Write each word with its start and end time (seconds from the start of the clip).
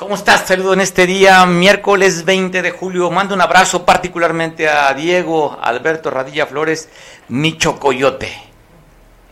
¿Cómo 0.00 0.14
estás? 0.14 0.48
Saludo 0.48 0.72
en 0.72 0.80
este 0.80 1.06
día, 1.06 1.44
miércoles 1.44 2.24
20 2.24 2.62
de 2.62 2.70
julio. 2.70 3.10
Mando 3.10 3.34
un 3.34 3.42
abrazo 3.42 3.84
particularmente 3.84 4.66
a 4.66 4.94
Diego 4.94 5.58
Alberto 5.60 6.10
Radilla 6.10 6.46
Flores, 6.46 6.88
Micho 7.28 7.78
Coyote. 7.78 8.32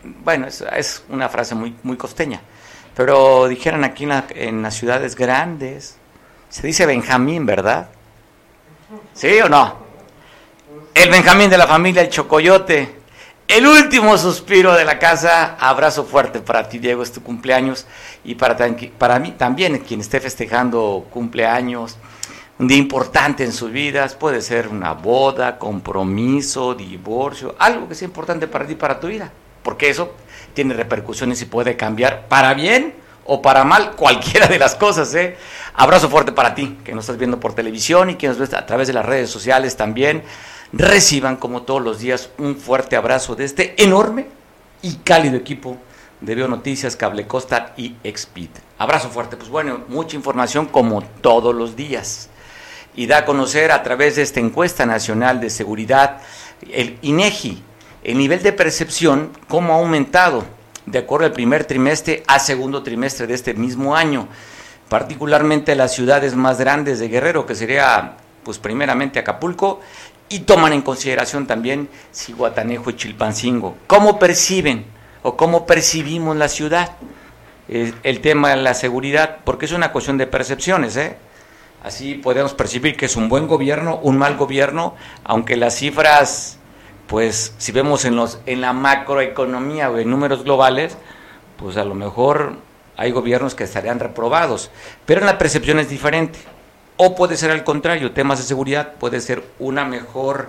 Bueno, 0.02 0.46
es, 0.46 1.04
una 1.08 1.30
frase 1.30 1.54
muy, 1.54 1.74
muy 1.84 1.96
costeña, 1.96 2.42
pero 2.94 3.48
dijeran 3.48 3.82
aquí 3.82 4.06
en, 4.34 4.60
las 4.60 4.74
ciudades 4.74 5.16
grandes, 5.16 5.96
se 6.50 6.66
dice 6.66 6.84
Benjamín, 6.84 7.46
¿verdad? 7.46 7.88
¿Sí 9.14 9.41
o 9.41 9.48
no? 9.48 9.74
El 10.92 11.08
Benjamín 11.08 11.48
de 11.48 11.56
la 11.56 11.66
familia, 11.66 12.02
el 12.02 12.10
Chocoyote. 12.10 12.97
El 13.48 13.66
último 13.66 14.18
suspiro 14.18 14.74
de 14.74 14.84
la 14.84 14.98
casa, 14.98 15.56
abrazo 15.58 16.04
fuerte 16.04 16.40
para 16.40 16.68
ti, 16.68 16.78
Diego, 16.78 17.02
es 17.02 17.12
tu 17.12 17.22
cumpleaños 17.22 17.86
y 18.22 18.34
para, 18.34 18.58
para 18.98 19.18
mí 19.18 19.32
también, 19.32 19.78
quien 19.78 20.00
esté 20.00 20.20
festejando 20.20 21.06
cumpleaños, 21.10 21.96
un 22.58 22.68
día 22.68 22.77
importante 22.77 23.44
en 23.44 23.55
sus 23.55 23.72
vidas, 23.72 24.14
puede 24.16 24.42
ser 24.42 24.68
una 24.68 24.92
boda, 24.92 25.58
compromiso, 25.58 26.74
divorcio, 26.74 27.55
algo 27.58 27.88
que 27.88 27.94
sea 27.94 28.06
importante 28.06 28.48
para 28.48 28.66
ti, 28.66 28.74
para 28.74 29.00
tu 29.00 29.06
vida, 29.06 29.32
porque 29.62 29.88
eso 29.88 30.12
tiene 30.52 30.74
repercusiones 30.74 31.40
y 31.40 31.46
puede 31.46 31.74
cambiar 31.74 32.28
para 32.28 32.52
bien 32.52 32.96
o 33.24 33.40
para 33.40 33.64
mal 33.64 33.92
cualquiera 33.92 34.46
de 34.46 34.58
las 34.58 34.74
cosas. 34.74 35.14
¿eh? 35.14 35.38
Abrazo 35.72 36.10
fuerte 36.10 36.33
para 36.33 36.55
ti, 36.55 36.77
que 36.84 36.94
nos 36.94 37.05
estás 37.05 37.16
viendo 37.16 37.40
por 37.40 37.55
televisión 37.55 38.10
y 38.10 38.16
que 38.16 38.28
nos 38.28 38.36
ves 38.36 38.52
a 38.52 38.66
través 38.66 38.88
de 38.88 38.92
las 38.92 39.06
redes 39.06 39.30
sociales 39.30 39.74
también 39.74 40.22
reciban 40.72 41.36
como 41.36 41.62
todos 41.62 41.83
los 41.83 41.98
días 41.98 42.30
un 42.38 42.56
fuerte 42.56 42.97
abrazo 42.97 43.34
de 43.34 43.44
este 43.44 43.83
enorme 43.83 44.27
y 44.83 44.97
cálido 44.97 45.36
equipo 45.36 45.78
de 46.20 46.34
Veo 46.34 46.48
Noticias, 46.48 46.97
Cable 46.97 47.27
Costa 47.27 47.74
y 47.77 47.94
Expit. 48.05 48.50
Abrazo 48.78 49.08
fuerte, 49.08 49.36
pues 49.36 49.48
bueno, 49.48 49.83
mucha 49.89 50.16
información 50.16 50.66
como 50.66 51.02
todos 51.02 51.55
los 51.55 51.77
días. 51.77 52.28
Y 52.96 53.06
da 53.06 53.19
a 53.19 53.24
conocer 53.24 53.70
a 53.70 53.83
través 53.83 54.16
de 54.16 54.22
esta 54.22 54.41
encuesta 54.41 54.84
nacional 54.84 55.41
de 55.41 55.50
seguridad, 55.50 56.20
el 56.72 56.98
INEGI, 57.02 57.62
el 58.02 58.19
nivel 58.19 58.42
de 58.42 58.52
percepción, 58.52 59.30
cómo 59.48 59.74
ha 59.74 59.77
aumentado 59.77 60.44
de 60.86 60.98
acuerdo 60.98 61.27
al 61.27 61.33
primer 61.33 61.64
trimestre 61.64 62.22
a 62.27 62.39
segundo 62.39 62.83
trimestre 62.83 63.27
de 63.27 63.34
este 63.34 63.55
mismo 63.55 63.94
año, 63.94 64.27
particularmente 64.89 65.77
las 65.77 65.94
ciudades 65.94 66.34
más 66.34 66.58
grandes 66.58 66.98
de 66.98 67.08
Guerrero, 67.08 67.46
que 67.46 67.55
sería 67.55 68.16
pues 68.42 68.58
primeramente 68.58 69.19
Acapulco 69.19 69.80
y 70.28 70.40
toman 70.40 70.72
en 70.72 70.82
consideración 70.82 71.46
también 71.46 71.88
Ciguatanejo 72.12 72.90
y 72.90 72.96
Chilpancingo. 72.96 73.76
¿Cómo 73.86 74.18
perciben 74.18 74.84
o 75.22 75.36
cómo 75.36 75.66
percibimos 75.66 76.36
la 76.36 76.48
ciudad? 76.48 76.92
el 77.68 78.20
tema 78.22 78.48
de 78.48 78.56
la 78.56 78.72
seguridad, 78.72 79.40
porque 79.44 79.66
es 79.66 79.72
una 79.72 79.92
cuestión 79.92 80.16
de 80.16 80.26
percepciones, 80.26 80.96
¿eh? 80.96 81.18
Así 81.83 82.14
podemos 82.14 82.55
percibir 82.55 82.96
que 82.96 83.06
es 83.06 83.14
un 83.14 83.28
buen 83.28 83.46
gobierno, 83.46 84.00
un 84.02 84.18
mal 84.18 84.36
gobierno, 84.36 84.94
aunque 85.22 85.56
las 85.56 85.77
cifras, 85.77 86.58
pues 87.06 87.55
si 87.58 87.70
vemos 87.70 88.05
en, 88.05 88.17
los, 88.17 88.40
en 88.46 88.61
la 88.61 88.72
macroeconomía 88.72 89.90
o 89.90 89.98
en 89.98 90.11
números 90.11 90.44
globales, 90.44 90.96
pues 91.56 91.77
a 91.77 91.84
lo 91.84 91.94
mejor 91.94 92.56
hay 92.96 93.12
gobiernos 93.12 93.55
que 93.55 93.64
estarían 93.64 94.00
reprobados, 94.00 94.70
pero 95.06 95.20
en 95.20 95.27
la 95.27 95.38
percepción 95.38 95.78
es 95.78 95.88
diferente. 95.88 96.40
O 97.01 97.14
puede 97.14 97.36
ser 97.36 97.53
al 97.53 97.63
contrario, 97.63 98.11
temas 98.11 98.41
de 98.41 98.45
seguridad 98.45 98.95
puede 98.95 99.20
ser 99.20 99.45
una 99.61 99.85
mejor 99.85 100.48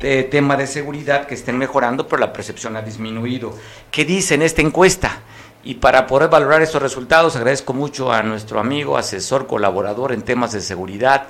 eh, 0.00 0.26
tema 0.30 0.56
de 0.56 0.66
seguridad 0.66 1.26
que 1.26 1.34
estén 1.34 1.58
mejorando, 1.58 2.08
pero 2.08 2.20
la 2.20 2.32
percepción 2.32 2.74
ha 2.76 2.80
disminuido. 2.80 3.54
¿Qué 3.90 4.06
dice 4.06 4.34
en 4.34 4.40
esta 4.40 4.62
encuesta? 4.62 5.20
Y 5.62 5.74
para 5.74 6.06
poder 6.06 6.30
valorar 6.30 6.62
estos 6.62 6.80
resultados, 6.80 7.36
agradezco 7.36 7.74
mucho 7.74 8.10
a 8.10 8.22
nuestro 8.22 8.60
amigo, 8.60 8.96
asesor, 8.96 9.46
colaborador 9.46 10.12
en 10.12 10.22
temas 10.22 10.52
de 10.52 10.62
seguridad, 10.62 11.26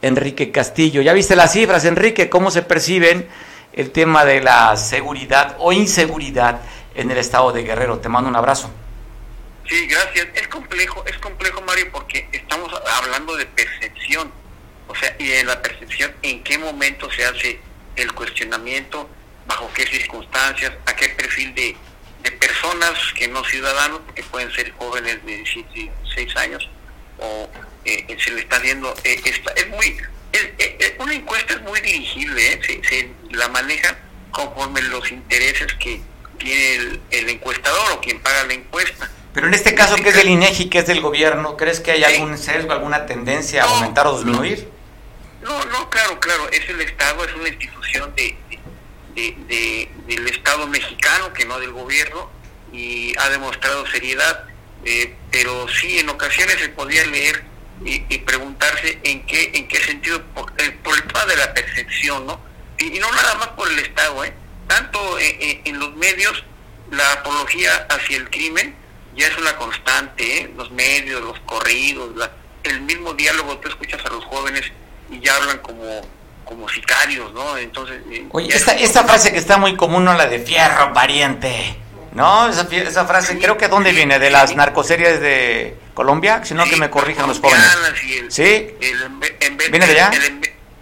Enrique 0.00 0.52
Castillo. 0.52 1.02
¿Ya 1.02 1.12
viste 1.12 1.34
las 1.34 1.52
cifras, 1.52 1.84
Enrique? 1.84 2.30
¿Cómo 2.30 2.52
se 2.52 2.62
perciben 2.62 3.26
el 3.72 3.90
tema 3.90 4.24
de 4.24 4.40
la 4.40 4.76
seguridad 4.76 5.56
o 5.58 5.72
inseguridad 5.72 6.60
en 6.94 7.10
el 7.10 7.18
estado 7.18 7.50
de 7.50 7.64
Guerrero? 7.64 7.98
Te 7.98 8.08
mando 8.08 8.30
un 8.30 8.36
abrazo. 8.36 8.70
Sí, 9.68 9.86
gracias. 9.86 10.28
Es 10.34 10.46
complejo, 10.48 11.04
es 11.06 11.18
complejo, 11.18 11.60
Mario, 11.62 11.90
porque 11.90 12.28
estamos 12.32 12.72
hablando 13.02 13.36
de 13.36 13.46
percepción. 13.46 14.32
O 14.86 14.94
sea, 14.94 15.14
y 15.18 15.32
en 15.32 15.48
la 15.48 15.60
percepción, 15.60 16.14
¿en 16.22 16.42
qué 16.44 16.58
momento 16.58 17.10
se 17.10 17.24
hace 17.24 17.58
el 17.96 18.12
cuestionamiento? 18.12 19.10
¿Bajo 19.46 19.70
qué 19.74 19.84
circunstancias? 19.86 20.72
¿A 20.86 20.94
qué 20.94 21.08
perfil 21.10 21.54
de, 21.54 21.76
personas 22.40 22.98
que 23.14 23.28
no 23.28 23.44
ciudadanos, 23.44 24.00
que 24.14 24.22
pueden 24.24 24.52
ser 24.52 24.72
jóvenes 24.72 25.24
de 25.24 25.36
16 25.38 26.36
años? 26.36 26.68
O 27.18 27.50
eh, 27.84 28.16
se 28.22 28.30
le 28.30 28.42
está 28.42 28.58
viendo. 28.60 28.94
Eh, 29.02 29.20
es 29.24 29.68
muy. 29.68 29.96
una 30.98 31.14
encuesta 31.14 31.54
es 31.54 31.62
muy 31.62 31.80
dirigible, 31.80 32.52
¿eh? 32.52 32.60
se, 32.64 32.88
se 32.88 33.10
la 33.30 33.48
maneja 33.48 33.98
conforme 34.30 34.82
los 34.82 35.10
intereses 35.10 35.72
que 35.74 36.00
tiene 36.38 36.74
el, 36.74 37.00
el 37.10 37.28
encuestador 37.30 37.92
o 37.92 38.00
quien 38.00 38.20
paga 38.20 38.44
la 38.44 38.54
encuesta 38.54 39.10
pero 39.36 39.48
en 39.48 39.52
este 39.54 39.74
caso, 39.74 39.96
que 39.96 40.08
es 40.08 40.14
del 40.16 40.30
INEGI, 40.30 40.70
que 40.70 40.78
es 40.78 40.86
del 40.86 41.02
gobierno, 41.02 41.58
¿crees 41.58 41.80
que 41.80 41.90
hay 41.90 42.02
algún 42.04 42.38
sesgo, 42.38 42.72
alguna 42.72 43.04
tendencia 43.04 43.64
a 43.64 43.66
aumentar 43.66 44.06
o 44.06 44.16
disminuir? 44.16 44.66
No, 45.42 45.62
no, 45.66 45.90
claro, 45.90 46.18
claro. 46.20 46.48
Es 46.52 46.66
el 46.70 46.80
Estado, 46.80 47.22
es 47.22 47.34
una 47.34 47.50
institución 47.50 48.14
de, 48.16 48.34
de, 49.14 49.90
del 50.06 50.26
Estado 50.28 50.66
mexicano, 50.68 51.34
que 51.34 51.44
no 51.44 51.60
del 51.60 51.72
gobierno, 51.72 52.30
y 52.72 53.12
ha 53.18 53.28
demostrado 53.28 53.86
seriedad. 53.88 54.44
Eh, 54.86 55.14
pero 55.30 55.68
sí, 55.68 55.98
en 55.98 56.08
ocasiones 56.08 56.58
se 56.58 56.70
podía 56.70 57.04
leer 57.04 57.44
y, 57.84 57.98
preguntarse 58.20 58.98
en 59.02 59.26
qué 59.26 59.50
en 59.52 59.68
qué 59.68 59.76
sentido, 59.80 60.22
por, 60.34 60.50
eh, 60.56 60.70
por, 60.82 60.94
el 60.96 61.02
tema 61.02 61.26
de 61.26 61.36
la 61.36 61.52
percepción, 61.52 62.26
¿no? 62.26 62.40
Y, 62.78 62.98
no 62.98 63.12
nada 63.12 63.34
más 63.34 63.48
por 63.48 63.70
el 63.70 63.80
Estado, 63.80 64.24
¿eh? 64.24 64.32
Tanto 64.66 65.18
eh, 65.18 65.60
en 65.62 65.78
los 65.78 65.94
medios, 65.94 66.42
la 66.90 67.12
apología 67.12 67.86
hacia 67.90 68.16
el 68.16 68.30
crimen, 68.30 68.85
ya 69.16 69.26
es 69.26 69.38
una 69.38 69.56
constante, 69.56 70.38
¿eh? 70.38 70.50
los 70.56 70.70
medios, 70.70 71.22
los 71.22 71.38
corridos, 71.40 72.10
el 72.62 72.80
mismo 72.82 73.14
diálogo, 73.14 73.58
tú 73.58 73.68
escuchas 73.68 74.04
a 74.04 74.10
los 74.10 74.24
jóvenes 74.24 74.64
y 75.10 75.20
ya 75.20 75.34
hablan 75.36 75.58
como, 75.58 76.02
como 76.44 76.68
sicarios, 76.68 77.32
¿no? 77.32 77.56
Entonces... 77.56 78.02
Eh, 78.10 78.26
Oye, 78.32 78.54
esta, 78.54 78.72
esta 78.72 79.04
frase 79.04 79.32
que 79.32 79.38
está 79.38 79.56
muy 79.56 79.76
común, 79.76 80.04
¿no? 80.04 80.14
La 80.14 80.26
de 80.26 80.38
fierro, 80.40 80.92
pariente. 80.92 81.76
¿No? 82.12 82.48
Esa, 82.48 82.62
esa 82.74 83.04
frase, 83.04 83.38
creo 83.38 83.58
que 83.58 83.68
¿dónde 83.68 83.92
viene? 83.92 84.18
¿De 84.18 84.30
las 84.30 84.56
narcoseries 84.56 85.20
de 85.20 85.76
Colombia? 85.92 86.40
Si 86.44 86.54
no, 86.54 86.64
que 86.64 86.76
me 86.76 86.88
corrijan 86.88 87.28
los 87.28 87.40
jóvenes. 87.40 87.76
¿Sí? 88.28 88.74
¿Viene 89.70 89.86
de 89.86 90.00
allá? 90.00 90.10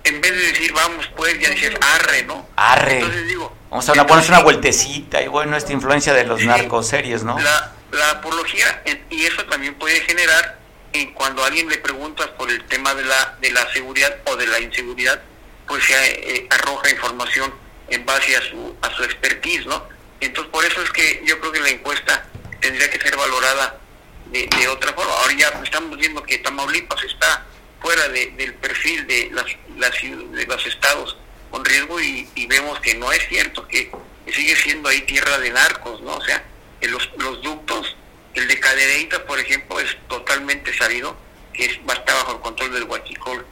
en 0.05 0.21
vez 0.21 0.33
de 0.33 0.39
decir 0.39 0.73
vamos 0.75 1.11
pues, 1.17 1.39
ya 1.41 1.49
dices 1.49 1.75
arre, 1.81 2.23
¿no? 2.25 2.47
Arre. 2.57 2.99
Entonces 3.01 3.27
digo... 3.27 3.53
Vamos 3.71 3.89
a 3.89 4.07
ponerse 4.07 4.31
una 4.31 4.41
vueltecita 4.41 5.21
y 5.21 5.27
bueno, 5.27 5.57
esta 5.57 5.73
influencia 5.73 6.15
de 6.15 6.23
los 6.23 6.45
narcoseries, 6.45 7.25
¿no? 7.25 7.37
La, 7.41 7.73
la 7.95 8.11
apología, 8.11 8.83
y 9.11 9.25
eso 9.25 9.45
también 9.47 9.75
puede 9.75 10.01
generar 10.01 10.59
en 10.93 11.13
cuando 11.13 11.45
alguien 11.45 11.69
le 11.69 11.79
pregunta 11.79 12.37
por 12.37 12.51
el 12.51 12.65
tema 12.67 12.95
de 12.95 13.05
la, 13.05 13.37
de 13.41 13.51
la 13.51 13.71
seguridad 13.73 14.17
o 14.27 14.37
de 14.37 14.47
la 14.47 14.61
inseguridad, 14.61 15.21
pues 15.67 15.85
se 15.85 15.95
eh, 15.95 16.47
arroja 16.51 16.91
información 16.91 17.53
en 17.89 18.07
base 18.07 18.37
a 18.37 18.43
su, 18.43 18.77
a 18.81 18.91
su 18.95 19.03
expertise, 19.03 19.67
¿no? 19.67 19.87
Entonces, 20.21 20.51
por 20.53 20.65
eso 20.65 20.83
es 20.83 20.91
que 20.91 21.23
yo 21.27 21.39
creo 21.41 21.53
que 21.53 21.61
la 21.61 21.71
encuesta 21.71 22.27
tendría 22.61 22.89
que 22.91 23.01
ser 23.01 23.17
valorada 23.17 23.79
de, 24.27 24.47
de 24.47 24.69
otra 24.69 24.93
forma. 24.93 25.13
Ahora 25.13 25.35
ya 25.35 25.49
estamos 25.63 25.99
viendo 25.99 26.23
que 26.23 26.39
Tamaulipas 26.39 27.03
está 27.05 27.45
fuera 27.81 28.09
del 28.09 28.55
perfil 28.55 29.07
de, 29.07 29.31
las, 29.33 29.45
de 29.45 30.47
los 30.47 30.67
estados 30.67 31.17
con 31.51 31.65
riesgo 31.65 32.01
y, 32.01 32.29
y, 32.35 32.47
vemos 32.47 32.81
que 32.81 32.95
no 32.95 33.13
es 33.13 33.29
cierto, 33.29 33.69
que 33.69 33.91
sigue 34.33 34.57
siendo 34.57 34.89
ahí 34.89 35.03
tierra 35.03 35.39
de 35.39 35.51
narcos, 35.51 36.01
¿no? 36.01 36.17
O 36.17 36.25
sea, 36.25 36.43
los, 36.89 37.11
los 37.19 37.43
ductos, 37.43 37.97
el 38.35 38.49
de 38.49 38.59
Cadereyta, 38.61 39.25
por 39.27 39.39
ejemplo, 39.39 39.81
es 39.81 39.97
totalmente 40.09 40.77
sabido 40.77 41.17
que 41.53 41.67
es, 41.67 41.79
va 41.89 41.95
a 41.95 41.97
estar 41.97 42.15
bajo 42.17 42.33
el 42.33 42.41
control 42.41 42.73
del 42.73 42.85
huachicol 42.85 43.47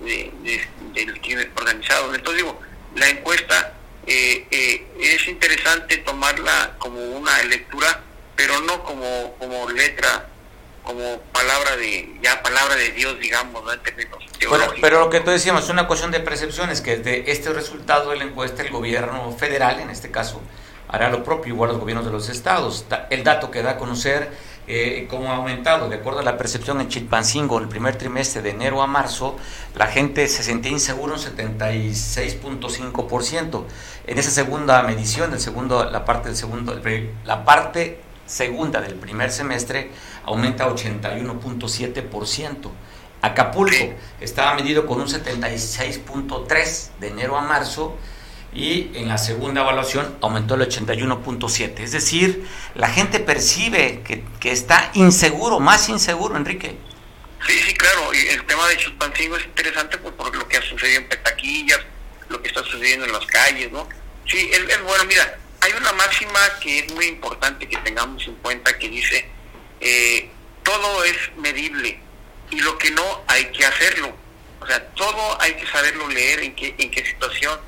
de, 0.00 0.30
del 0.94 1.20
crimen 1.20 1.50
organizado. 1.56 2.14
Entonces 2.14 2.44
digo, 2.44 2.60
la 2.94 3.08
encuesta 3.08 3.74
eh, 4.06 4.46
eh, 4.50 4.86
es 5.00 5.26
interesante 5.28 5.98
tomarla 5.98 6.76
como 6.78 7.00
una 7.00 7.42
lectura, 7.44 8.00
pero 8.36 8.60
no 8.60 8.82
como, 8.84 9.34
como 9.38 9.68
letra 9.70 10.28
como 10.82 11.20
palabra 11.32 11.76
de 11.76 12.16
ya 12.22 12.42
palabra 12.42 12.74
de 12.74 12.92
Dios, 12.92 13.18
digamos, 13.20 13.62
¿no? 13.62 13.72
en 13.72 13.82
términos 13.82 14.24
pero 14.80 15.00
lo 15.00 15.10
que 15.10 15.20
tú 15.20 15.30
decíamos 15.30 15.64
es 15.64 15.70
una 15.70 15.86
cuestión 15.86 16.10
de 16.10 16.20
percepciones, 16.20 16.80
que 16.80 16.96
de 16.96 17.24
este 17.26 17.52
resultado 17.52 18.10
de 18.10 18.16
la 18.16 18.24
encuesta 18.24 18.62
el 18.62 18.70
gobierno 18.70 19.32
federal, 19.32 19.80
en 19.80 19.90
este 19.90 20.10
caso, 20.10 20.40
hará 20.88 21.10
lo 21.10 21.22
propio, 21.22 21.54
igual 21.54 21.70
los 21.70 21.78
gobiernos 21.78 22.04
de 22.06 22.12
los 22.12 22.28
estados. 22.28 22.84
El 23.10 23.22
dato 23.24 23.50
que 23.50 23.62
da 23.62 23.72
a 23.72 23.76
conocer 23.76 24.30
eh, 24.66 25.06
cómo 25.08 25.32
ha 25.32 25.36
aumentado, 25.36 25.88
de 25.88 25.96
acuerdo 25.96 26.20
a 26.20 26.22
la 26.22 26.36
percepción 26.36 26.78
en 26.80 26.88
Chilpancingo, 26.88 27.58
el 27.58 27.68
primer 27.68 27.96
trimestre 27.96 28.42
de 28.42 28.50
enero 28.50 28.82
a 28.82 28.86
marzo, 28.86 29.36
la 29.74 29.86
gente 29.86 30.28
se 30.28 30.42
sentía 30.42 30.70
inseguro 30.70 31.14
un 31.14 31.20
76.5%. 31.20 33.64
En 34.06 34.18
esa 34.18 34.30
segunda 34.30 34.82
medición, 34.82 35.32
el 35.32 35.40
segundo, 35.40 35.90
la 35.90 36.04
parte 36.04 36.28
del 36.28 36.36
segundo, 36.36 36.78
la 37.24 37.44
parte 37.44 38.00
segunda 38.26 38.82
del 38.82 38.94
primer 38.94 39.30
semestre 39.30 39.90
aumenta 40.24 40.64
a 40.64 40.68
81.7%. 40.68 42.70
Acapulco 43.20 43.94
estaba 44.20 44.54
medido 44.54 44.86
con 44.86 45.00
un 45.00 45.08
76.3 45.08 46.90
de 47.00 47.08
enero 47.08 47.36
a 47.36 47.40
marzo 47.40 47.96
y 48.52 48.90
en 48.94 49.08
la 49.08 49.18
segunda 49.18 49.60
evaluación 49.60 50.18
aumentó 50.20 50.54
el 50.54 50.62
81.7. 50.62 51.80
Es 51.80 51.92
decir, 51.92 52.46
la 52.74 52.88
gente 52.88 53.20
percibe 53.20 54.02
que, 54.04 54.24
que, 54.40 54.52
está 54.52 54.90
inseguro, 54.94 55.60
más 55.60 55.88
inseguro, 55.88 56.36
Enrique. 56.36 56.76
Sí, 57.46 57.58
sí, 57.60 57.74
claro. 57.74 58.12
Y 58.14 58.26
el 58.28 58.44
tema 58.46 58.66
de 58.68 58.76
Chilpancingo 58.76 59.36
es 59.36 59.44
interesante 59.44 59.98
pues, 59.98 60.14
por 60.14 60.34
lo 60.34 60.48
que 60.48 60.56
ha 60.56 60.62
sucedido 60.62 61.00
en 61.00 61.08
Petaquillas, 61.08 61.80
lo 62.28 62.42
que 62.42 62.48
está 62.48 62.62
sucediendo 62.64 63.04
en 63.04 63.12
las 63.12 63.26
calles, 63.26 63.70
¿no? 63.70 63.88
Sí, 64.26 64.50
es, 64.52 64.60
es 64.60 64.82
bueno, 64.82 65.04
mira, 65.04 65.38
hay 65.60 65.72
una 65.72 65.92
máxima 65.92 66.40
que 66.60 66.80
es 66.80 66.92
muy 66.92 67.06
importante 67.06 67.68
que 67.68 67.76
tengamos 67.78 68.26
en 68.26 68.34
cuenta 68.36 68.78
que 68.78 68.88
dice, 68.88 69.28
eh, 69.80 70.30
todo 70.62 71.04
es 71.04 71.16
medible 71.36 72.00
y 72.50 72.60
lo 72.60 72.76
que 72.78 72.90
no 72.90 73.22
hay 73.26 73.46
que 73.46 73.64
hacerlo. 73.64 74.14
O 74.60 74.66
sea, 74.66 74.84
todo 74.88 75.40
hay 75.40 75.54
que 75.54 75.66
saberlo 75.66 76.08
leer 76.08 76.40
en 76.40 76.54
qué, 76.54 76.74
en 76.78 76.90
qué 76.90 77.04
situación 77.04 77.58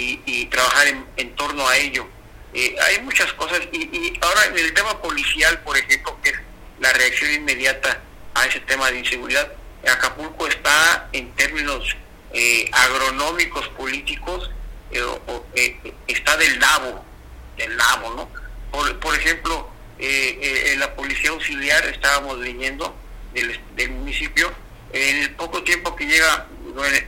y, 0.00 0.46
trabajar 0.46 0.86
en, 1.16 1.34
torno 1.34 1.66
a 1.68 1.76
ello. 1.76 2.06
Eh, 2.54 2.74
hay 2.80 3.00
muchas 3.02 3.32
cosas 3.34 3.60
y, 3.72 4.18
ahora 4.20 4.46
en 4.46 4.58
el 4.58 4.72
tema 4.72 5.00
policial, 5.02 5.60
por 5.62 5.76
ejemplo, 5.76 6.16
que 6.22 6.30
es 6.30 6.36
la 6.80 6.92
reacción 6.92 7.32
inmediata 7.32 8.00
a 8.34 8.46
ese 8.46 8.60
tema 8.60 8.90
de 8.90 9.00
inseguridad, 9.00 9.52
Acapulco 9.88 10.46
está 10.46 11.08
en 11.12 11.30
términos 11.32 11.96
eh, 12.32 12.70
agronómicos, 12.72 13.68
políticos, 13.68 14.50
está 16.06 16.36
del 16.36 16.58
lado 16.58 17.04
del 17.58 17.76
lavo, 17.76 18.14
¿no? 18.14 18.28
Por, 18.70 18.98
por 19.00 19.14
ejemplo, 19.14 19.68
eh, 19.98 20.38
eh, 20.40 20.72
en 20.72 20.80
la 20.80 20.94
policía 20.94 21.30
auxiliar 21.30 21.84
estábamos 21.86 22.38
leyendo 22.38 22.94
del, 23.34 23.60
del, 23.76 23.90
municipio, 23.90 24.50
en 24.92 25.18
el 25.18 25.34
poco 25.34 25.62
tiempo 25.62 25.94
que 25.94 26.06
llega 26.06 26.46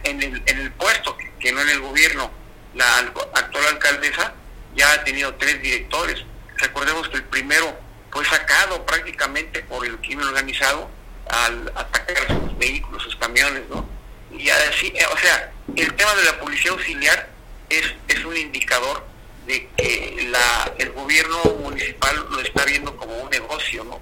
en 0.05 0.23
el, 0.23 0.43
en 0.45 0.59
el 0.59 0.73
puesto, 0.73 1.17
que 1.39 1.53
no 1.53 1.63
en 1.63 1.69
el 1.71 1.81
gobierno, 1.81 2.31
la 2.75 2.99
actual 3.35 3.67
alcaldesa 3.69 4.35
ya 4.75 4.93
ha 4.93 5.05
tenido 5.05 5.35
tres 5.35 5.61
directores. 5.63 6.25
Recordemos 6.57 7.09
que 7.09 7.17
el 7.17 7.25
primero 7.25 7.79
fue 8.11 8.25
sacado 8.25 8.85
prácticamente 8.85 9.63
por 9.63 9.87
el 9.87 9.99
crimen 9.99 10.27
organizado 10.29 10.91
al 11.29 11.73
atacar 11.75 12.27
sus 12.27 12.59
vehículos, 12.59 13.03
sus 13.03 13.17
camiones, 13.17 13.63
¿no? 13.69 13.89
Y 14.31 14.49
así, 14.49 14.93
o 15.13 15.19
sea, 15.19 15.53
el 15.77 15.95
tema 15.95 16.15
de 16.15 16.25
la 16.25 16.41
policía 16.41 16.71
auxiliar 16.71 17.29
es, 17.69 17.95
es 18.09 18.25
un 18.25 18.37
indicador 18.37 19.05
de 19.47 19.69
que 19.77 20.29
la, 20.31 20.73
el 20.79 20.91
gobierno 20.91 21.43
municipal 21.63 22.27
lo 22.31 22.41
está 22.41 22.65
viendo 22.65 22.97
como 22.97 23.17
un 23.17 23.31
negocio, 23.31 23.85
¿no? 23.85 24.01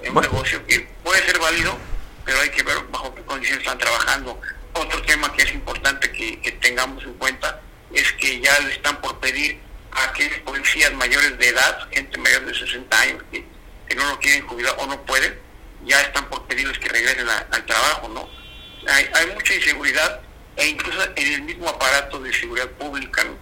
Es 0.00 0.10
un 0.10 0.20
negocio 0.20 0.64
que 0.66 0.88
puede 1.02 1.24
ser 1.24 1.38
válido, 1.38 1.76
pero 2.24 2.40
hay 2.40 2.50
que 2.50 2.62
ver 2.62 2.78
bajo 2.90 3.14
qué 3.14 3.22
condiciones 3.22 3.64
están 3.64 3.78
trabajando. 3.78 4.40
Otro 4.74 5.02
tema 5.02 5.32
que 5.32 5.42
es 5.42 5.52
importante 5.52 6.12
que, 6.12 6.52
tengamos 6.60 7.02
en 7.04 7.14
cuenta 7.14 7.60
es 7.96 8.12
que 8.14 8.40
ya 8.40 8.58
le 8.60 8.72
están 8.72 9.00
por 9.00 9.18
pedir 9.20 9.58
a 9.92 10.04
aquellos 10.04 10.38
policías 10.40 10.92
mayores 10.94 11.38
de 11.38 11.48
edad, 11.48 11.88
gente 11.90 12.18
mayor 12.18 12.44
de 12.44 12.54
60 12.54 13.00
años, 13.00 13.22
que, 13.30 13.44
no 13.94 14.10
lo 14.10 14.18
quieren 14.18 14.46
jubilar 14.46 14.74
o 14.78 14.86
no 14.86 15.00
pueden, 15.06 15.38
ya 15.84 15.98
están 16.02 16.28
por 16.28 16.46
pedirles 16.46 16.78
que 16.78 16.88
regresen 16.88 17.26
al 17.28 17.64
trabajo, 17.64 18.08
¿no? 18.08 18.28
Hay, 18.92 19.08
hay 19.14 19.26
mucha 19.34 19.54
inseguridad 19.54 20.20
e 20.56 20.66
incluso 20.66 21.02
en 21.16 21.32
el 21.32 21.42
mismo 21.42 21.68
aparato 21.68 22.18
de 22.20 22.32
seguridad 22.34 22.68
pública, 22.72 23.24
¿no? 23.24 23.38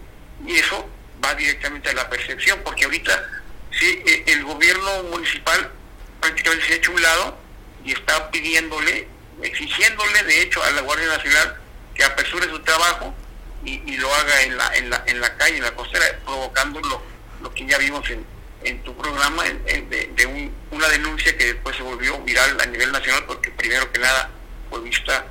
Y 0.46 0.56
eso 0.56 0.88
va 1.24 1.34
directamente 1.34 1.90
a 1.90 1.94
la 1.94 2.08
percepción, 2.08 2.60
porque 2.62 2.84
ahorita 2.84 3.42
sí, 3.72 4.02
e, 4.06 4.24
el 4.28 4.44
gobierno 4.44 5.02
municipal 5.04 5.72
prácticamente 6.20 6.66
se 6.66 6.72
ha 6.74 6.76
hecho 6.76 6.92
un 6.92 7.02
lado 7.02 7.38
y 7.84 7.92
está 7.92 8.30
pidiéndole, 8.30 9.08
exigiéndole 9.42 10.22
de 10.22 10.42
hecho 10.42 10.62
a 10.62 10.70
la 10.70 10.82
Guardia 10.82 11.08
Nacional 11.08 11.56
que 11.94 12.04
apresure 12.04 12.48
su 12.48 12.60
trabajo 12.60 13.14
y, 13.64 13.96
lo 13.96 14.14
haga 14.14 14.42
en 14.42 14.56
la, 14.56 14.76
en, 14.76 14.90
la, 14.90 15.04
en 15.06 15.20
la 15.20 15.36
calle, 15.36 15.56
en 15.56 15.62
la 15.64 15.74
costera, 15.74 16.04
provocando 16.24 16.80
lo, 16.80 17.02
lo 17.42 17.54
que 17.54 17.66
ya 17.66 17.78
vimos 17.78 18.08
en, 18.10 18.24
en 18.64 18.82
tu 18.82 18.96
programa, 18.96 19.44
de, 19.44 20.52
una 20.70 20.88
denuncia 20.88 21.36
que 21.36 21.46
después 21.46 21.76
se 21.76 21.82
volvió 21.82 22.18
viral 22.20 22.58
a 22.60 22.66
nivel 22.66 22.90
nacional, 22.92 23.24
porque 23.26 23.50
primero 23.50 23.90
que 23.92 23.98
nada 23.98 24.30
fue 24.70 24.80
vista 24.80 25.26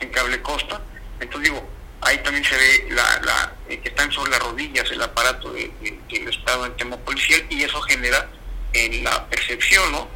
en 0.00 0.10
Cable 0.10 0.40
Costa. 0.42 0.80
Entonces 1.20 1.50
digo, 1.50 1.68
ahí 2.02 2.18
también 2.18 2.44
se 2.44 2.56
ve 2.56 2.88
la, 2.90 3.52
eh, 3.68 3.80
que 3.80 3.88
están 3.88 4.12
sobre 4.12 4.32
las 4.32 4.40
rodillas 4.40 4.90
el 4.90 5.02
aparato 5.02 5.52
del 5.52 6.28
Estado 6.28 6.66
en 6.66 6.76
tema 6.76 6.96
policial 6.98 7.42
y 7.48 7.64
eso 7.64 7.80
genera 7.82 8.28
en 8.72 9.02
la 9.04 9.26
percepción, 9.28 9.90
¿no? 9.92 10.08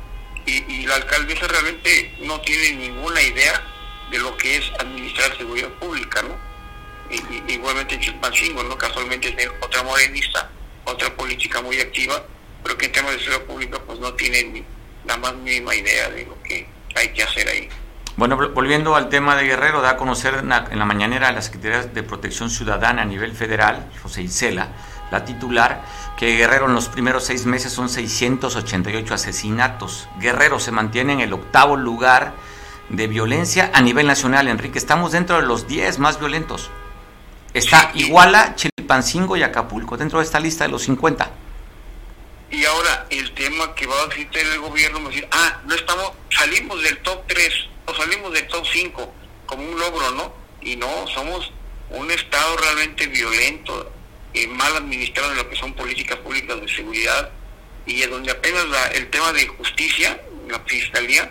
Y, 0.46 0.86
la 0.86 0.94
alcaldesa 0.94 1.46
realmente 1.46 2.16
no 2.20 2.40
tiene 2.40 2.88
ninguna 2.88 3.20
idea 3.20 3.62
de 4.10 4.18
lo 4.18 4.34
que 4.38 4.56
es 4.56 4.72
administrar 4.78 5.36
seguridad 5.36 5.68
pública, 5.74 6.22
¿no? 6.22 6.47
Y, 7.10 7.52
igualmente 7.52 7.94
en 7.94 8.00
Chilpancingo, 8.00 8.62
¿no? 8.62 8.76
Casualmente 8.76 9.34
es 9.36 9.50
otra 9.62 9.82
morenista, 9.82 10.50
otra 10.84 11.14
política 11.16 11.60
muy 11.62 11.80
activa, 11.80 12.22
pero 12.62 12.76
que 12.76 12.86
en 12.86 12.92
temas 12.92 13.12
de 13.12 13.18
seguridad 13.20 13.44
pública 13.44 13.78
pues 13.86 13.98
no 13.98 14.12
tienen 14.14 14.64
la 15.06 15.16
más 15.16 15.34
mínima 15.34 15.74
idea 15.74 16.10
de 16.10 16.26
lo 16.26 16.42
que 16.42 16.66
hay 16.94 17.08
que 17.12 17.22
hacer 17.22 17.48
ahí. 17.48 17.68
Bueno, 18.18 18.36
volviendo 18.36 18.96
al 18.96 19.08
tema 19.08 19.36
de 19.36 19.44
Guerrero, 19.44 19.80
da 19.80 19.90
a 19.90 19.96
conocer 19.96 20.34
en 20.42 20.48
la, 20.48 20.84
mañanera 20.84 21.28
a 21.28 21.32
la 21.32 21.40
Secretaría 21.40 21.82
de 21.84 22.02
Protección 22.02 22.50
Ciudadana 22.50 23.02
a 23.02 23.04
nivel 23.04 23.32
federal, 23.32 23.88
José 24.02 24.22
Isela, 24.22 24.70
la 25.12 25.24
titular, 25.24 25.84
que 26.18 26.36
Guerrero 26.36 26.66
en 26.66 26.74
los 26.74 26.88
primeros 26.88 27.22
seis 27.24 27.46
meses 27.46 27.72
son 27.72 27.88
688 27.88 29.14
asesinatos. 29.14 30.08
Guerrero 30.18 30.58
se 30.58 30.72
mantiene 30.72 31.12
en 31.12 31.20
el 31.20 31.32
octavo 31.32 31.76
lugar 31.76 32.34
de 32.88 33.06
violencia 33.06 33.70
a 33.72 33.80
nivel 33.82 34.08
nacional, 34.08 34.48
Enrique. 34.48 34.78
Estamos 34.78 35.12
dentro 35.12 35.36
de 35.36 35.46
los 35.46 35.68
10 35.68 36.00
más 36.00 36.18
violentos. 36.18 36.72
Está 37.54 37.92
Iguala, 37.94 38.54
Chilpancingo 38.54 39.36
y 39.36 39.42
Acapulco, 39.42 39.96
dentro 39.96 40.18
de 40.18 40.24
esta 40.24 40.38
lista 40.38 40.64
de 40.64 40.70
los 40.70 40.82
50. 40.82 41.30
Y 42.50 42.64
ahora 42.64 43.06
el 43.10 43.32
tema 43.34 43.74
que 43.74 43.86
va 43.86 44.00
a 44.02 44.06
decir 44.06 44.28
el 44.32 44.58
gobierno, 44.58 45.00
va 45.00 45.06
a 45.06 45.08
decir, 45.08 45.28
ah, 45.30 45.60
no 45.66 45.74
estamos, 45.74 46.12
salimos 46.30 46.82
del 46.82 46.98
top 46.98 47.22
3 47.26 47.68
salimos 47.94 48.32
del 48.32 48.46
top 48.48 48.64
5 48.70 49.14
como 49.46 49.62
un 49.62 49.78
logro, 49.78 50.10
¿no? 50.12 50.32
Y 50.60 50.76
no, 50.76 51.06
somos 51.08 51.52
un 51.90 52.10
Estado 52.10 52.56
realmente 52.56 53.06
violento, 53.06 53.92
y 54.34 54.46
mal 54.46 54.76
administrado 54.76 55.32
en 55.32 55.38
lo 55.38 55.48
que 55.48 55.56
son 55.56 55.72
políticas 55.72 56.18
públicas 56.18 56.60
de 56.60 56.68
seguridad, 56.68 57.30
y 57.86 58.02
en 58.02 58.10
donde 58.10 58.30
apenas 58.30 58.66
el 58.92 59.08
tema 59.08 59.32
de 59.32 59.46
justicia, 59.46 60.20
la 60.48 60.60
Fiscalía, 60.60 61.30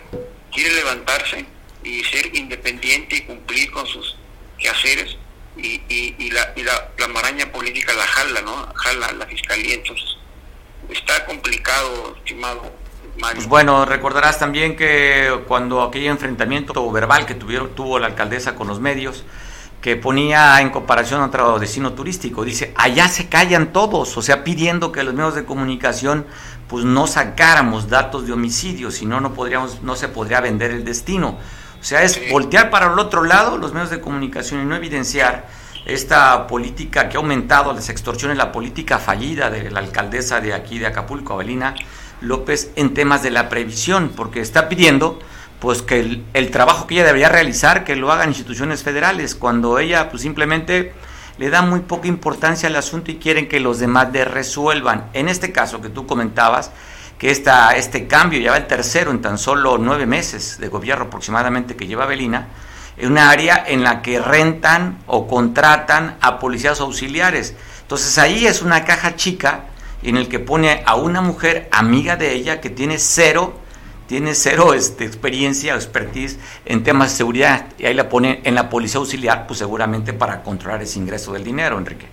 quiere 0.52 0.74
levantarse 0.74 1.44
y 1.84 2.02
ser 2.04 2.34
independiente 2.34 3.16
y 3.16 3.20
cumplir 3.22 3.70
con 3.70 3.86
sus 3.86 4.16
quehaceres, 4.58 5.16
y, 5.56 5.82
y, 5.88 6.30
la, 6.30 6.52
y 6.56 6.62
la, 6.62 6.90
la, 6.98 7.08
maraña 7.08 7.50
política 7.50 7.92
la 7.92 8.06
jala, 8.18 8.40
¿no? 8.42 8.72
Jala 8.74 9.12
la 9.12 9.26
Fiscalía, 9.26 9.74
entonces 9.74 10.16
está 10.90 11.24
complicado, 11.26 12.16
estimado 12.16 12.72
pues 13.20 13.48
bueno, 13.48 13.84
recordarás 13.84 14.38
también 14.38 14.76
que 14.76 15.42
cuando 15.48 15.82
aquel 15.82 16.06
enfrentamiento 16.06 16.90
verbal 16.92 17.26
que 17.26 17.34
tuvieron, 17.34 17.70
tuvo 17.74 17.98
la 17.98 18.06
alcaldesa 18.06 18.54
con 18.54 18.68
los 18.68 18.80
medios, 18.80 19.24
que 19.80 19.96
ponía 19.96 20.60
en 20.60 20.70
comparación 20.70 21.20
a 21.20 21.26
otro 21.26 21.58
destino 21.58 21.92
turístico, 21.94 22.44
dice, 22.44 22.72
allá 22.76 23.08
se 23.08 23.28
callan 23.28 23.72
todos, 23.72 24.16
o 24.16 24.22
sea, 24.22 24.44
pidiendo 24.44 24.92
que 24.92 25.02
los 25.02 25.14
medios 25.14 25.34
de 25.34 25.44
comunicación 25.44 26.26
pues 26.68 26.84
no 26.84 27.06
sacáramos 27.06 27.88
datos 27.88 28.26
de 28.26 28.32
homicidios, 28.32 28.94
si 28.94 29.06
no, 29.06 29.20
no 29.20 29.32
podríamos, 29.34 29.82
no 29.82 29.96
se 29.96 30.08
podría 30.08 30.40
vender 30.40 30.70
el 30.70 30.84
destino. 30.84 31.38
O 31.80 31.84
sea, 31.84 32.02
es 32.02 32.20
voltear 32.30 32.70
para 32.70 32.92
el 32.92 32.98
otro 32.98 33.24
lado 33.24 33.56
los 33.56 33.72
medios 33.72 33.90
de 33.90 34.00
comunicación 34.00 34.62
y 34.62 34.64
no 34.64 34.76
evidenciar 34.76 35.48
esta 35.88 36.46
política 36.46 37.08
que 37.08 37.16
ha 37.16 37.20
aumentado 37.20 37.72
las 37.72 37.88
extorsiones, 37.88 38.36
la 38.36 38.52
política 38.52 38.98
fallida 38.98 39.50
de 39.50 39.70
la 39.70 39.80
alcaldesa 39.80 40.40
de 40.40 40.52
aquí 40.52 40.78
de 40.78 40.86
Acapulco, 40.86 41.32
Avelina, 41.32 41.74
López 42.20 42.70
en 42.76 42.92
temas 42.92 43.22
de 43.22 43.30
la 43.30 43.48
previsión, 43.48 44.12
porque 44.14 44.40
está 44.40 44.68
pidiendo 44.68 45.18
pues 45.60 45.80
que 45.82 46.22
el, 46.34 46.50
trabajo 46.50 46.86
que 46.86 46.94
ella 46.96 47.06
debería 47.06 47.30
realizar, 47.30 47.84
que 47.84 47.96
lo 47.96 48.12
hagan 48.12 48.28
instituciones 48.28 48.82
federales, 48.82 49.34
cuando 49.34 49.78
ella 49.78 50.10
pues 50.10 50.22
simplemente 50.22 50.92
le 51.38 51.48
da 51.48 51.62
muy 51.62 51.80
poca 51.80 52.06
importancia 52.06 52.68
al 52.68 52.76
asunto 52.76 53.10
y 53.10 53.16
quieren 53.16 53.48
que 53.48 53.58
los 53.58 53.78
demás 53.78 54.12
le 54.12 54.26
resuelvan. 54.26 55.06
En 55.14 55.28
este 55.28 55.52
caso 55.52 55.80
que 55.80 55.88
tú 55.88 56.06
comentabas, 56.06 56.70
que 57.18 57.30
esta, 57.30 57.70
este 57.72 58.06
cambio 58.06 58.38
ya 58.38 58.50
va 58.50 58.58
el 58.58 58.66
tercero 58.66 59.10
en 59.10 59.22
tan 59.22 59.38
solo 59.38 59.78
nueve 59.78 60.04
meses 60.04 60.58
de 60.60 60.68
gobierno 60.68 61.06
aproximadamente 61.06 61.76
que 61.76 61.86
lleva 61.86 62.04
Belina, 62.04 62.48
en 62.98 63.12
una 63.12 63.30
área 63.30 63.64
en 63.66 63.82
la 63.84 64.02
que 64.02 64.18
rentan 64.20 65.02
o 65.06 65.26
contratan 65.28 66.18
a 66.20 66.38
policías 66.38 66.80
auxiliares. 66.80 67.54
Entonces 67.82 68.18
ahí 68.18 68.46
es 68.46 68.60
una 68.60 68.84
caja 68.84 69.16
chica 69.16 69.66
en 70.02 70.16
el 70.16 70.28
que 70.28 70.38
pone 70.38 70.82
a 70.84 70.96
una 70.96 71.20
mujer 71.20 71.68
amiga 71.70 72.16
de 72.16 72.32
ella 72.34 72.60
que 72.60 72.70
tiene 72.70 72.98
cero, 72.98 73.58
tiene 74.06 74.34
cero 74.34 74.74
este, 74.74 75.04
experiencia 75.04 75.74
o 75.74 75.76
expertise 75.76 76.38
en 76.64 76.82
temas 76.82 77.12
de 77.12 77.16
seguridad 77.18 77.66
y 77.78 77.86
ahí 77.86 77.94
la 77.94 78.08
pone 78.08 78.40
en 78.44 78.54
la 78.54 78.68
policía 78.68 78.98
auxiliar, 78.98 79.46
pues 79.46 79.58
seguramente 79.60 80.12
para 80.12 80.42
controlar 80.42 80.82
ese 80.82 80.98
ingreso 80.98 81.32
del 81.32 81.44
dinero, 81.44 81.78
Enrique. 81.78 82.06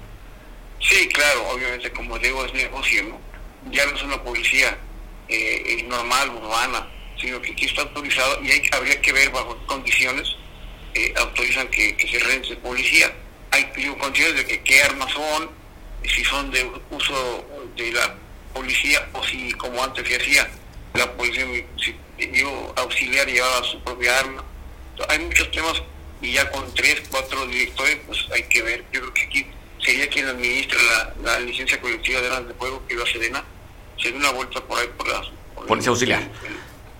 Sí, 0.79 1.07
claro, 1.09 1.49
obviamente 1.49 1.91
como 1.91 2.17
digo 2.19 2.45
es 2.45 2.53
negocio, 2.53 3.03
¿no? 3.03 3.19
Ya 3.71 3.85
no 3.85 3.95
es 3.95 4.03
una 4.03 4.21
policía 4.21 4.77
eh, 5.27 5.83
normal, 5.87 6.29
urbana, 6.29 6.87
sino 7.19 7.41
que 7.41 7.53
aquí 7.53 7.65
está 7.65 7.81
autorizado 7.81 8.43
y 8.43 8.51
hay, 8.51 8.61
habría 8.71 9.01
que 9.01 9.11
ver 9.11 9.31
bajo 9.31 9.57
condiciones 9.65 10.35
eh, 10.95 11.13
autorizan 11.17 11.67
que, 11.67 11.95
se 12.09 12.19
rente 12.19 12.55
policía. 12.55 13.13
Hay 13.51 13.65
condiciones 13.99 14.35
de 14.35 14.45
que 14.45 14.61
qué 14.63 14.81
armas 14.83 15.11
son, 15.11 15.49
si 16.03 16.23
son 16.23 16.49
de 16.51 16.69
uso 16.89 17.45
de 17.75 17.91
la 17.91 18.15
policía 18.53 19.07
o 19.13 19.23
si 19.23 19.51
como 19.53 19.83
antes 19.83 20.07
se 20.07 20.15
hacía, 20.15 20.49
la 20.93 21.11
policía 21.13 21.45
si 21.77 21.95
yo 22.33 22.73
auxiliar 22.77 23.27
llevaba 23.27 23.63
su 23.63 23.79
propia 23.81 24.19
arma. 24.19 24.43
Hay 25.09 25.19
muchos 25.19 25.51
temas 25.51 25.81
y 26.21 26.31
ya 26.31 26.49
con 26.49 26.73
tres, 26.73 27.03
cuatro 27.11 27.45
directores, 27.47 27.97
pues 28.07 28.25
hay 28.33 28.43
que 28.43 28.61
ver. 28.61 28.85
Yo 28.93 29.01
creo 29.01 29.13
que 29.13 29.21
aquí 29.23 29.45
sería 29.79 30.07
quien 30.07 30.27
administra 30.27 30.79
la, 31.21 31.39
licencia 31.41 31.79
colectiva 31.81 32.21
de 32.21 32.27
armas 32.27 32.47
de 32.47 32.53
fuego, 32.53 32.81
que 32.87 32.95
lo 32.95 33.05
Sedena, 33.05 33.43
se 34.01 34.11
dé 34.11 34.17
una 34.17 34.31
vuelta 34.31 34.61
por 34.61 34.79
ahí 34.79 34.87
por 34.97 35.07
la... 35.07 35.21
policía 35.67 35.89
auxiliar. 35.89 36.23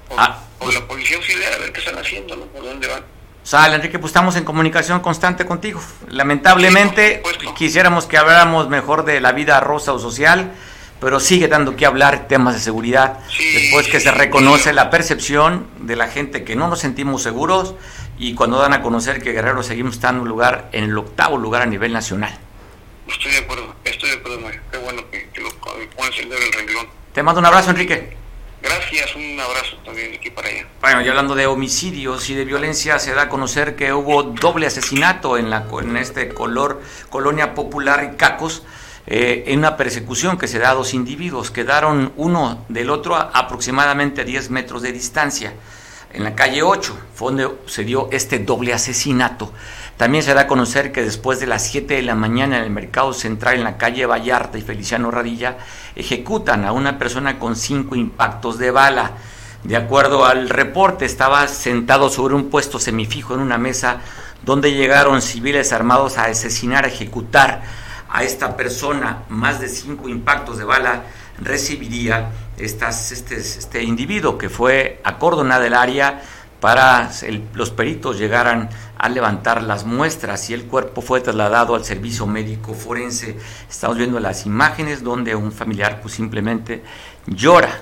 por, 0.10 0.20
ah, 0.20 0.44
pues 0.60 0.74
la 0.76 0.86
policía 0.86 1.16
auxiliar, 1.16 1.54
a 1.54 1.58
ver 1.60 1.72
qué 1.72 1.80
están 1.80 1.98
haciendo, 1.98 2.36
¿no? 2.36 2.46
por 2.48 2.64
dónde 2.64 2.88
van. 2.88 3.15
Sale, 3.46 3.76
Enrique, 3.76 4.00
pues 4.00 4.10
estamos 4.10 4.36
en 4.38 4.44
comunicación 4.44 5.02
constante 5.02 5.46
contigo. 5.46 5.80
Lamentablemente, 6.10 7.22
quisiéramos 7.56 8.08
que 8.08 8.18
habláramos 8.18 8.70
mejor 8.70 9.06
de 9.06 9.22
la 9.22 9.34
vida 9.34 9.60
rosa 9.60 9.94
o 9.94 10.00
social, 10.00 10.52
pero 11.00 11.20
sigue 11.20 11.48
dando 11.48 11.76
que 11.76 11.86
hablar 11.86 12.28
temas 12.28 12.56
de 12.56 12.60
seguridad. 12.60 13.20
Después 13.54 13.88
que 13.88 14.00
se 14.00 14.10
reconoce 14.10 14.74
la 14.74 14.90
percepción 14.90 15.68
de 15.80 15.96
la 15.96 16.08
gente 16.08 16.44
que 16.44 16.56
no 16.56 16.68
nos 16.68 16.80
sentimos 16.80 17.22
seguros 17.22 17.76
y 18.18 18.34
cuando 18.34 18.58
dan 18.58 18.74
a 18.74 18.82
conocer 18.82 19.22
que 19.22 19.32
Guerrero 19.32 19.62
seguimos 19.62 19.94
estando 19.94 20.24
en, 20.24 20.28
lugar, 20.28 20.70
en 20.72 20.86
el 20.86 20.98
octavo 20.98 21.38
lugar 21.38 21.62
a 21.62 21.68
nivel 21.68 21.94
nacional. 21.94 22.36
Estoy 23.08 23.32
de 23.32 23.38
acuerdo, 23.38 23.76
estoy 23.84 24.10
de 24.10 24.16
acuerdo, 24.16 24.40
Mario. 24.40 24.62
Qué 24.72 24.78
bueno 24.80 25.04
que, 25.12 25.30
lo 25.40 25.50
pones 25.96 26.18
el 26.18 26.30
dedo 26.30 26.40
en 26.40 26.48
el 26.48 26.54
renglón. 26.54 26.88
Te 27.14 27.22
mando 27.22 27.42
un 27.42 27.46
abrazo, 27.46 27.70
Enrique. 27.70 28.25
Gracias, 28.66 29.16
un 29.16 29.40
abrazo 29.40 29.78
también 29.86 30.16
aquí 30.16 30.32
para 30.32 30.50
allá. 30.50 30.66
Bueno, 30.82 31.02
y 31.02 31.08
hablando 31.08 31.36
de 31.36 31.46
homicidios 31.46 32.28
y 32.32 32.34
de 32.34 32.46
violencia, 32.46 32.98
se 32.98 33.14
da 33.14 33.24
a 33.24 33.30
conocer 33.30 33.76
que 33.76 33.94
hubo 33.94 34.24
doble 34.24 34.66
asesinato 34.66 35.38
en, 35.38 35.52
la, 35.52 35.68
en 35.82 35.98
este 35.98 36.30
color, 36.30 36.82
colonia 37.12 37.54
popular 37.54 38.12
y 38.12 38.18
Cacos, 38.18 38.64
eh, 39.06 39.44
en 39.48 39.60
una 39.60 39.78
persecución 39.78 40.40
que 40.40 40.48
se 40.48 40.58
da 40.58 40.72
a 40.72 40.74
dos 40.74 40.96
individuos. 40.96 41.52
Quedaron 41.52 42.12
uno 42.18 42.66
del 42.68 42.90
otro 42.90 43.16
a 43.16 43.30
aproximadamente 43.36 44.26
10 44.26 44.50
metros 44.50 44.82
de 44.82 44.92
distancia. 44.92 45.54
En 46.12 46.24
la 46.24 46.34
calle 46.34 46.64
8 46.64 46.98
fue 47.14 47.34
donde 47.34 47.56
se 47.68 47.84
dio 47.84 48.10
este 48.12 48.40
doble 48.40 48.74
asesinato. 48.74 49.54
También 49.98 50.24
se 50.26 50.34
da 50.34 50.42
a 50.42 50.48
conocer 50.48 50.92
que 50.92 51.02
después 51.02 51.40
de 51.40 51.48
las 51.48 51.66
7 51.68 51.94
de 51.94 52.02
la 52.02 52.16
mañana 52.16 52.58
en 52.58 52.64
el 52.64 52.70
mercado 52.70 53.14
central 53.14 53.56
en 53.56 53.64
la 53.64 53.78
calle 53.78 54.06
Vallarta 54.06 54.58
y 54.58 54.62
Feliciano 54.62 55.10
Radilla 55.10 55.58
ejecutan 55.96 56.66
a 56.66 56.74
una 56.74 57.00
persona 57.00 57.40
con 57.40 57.56
cinco 57.56 57.96
impactos 57.96 58.58
de 58.58 58.72
bala. 58.72 59.12
De 59.64 59.78
acuerdo 59.78 60.26
al 60.26 60.50
reporte, 60.50 61.06
estaba 61.06 61.48
sentado 61.48 62.10
sobre 62.10 62.36
un 62.36 62.50
puesto 62.50 62.78
semifijo 62.78 63.36
en 63.36 63.40
una 63.40 63.58
mesa 63.58 64.02
donde 64.44 64.74
llegaron 64.74 65.22
civiles 65.22 65.72
armados 65.72 66.18
a 66.18 66.26
asesinar, 66.26 66.84
a 66.84 66.90
ejecutar 66.90 67.64
a 68.10 68.24
esta 68.24 68.58
persona. 68.58 69.24
Más 69.30 69.62
de 69.62 69.70
cinco 69.70 70.10
impactos 70.10 70.58
de 70.58 70.66
bala 70.66 71.04
recibiría 71.40 72.32
este, 72.58 73.38
este 73.38 73.82
individuo 73.82 74.38
que 74.38 74.50
fue 74.50 75.00
acordonado 75.06 75.64
el 75.64 75.74
área 75.74 76.22
para 76.66 77.12
los 77.54 77.70
peritos 77.70 78.18
llegaran 78.18 78.72
a 78.98 79.08
levantar 79.08 79.62
las 79.62 79.86
muestras 79.86 80.50
y 80.50 80.56
el 80.56 80.66
cuerpo 80.66 81.04
fue 81.04 81.22
trasladado 81.22 81.76
al 81.76 81.86
servicio 81.86 82.26
médico 82.26 82.74
forense. 82.74 83.38
Estamos 83.70 83.98
viendo 83.98 84.20
las 84.20 84.48
imágenes 84.48 85.04
donde 85.04 85.36
un 85.36 85.52
familiar 85.52 86.02
pues 86.02 86.16
simplemente 86.16 86.82
llora 87.28 87.82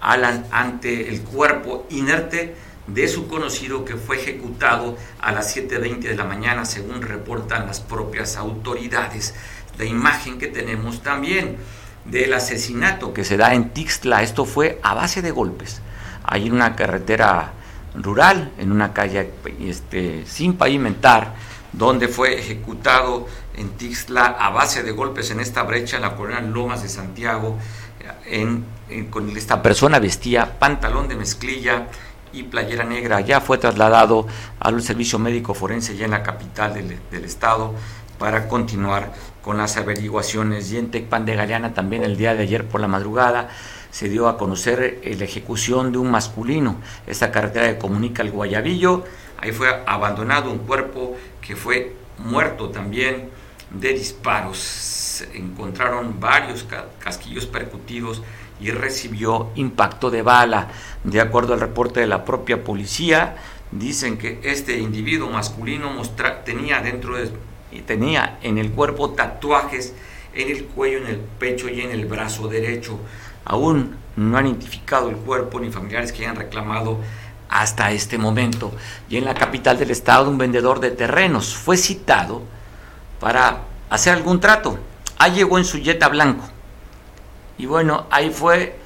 ante 0.00 1.10
el 1.10 1.20
cuerpo 1.20 1.86
inerte 1.90 2.56
de 2.88 3.06
su 3.06 3.28
conocido 3.28 3.84
que 3.84 3.94
fue 3.94 4.16
ejecutado 4.16 4.96
a 5.20 5.30
las 5.30 5.56
7.20 5.56 6.00
de 6.00 6.16
la 6.16 6.24
mañana 6.24 6.64
según 6.64 7.02
reportan 7.02 7.68
las 7.68 7.78
propias 7.78 8.36
autoridades. 8.36 9.32
La 9.78 9.84
imagen 9.84 10.40
que 10.40 10.48
tenemos 10.48 11.04
también 11.04 11.56
del 12.04 12.34
asesinato 12.34 13.14
que 13.14 13.22
se 13.22 13.36
da 13.36 13.54
en 13.54 13.70
Tixla, 13.70 14.24
esto 14.24 14.44
fue 14.44 14.80
a 14.82 14.94
base 14.94 15.22
de 15.22 15.30
golpes. 15.30 15.82
Hay 16.24 16.50
una 16.50 16.74
carretera 16.74 17.52
rural, 17.94 18.52
en 18.58 18.72
una 18.72 18.92
calle 18.92 19.30
este, 19.60 20.24
sin 20.26 20.54
pavimentar, 20.54 21.34
donde 21.72 22.08
fue 22.08 22.38
ejecutado 22.38 23.26
en 23.56 23.70
Tixla 23.70 24.24
a 24.26 24.50
base 24.50 24.82
de 24.82 24.92
golpes 24.92 25.30
en 25.30 25.40
esta 25.40 25.62
brecha 25.62 25.96
en 25.96 26.02
la 26.02 26.16
colonia 26.16 26.40
Lomas 26.40 26.82
de 26.82 26.88
Santiago. 26.88 27.58
En, 28.26 28.64
con 29.10 29.34
esta 29.34 29.62
persona 29.62 29.98
vestía 29.98 30.58
pantalón 30.58 31.08
de 31.08 31.16
mezclilla 31.16 31.86
y 32.32 32.42
playera 32.44 32.84
negra. 32.84 33.20
Ya 33.20 33.40
fue 33.40 33.58
trasladado 33.58 34.26
al 34.60 34.82
servicio 34.82 35.18
médico 35.18 35.54
forense 35.54 35.96
ya 35.96 36.04
en 36.04 36.10
la 36.10 36.22
capital 36.22 36.74
del, 36.74 36.98
del 37.10 37.24
estado 37.24 37.74
para 38.18 38.48
continuar 38.48 39.12
con 39.42 39.56
las 39.56 39.76
averiguaciones. 39.76 40.70
Y 40.72 40.78
en 40.78 40.90
Tecpan 40.90 41.24
de 41.24 41.34
Galeana 41.34 41.74
también 41.74 42.02
el 42.02 42.16
día 42.16 42.34
de 42.34 42.42
ayer 42.42 42.66
por 42.66 42.80
la 42.80 42.88
madrugada 42.88 43.48
se 43.94 44.08
dio 44.08 44.26
a 44.26 44.36
conocer 44.36 45.00
la 45.04 45.24
ejecución 45.24 45.92
de 45.92 45.98
un 45.98 46.10
masculino. 46.10 46.80
Esta 47.06 47.30
carretera 47.30 47.68
que 47.68 47.78
comunica 47.78 48.24
el 48.24 48.32
Guayabillo, 48.32 49.04
ahí 49.38 49.52
fue 49.52 49.68
abandonado 49.86 50.50
un 50.50 50.58
cuerpo 50.58 51.16
que 51.40 51.54
fue 51.54 51.94
muerto 52.18 52.70
también 52.70 53.30
de 53.70 53.92
disparos. 53.92 55.24
encontraron 55.32 56.18
varios 56.18 56.66
casquillos 56.98 57.46
percutidos 57.46 58.20
y 58.60 58.72
recibió 58.72 59.50
impacto 59.54 60.10
de 60.10 60.22
bala. 60.22 60.72
De 61.04 61.20
acuerdo 61.20 61.54
al 61.54 61.60
reporte 61.60 62.00
de 62.00 62.08
la 62.08 62.24
propia 62.24 62.64
policía, 62.64 63.36
dicen 63.70 64.18
que 64.18 64.40
este 64.42 64.76
individuo 64.76 65.30
masculino 65.30 65.92
tenía 66.44 66.80
dentro 66.80 67.16
de, 67.16 67.30
tenía 67.86 68.40
en 68.42 68.58
el 68.58 68.72
cuerpo 68.72 69.10
tatuajes 69.10 69.94
en 70.34 70.50
el 70.50 70.64
cuello, 70.64 70.98
en 70.98 71.06
el 71.06 71.18
pecho 71.18 71.68
y 71.68 71.80
en 71.80 71.92
el 71.92 72.06
brazo 72.06 72.48
derecho. 72.48 72.98
Aún 73.44 73.96
no 74.16 74.36
han 74.36 74.46
identificado 74.46 75.08
el 75.08 75.16
cuerpo 75.16 75.60
ni 75.60 75.70
familiares 75.70 76.12
que 76.12 76.22
hayan 76.22 76.36
reclamado 76.36 76.98
hasta 77.48 77.92
este 77.92 78.18
momento. 78.18 78.72
Y 79.08 79.16
en 79.16 79.24
la 79.24 79.34
capital 79.34 79.78
del 79.78 79.90
estado, 79.90 80.30
un 80.30 80.38
vendedor 80.38 80.80
de 80.80 80.90
terrenos 80.90 81.54
fue 81.54 81.76
citado 81.76 82.42
para 83.20 83.60
hacer 83.90 84.14
algún 84.14 84.40
trato. 84.40 84.78
Ahí 85.18 85.32
llegó 85.32 85.58
en 85.58 85.64
su 85.64 85.78
yeta 85.78 86.08
blanco. 86.08 86.44
Y 87.56 87.66
bueno, 87.66 88.06
ahí 88.10 88.30
fue 88.30 88.76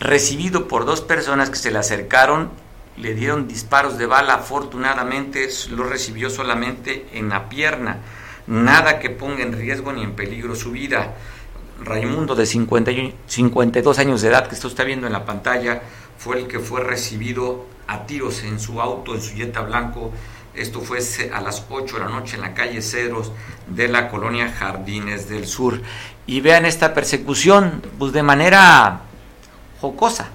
recibido 0.00 0.66
por 0.66 0.84
dos 0.84 1.00
personas 1.00 1.50
que 1.50 1.56
se 1.56 1.70
le 1.70 1.78
acercaron, 1.78 2.50
le 2.96 3.14
dieron 3.14 3.46
disparos 3.46 3.96
de 3.98 4.06
bala. 4.06 4.34
Afortunadamente 4.34 5.48
lo 5.70 5.84
recibió 5.84 6.30
solamente 6.30 7.06
en 7.12 7.28
la 7.28 7.48
pierna. 7.48 7.98
Nada 8.46 8.98
que 8.98 9.10
ponga 9.10 9.42
en 9.42 9.52
riesgo 9.52 9.92
ni 9.92 10.02
en 10.02 10.14
peligro 10.14 10.54
su 10.54 10.72
vida. 10.72 11.14
Raimundo, 11.84 12.34
de 12.34 12.46
52 12.46 13.98
años 13.98 14.22
de 14.22 14.28
edad, 14.28 14.48
que 14.48 14.54
está 14.54 14.84
viendo 14.84 15.06
en 15.06 15.12
la 15.12 15.24
pantalla, 15.24 15.82
fue 16.18 16.38
el 16.38 16.46
que 16.46 16.58
fue 16.58 16.80
recibido 16.80 17.66
a 17.86 18.06
tiros 18.06 18.42
en 18.42 18.58
su 18.58 18.80
auto, 18.80 19.14
en 19.14 19.22
su 19.22 19.34
Jetta 19.34 19.60
Blanco. 19.60 20.10
Esto 20.54 20.80
fue 20.80 20.98
a 21.32 21.40
las 21.40 21.64
8 21.68 21.98
de 21.98 22.04
la 22.04 22.10
noche 22.10 22.36
en 22.36 22.42
la 22.42 22.54
calle 22.54 22.80
Cedros 22.80 23.32
de 23.66 23.88
la 23.88 24.08
colonia 24.08 24.50
Jardines 24.50 25.28
del 25.28 25.46
Sur. 25.46 25.82
Y 26.26 26.40
vean 26.40 26.64
esta 26.64 26.94
persecución, 26.94 27.82
pues 27.98 28.12
de 28.12 28.22
manera 28.22 29.00
jocosa. 29.80 30.28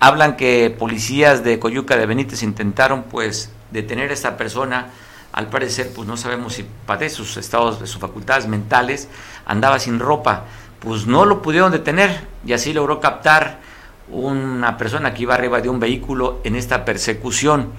Hablan 0.00 0.36
que 0.36 0.74
policías 0.76 1.44
de 1.44 1.58
Coyuca 1.58 1.96
de 1.96 2.06
Benítez 2.06 2.42
intentaron 2.42 3.04
pues 3.04 3.50
detener 3.70 4.10
a 4.10 4.14
esta 4.14 4.36
persona. 4.36 4.90
Al 5.32 5.48
parecer, 5.48 5.92
pues 5.94 6.08
no 6.08 6.16
sabemos 6.16 6.54
si 6.54 6.66
padece 6.86 7.16
sus 7.16 7.36
estados 7.36 7.78
de 7.78 7.86
sus 7.86 8.00
facultades 8.00 8.46
mentales, 8.46 9.08
andaba 9.44 9.78
sin 9.78 9.98
ropa 9.98 10.46
pues 10.86 11.08
no 11.08 11.24
lo 11.24 11.42
pudieron 11.42 11.72
detener 11.72 12.20
y 12.46 12.52
así 12.52 12.72
logró 12.72 13.00
captar 13.00 13.58
una 14.08 14.76
persona 14.78 15.12
que 15.12 15.22
iba 15.22 15.34
arriba 15.34 15.60
de 15.60 15.68
un 15.68 15.80
vehículo 15.80 16.40
en 16.44 16.54
esta 16.54 16.84
persecución. 16.84 17.72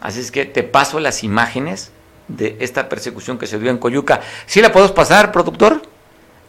Así 0.00 0.20
es 0.20 0.30
que 0.30 0.44
te 0.44 0.62
paso 0.62 1.00
las 1.00 1.24
imágenes 1.24 1.90
de 2.28 2.56
esta 2.60 2.88
persecución 2.88 3.36
que 3.36 3.48
se 3.48 3.58
dio 3.58 3.68
en 3.68 3.78
Coyuca. 3.78 4.20
¿Sí 4.46 4.62
la 4.62 4.70
podemos 4.70 4.92
pasar, 4.92 5.32
productor? 5.32 5.82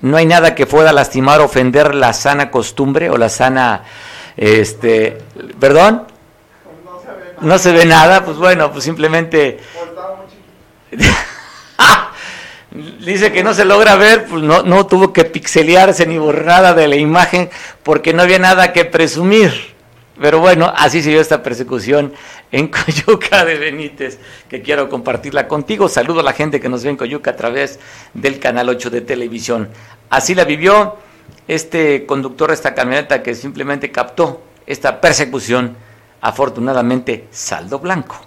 No 0.01 0.17
hay 0.17 0.27
nada 0.27 0.53
que 0.53 0.67
pueda 0.67 0.93
lastimar 0.93 1.41
o 1.41 1.45
ofender 1.45 1.95
la 1.95 2.13
sana 2.13 2.51
costumbre 2.51 3.09
o 3.09 3.17
la 3.17 3.29
sana 3.29 3.83
Este, 4.37 5.17
¿perdón? 5.59 6.03
No 7.41 7.57
se 7.57 7.71
ve 7.71 7.87
nada, 7.87 8.23
pues 8.23 8.37
bueno, 8.37 8.71
pues 8.71 8.83
simplemente 8.83 9.59
Dice 13.05 13.31
que 13.31 13.43
no 13.43 13.53
se 13.53 13.65
logra 13.65 13.95
ver, 13.95 14.25
pues 14.25 14.43
no, 14.43 14.63
no 14.63 14.85
tuvo 14.85 15.13
que 15.13 15.25
pixelearse 15.25 16.05
ni 16.05 16.17
borrar 16.17 16.45
nada 16.45 16.73
de 16.73 16.87
la 16.87 16.95
imagen 16.95 17.49
porque 17.83 18.13
no 18.13 18.23
había 18.23 18.39
nada 18.39 18.73
que 18.73 18.85
presumir. 18.85 19.51
Pero 20.19 20.39
bueno, 20.39 20.73
así 20.75 21.03
se 21.03 21.09
dio 21.09 21.21
esta 21.21 21.43
persecución 21.43 22.13
en 22.51 22.67
Coyuca 23.05 23.45
de 23.45 23.57
Benítez, 23.57 24.17
que 24.49 24.61
quiero 24.61 24.89
compartirla 24.89 25.47
contigo. 25.47 25.87
Saludo 25.87 26.21
a 26.21 26.23
la 26.23 26.33
gente 26.33 26.59
que 26.59 26.69
nos 26.69 26.83
ve 26.83 26.89
en 26.89 26.97
Coyuca 26.97 27.31
a 27.31 27.35
través 27.35 27.79
del 28.13 28.39
canal 28.39 28.69
8 28.69 28.89
de 28.89 29.01
televisión. 29.01 29.69
Así 30.09 30.33
la 30.33 30.45
vivió 30.45 30.97
este 31.47 32.05
conductor 32.05 32.49
de 32.49 32.55
esta 32.55 32.73
camioneta 32.73 33.21
que 33.21 33.35
simplemente 33.35 33.91
captó 33.91 34.41
esta 34.65 34.99
persecución. 34.99 35.75
Afortunadamente, 36.19 37.27
saldo 37.29 37.77
blanco. 37.77 38.26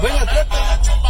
Buena 0.00 0.22
atleta. 0.22 1.03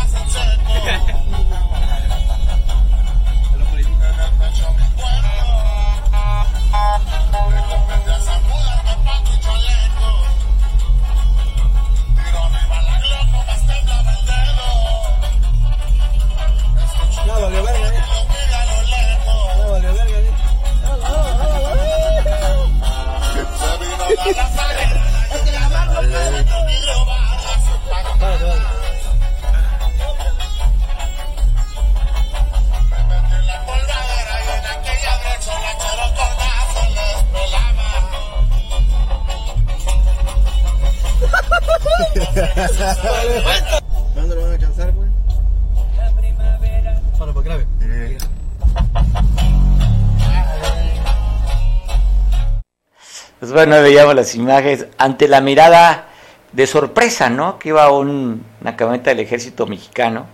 Bueno, 53.66 53.82
veíamos 53.82 54.14
las 54.14 54.34
imágenes 54.34 54.86
ante 54.98 55.26
la 55.26 55.40
mirada 55.40 56.08
de 56.52 56.66
sorpresa, 56.66 57.30
¿no? 57.30 57.58
Que 57.58 57.70
iba 57.70 57.90
un, 57.90 58.44
una 58.60 58.76
camioneta 58.76 59.08
del 59.08 59.20
ejército 59.20 59.66
mexicano 59.66 60.26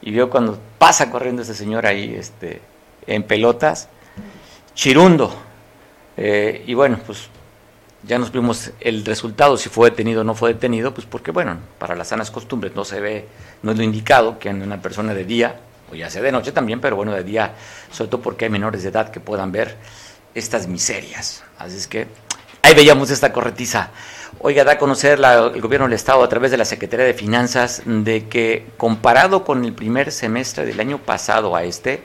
y 0.00 0.10
vio 0.10 0.30
cuando 0.30 0.58
pasa 0.78 1.10
corriendo 1.10 1.42
ese 1.42 1.54
señor 1.54 1.84
ahí 1.84 2.14
este, 2.14 2.62
en 3.06 3.22
pelotas, 3.24 3.90
chirundo. 4.74 5.30
Eh, 6.16 6.64
y 6.66 6.72
bueno, 6.72 6.98
pues 7.04 7.28
ya 8.02 8.18
nos 8.18 8.32
vimos 8.32 8.70
el 8.80 9.04
resultado, 9.04 9.58
si 9.58 9.68
fue 9.68 9.90
detenido 9.90 10.22
o 10.22 10.24
no 10.24 10.34
fue 10.34 10.54
detenido, 10.54 10.94
pues 10.94 11.06
porque 11.06 11.32
bueno, 11.32 11.58
para 11.78 11.94
las 11.94 12.08
sanas 12.08 12.30
costumbres 12.30 12.74
no 12.74 12.86
se 12.86 12.98
ve, 12.98 13.28
no 13.62 13.72
es 13.72 13.76
lo 13.76 13.84
indicado 13.84 14.38
que 14.38 14.48
ande 14.48 14.64
una 14.64 14.80
persona 14.80 15.12
de 15.12 15.24
día, 15.24 15.60
o 15.92 15.94
ya 15.94 16.08
sea 16.08 16.22
de 16.22 16.32
noche 16.32 16.50
también, 16.50 16.80
pero 16.80 16.96
bueno, 16.96 17.12
de 17.12 17.24
día, 17.24 17.52
sobre 17.92 18.10
todo 18.10 18.22
porque 18.22 18.46
hay 18.46 18.50
menores 18.50 18.82
de 18.82 18.88
edad 18.88 19.10
que 19.10 19.20
puedan 19.20 19.52
ver 19.52 19.76
estas 20.34 20.66
miserias. 20.66 21.42
Así 21.58 21.76
es 21.76 21.86
que 21.86 22.06
Ahí 22.62 22.74
veíamos 22.74 23.10
esta 23.10 23.32
corretiza. 23.32 23.90
Oiga, 24.40 24.64
da 24.64 24.72
a 24.72 24.78
conocer 24.78 25.18
el 25.18 25.60
gobierno 25.60 25.86
del 25.86 25.94
Estado 25.94 26.22
a 26.22 26.28
través 26.28 26.50
de 26.50 26.56
la 26.56 26.64
Secretaría 26.64 27.06
de 27.06 27.14
Finanzas 27.14 27.82
de 27.84 28.28
que 28.28 28.66
comparado 28.76 29.44
con 29.44 29.64
el 29.64 29.72
primer 29.72 30.12
semestre 30.12 30.66
del 30.66 30.80
año 30.80 30.98
pasado 30.98 31.56
a 31.56 31.64
este, 31.64 32.02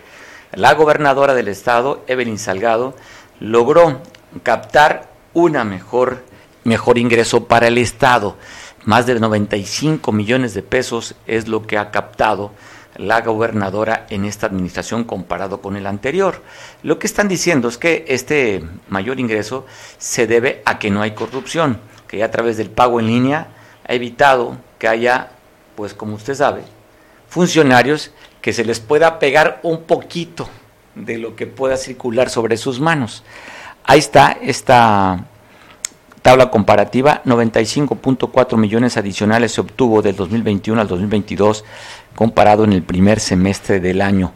la 0.53 0.73
gobernadora 0.73 1.33
del 1.33 1.49
Estado, 1.49 2.03
Evelyn 2.07 2.39
Salgado, 2.39 2.95
logró 3.39 4.01
captar 4.43 5.09
una 5.33 5.63
mejor, 5.63 6.23
mejor 6.63 6.97
ingreso 6.97 7.45
para 7.45 7.67
el 7.67 7.77
Estado. 7.77 8.37
Más 8.85 9.05
de 9.05 9.19
95 9.19 10.11
millones 10.11 10.53
de 10.53 10.61
pesos 10.61 11.15
es 11.27 11.47
lo 11.47 11.67
que 11.67 11.77
ha 11.77 11.91
captado 11.91 12.51
la 12.95 13.21
gobernadora 13.21 14.05
en 14.09 14.25
esta 14.25 14.47
administración 14.47 15.03
comparado 15.03 15.61
con 15.61 15.75
el 15.75 15.87
anterior. 15.87 16.41
Lo 16.83 16.99
que 16.99 17.07
están 17.07 17.27
diciendo 17.27 17.67
es 17.67 17.77
que 17.77 18.05
este 18.07 18.63
mayor 18.87 19.19
ingreso 19.19 19.65
se 19.97 20.27
debe 20.27 20.61
a 20.65 20.79
que 20.79 20.91
no 20.91 21.01
hay 21.01 21.11
corrupción, 21.11 21.79
que 22.07 22.23
a 22.23 22.31
través 22.31 22.57
del 22.57 22.69
pago 22.69 22.99
en 22.99 23.07
línea 23.07 23.47
ha 23.87 23.93
evitado 23.93 24.57
que 24.79 24.87
haya, 24.87 25.31
pues 25.75 25.93
como 25.93 26.15
usted 26.15 26.35
sabe, 26.35 26.63
funcionarios 27.29 28.11
que 28.41 28.53
se 28.53 28.65
les 28.65 28.79
pueda 28.79 29.19
pegar 29.19 29.59
un 29.63 29.83
poquito 29.83 30.47
de 30.95 31.17
lo 31.17 31.35
que 31.35 31.47
pueda 31.47 31.77
circular 31.77 32.29
sobre 32.29 32.57
sus 32.57 32.79
manos. 32.79 33.23
Ahí 33.83 33.99
está 33.99 34.37
esta 34.41 35.25
tabla 36.21 36.49
comparativa, 36.49 37.21
95.4 37.25 38.57
millones 38.57 38.97
adicionales 38.97 39.51
se 39.51 39.61
obtuvo 39.61 40.01
del 40.01 40.15
2021 40.15 40.81
al 40.81 40.87
2022 40.87 41.63
comparado 42.15 42.63
en 42.63 42.73
el 42.73 42.83
primer 42.83 43.19
semestre 43.19 43.79
del 43.79 44.01
año. 44.01 44.33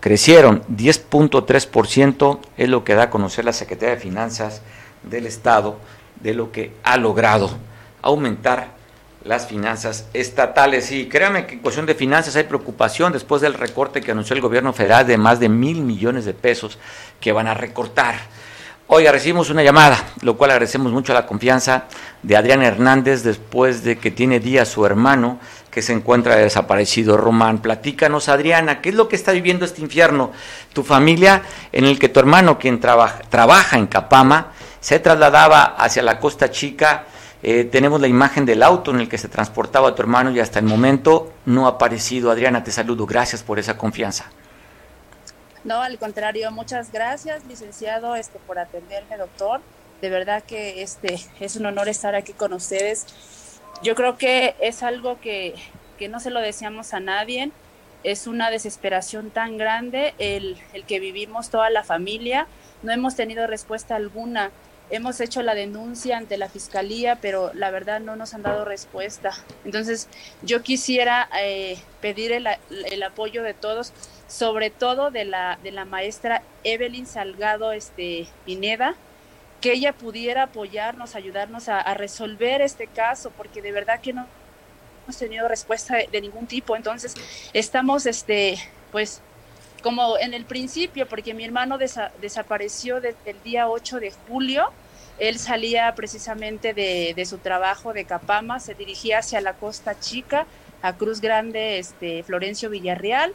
Crecieron 0.00 0.62
10.3%, 0.68 2.38
es 2.56 2.68
lo 2.68 2.84
que 2.84 2.94
da 2.94 3.04
a 3.04 3.10
conocer 3.10 3.44
la 3.44 3.52
Secretaría 3.52 3.94
de 3.94 4.00
Finanzas 4.00 4.62
del 5.02 5.26
Estado 5.26 5.78
de 6.20 6.34
lo 6.34 6.52
que 6.52 6.72
ha 6.82 6.96
logrado 6.96 7.50
aumentar 8.02 8.80
las 9.24 9.46
finanzas 9.46 10.08
estatales. 10.14 10.90
Y 10.92 11.08
créame 11.08 11.46
que 11.46 11.54
en 11.54 11.60
cuestión 11.60 11.86
de 11.86 11.94
finanzas 11.94 12.36
hay 12.36 12.44
preocupación 12.44 13.12
después 13.12 13.42
del 13.42 13.54
recorte 13.54 14.00
que 14.00 14.12
anunció 14.12 14.34
el 14.34 14.42
gobierno 14.42 14.72
federal 14.72 15.06
de 15.06 15.18
más 15.18 15.40
de 15.40 15.48
mil 15.48 15.82
millones 15.82 16.24
de 16.24 16.34
pesos 16.34 16.78
que 17.20 17.32
van 17.32 17.46
a 17.46 17.54
recortar. 17.54 18.16
Oiga, 18.92 19.12
recibimos 19.12 19.50
una 19.50 19.62
llamada, 19.62 20.04
lo 20.22 20.36
cual 20.36 20.50
agradecemos 20.50 20.90
mucho 20.90 21.14
la 21.14 21.24
confianza 21.24 21.84
de 22.24 22.36
Adrián 22.36 22.62
Hernández 22.62 23.22
después 23.22 23.84
de 23.84 23.98
que 23.98 24.10
tiene 24.10 24.40
día 24.40 24.64
su 24.64 24.84
hermano 24.84 25.38
que 25.70 25.82
se 25.82 25.92
encuentra 25.92 26.36
desaparecido. 26.36 27.16
Román, 27.16 27.58
platícanos, 27.58 28.28
Adriana, 28.28 28.80
¿qué 28.80 28.90
es 28.90 28.94
lo 28.94 29.08
que 29.08 29.16
está 29.16 29.32
viviendo 29.32 29.64
este 29.64 29.80
infierno? 29.80 30.32
Tu 30.72 30.82
familia, 30.82 31.42
en 31.72 31.84
el 31.84 31.98
que 31.98 32.08
tu 32.08 32.20
hermano, 32.20 32.58
quien 32.58 32.80
trabaja, 32.80 33.20
trabaja 33.28 33.78
en 33.78 33.86
Capama, 33.86 34.52
se 34.80 34.98
trasladaba 34.98 35.62
hacia 35.62 36.02
la 36.02 36.18
Costa 36.18 36.50
Chica. 36.50 37.04
Eh, 37.42 37.64
tenemos 37.64 38.00
la 38.00 38.08
imagen 38.08 38.44
del 38.44 38.62
auto 38.62 38.90
en 38.90 39.00
el 39.00 39.08
que 39.08 39.16
se 39.16 39.28
transportaba 39.28 39.94
tu 39.94 40.02
hermano 40.02 40.30
y 40.30 40.40
hasta 40.40 40.58
el 40.58 40.64
momento 40.66 41.32
no 41.46 41.66
ha 41.66 41.70
aparecido. 41.70 42.30
Adriana, 42.30 42.64
te 42.64 42.72
saludo. 42.72 43.06
Gracias 43.06 43.42
por 43.42 43.58
esa 43.58 43.78
confianza. 43.78 44.26
No, 45.62 45.82
al 45.82 45.98
contrario, 45.98 46.50
muchas 46.50 46.90
gracias, 46.90 47.44
licenciado, 47.44 48.16
este, 48.16 48.38
por 48.46 48.58
atenderme, 48.58 49.18
doctor. 49.18 49.60
De 50.00 50.08
verdad 50.08 50.42
que 50.42 50.82
este 50.82 51.20
es 51.40 51.56
un 51.56 51.66
honor 51.66 51.88
estar 51.88 52.14
aquí 52.14 52.32
con 52.32 52.52
ustedes 52.52 53.06
yo 53.82 53.94
creo 53.94 54.18
que 54.18 54.54
es 54.60 54.82
algo 54.82 55.20
que, 55.20 55.54
no 56.08 56.20
se 56.20 56.30
lo 56.30 56.40
deseamos 56.40 56.94
a 56.94 57.00
nadie, 57.00 57.50
es 58.04 58.26
una 58.26 58.50
desesperación 58.50 59.30
tan 59.30 59.58
grande 59.58 60.14
el, 60.18 60.56
el 60.72 60.84
que 60.84 60.98
vivimos 60.98 61.50
toda 61.50 61.68
la 61.68 61.84
familia, 61.84 62.46
no 62.82 62.92
hemos 62.92 63.16
tenido 63.16 63.46
respuesta 63.46 63.96
alguna. 63.96 64.50
Hemos 64.92 65.20
hecho 65.20 65.42
la 65.42 65.54
denuncia 65.54 66.16
ante 66.16 66.36
la 66.36 66.48
fiscalía, 66.48 67.16
pero 67.20 67.52
la 67.54 67.70
verdad 67.70 68.00
no 68.00 68.16
nos 68.16 68.34
han 68.34 68.42
dado 68.42 68.64
respuesta. 68.64 69.30
Entonces, 69.64 70.08
yo 70.42 70.62
quisiera 70.62 71.28
eh, 71.40 71.78
pedir 72.00 72.32
el, 72.32 72.48
el, 72.70 73.02
apoyo 73.04 73.44
de 73.44 73.54
todos, 73.54 73.92
sobre 74.26 74.70
todo 74.70 75.12
de 75.12 75.24
la, 75.24 75.60
de 75.62 75.70
la 75.70 75.84
maestra 75.84 76.42
Evelyn 76.64 77.06
Salgado 77.06 77.70
este, 77.70 78.26
Pineda, 78.44 78.96
que 79.60 79.72
ella 79.72 79.92
pudiera 79.92 80.44
apoyarnos, 80.44 81.14
ayudarnos 81.14 81.68
a, 81.68 81.94
resolver 81.94 82.62
este 82.62 82.86
caso, 82.86 83.30
porque 83.36 83.60
de 83.60 83.72
verdad 83.72 84.00
que 84.00 84.12
no 84.12 84.26
hemos 85.04 85.16
tenido 85.16 85.48
respuesta 85.48 85.96
de, 86.10 86.20
ningún 86.20 86.46
tipo. 86.46 86.76
Entonces, 86.76 87.14
estamos, 87.52 88.06
este, 88.06 88.58
pues, 88.90 89.20
como 89.82 90.18
en 90.18 90.34
el 90.34 90.44
principio, 90.44 91.06
porque 91.06 91.34
mi 91.34 91.44
hermano 91.44 91.78
desapareció 91.78 93.00
desde 93.00 93.30
el 93.30 93.42
día 93.42 93.68
8 93.68 94.00
de 94.00 94.12
julio. 94.28 94.70
Él 95.18 95.38
salía 95.38 95.94
precisamente 95.94 96.72
de, 96.72 97.12
de, 97.14 97.26
su 97.26 97.38
trabajo 97.38 97.92
de 97.92 98.06
Capama, 98.06 98.60
se 98.60 98.74
dirigía 98.74 99.18
hacia 99.18 99.42
la 99.42 99.52
Costa 99.52 99.98
Chica, 100.00 100.46
a 100.80 100.94
Cruz 100.94 101.20
Grande, 101.20 101.78
este, 101.78 102.22
Florencio 102.22 102.70
Villarreal. 102.70 103.34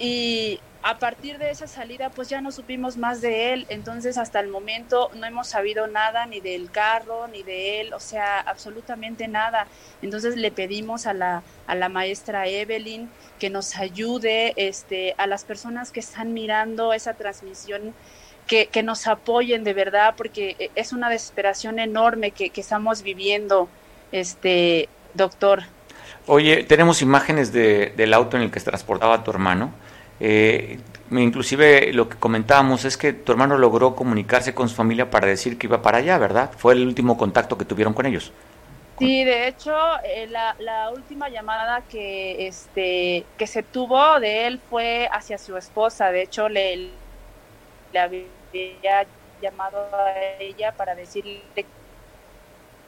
Y 0.00 0.60
a 0.82 0.98
partir 0.98 1.38
de 1.38 1.50
esa 1.50 1.66
salida 1.66 2.10
pues 2.10 2.28
ya 2.28 2.40
no 2.40 2.52
supimos 2.52 2.96
más 2.96 3.20
de 3.20 3.52
él, 3.52 3.66
entonces 3.68 4.16
hasta 4.16 4.40
el 4.40 4.48
momento 4.48 5.10
no 5.14 5.26
hemos 5.26 5.48
sabido 5.48 5.86
nada 5.86 6.26
ni 6.26 6.40
del 6.40 6.70
carro 6.70 7.26
ni 7.28 7.42
de 7.42 7.80
él, 7.80 7.92
o 7.92 8.00
sea, 8.00 8.40
absolutamente 8.40 9.26
nada. 9.28 9.66
Entonces 10.02 10.36
le 10.36 10.50
pedimos 10.50 11.06
a 11.06 11.14
la, 11.14 11.42
a 11.66 11.74
la 11.74 11.88
maestra 11.88 12.46
Evelyn 12.46 13.10
que 13.38 13.50
nos 13.50 13.76
ayude, 13.76 14.52
este, 14.56 15.14
a 15.18 15.26
las 15.26 15.44
personas 15.44 15.90
que 15.90 16.00
están 16.00 16.32
mirando 16.32 16.92
esa 16.92 17.14
transmisión, 17.14 17.94
que, 18.46 18.66
que 18.66 18.82
nos 18.82 19.06
apoyen 19.06 19.64
de 19.64 19.74
verdad, 19.74 20.14
porque 20.16 20.70
es 20.74 20.92
una 20.92 21.10
desesperación 21.10 21.78
enorme 21.78 22.30
que, 22.30 22.50
que 22.50 22.60
estamos 22.60 23.02
viviendo, 23.02 23.68
este, 24.12 24.88
doctor. 25.14 25.64
Oye, 26.26 26.64
tenemos 26.64 27.02
imágenes 27.02 27.52
de, 27.52 27.92
del 27.96 28.14
auto 28.14 28.36
en 28.36 28.44
el 28.44 28.50
que 28.50 28.60
se 28.60 28.66
transportaba 28.66 29.24
tu 29.24 29.30
hermano 29.30 29.72
eh, 30.20 30.78
inclusive 31.10 31.92
lo 31.92 32.08
que 32.08 32.16
comentábamos 32.16 32.84
es 32.84 32.96
que 32.96 33.12
tu 33.12 33.32
hermano 33.32 33.56
logró 33.58 33.94
comunicarse 33.94 34.54
con 34.54 34.68
su 34.68 34.74
familia 34.74 35.10
para 35.10 35.26
decir 35.26 35.58
que 35.58 35.66
iba 35.66 35.82
para 35.82 35.98
allá, 35.98 36.18
¿verdad? 36.18 36.50
Fue 36.56 36.74
el 36.74 36.86
último 36.86 37.16
contacto 37.16 37.56
que 37.56 37.64
tuvieron 37.64 37.94
con 37.94 38.06
ellos. 38.06 38.32
Sí, 38.98 39.24
de 39.24 39.46
hecho, 39.46 39.72
eh, 40.04 40.26
la, 40.26 40.90
última 40.90 41.28
llamada 41.28 41.82
que, 41.88 42.48
este, 42.48 43.24
que 43.36 43.46
se 43.46 43.62
tuvo 43.62 44.18
de 44.18 44.48
él 44.48 44.60
fue 44.68 45.08
hacia 45.12 45.38
su 45.38 45.56
esposa. 45.56 46.10
De 46.10 46.22
hecho, 46.22 46.48
le, 46.48 46.90
le 47.92 47.98
había 48.00 49.06
llamado 49.40 49.86
a 49.94 50.12
ella 50.40 50.72
para 50.72 50.96
decirle 50.96 51.42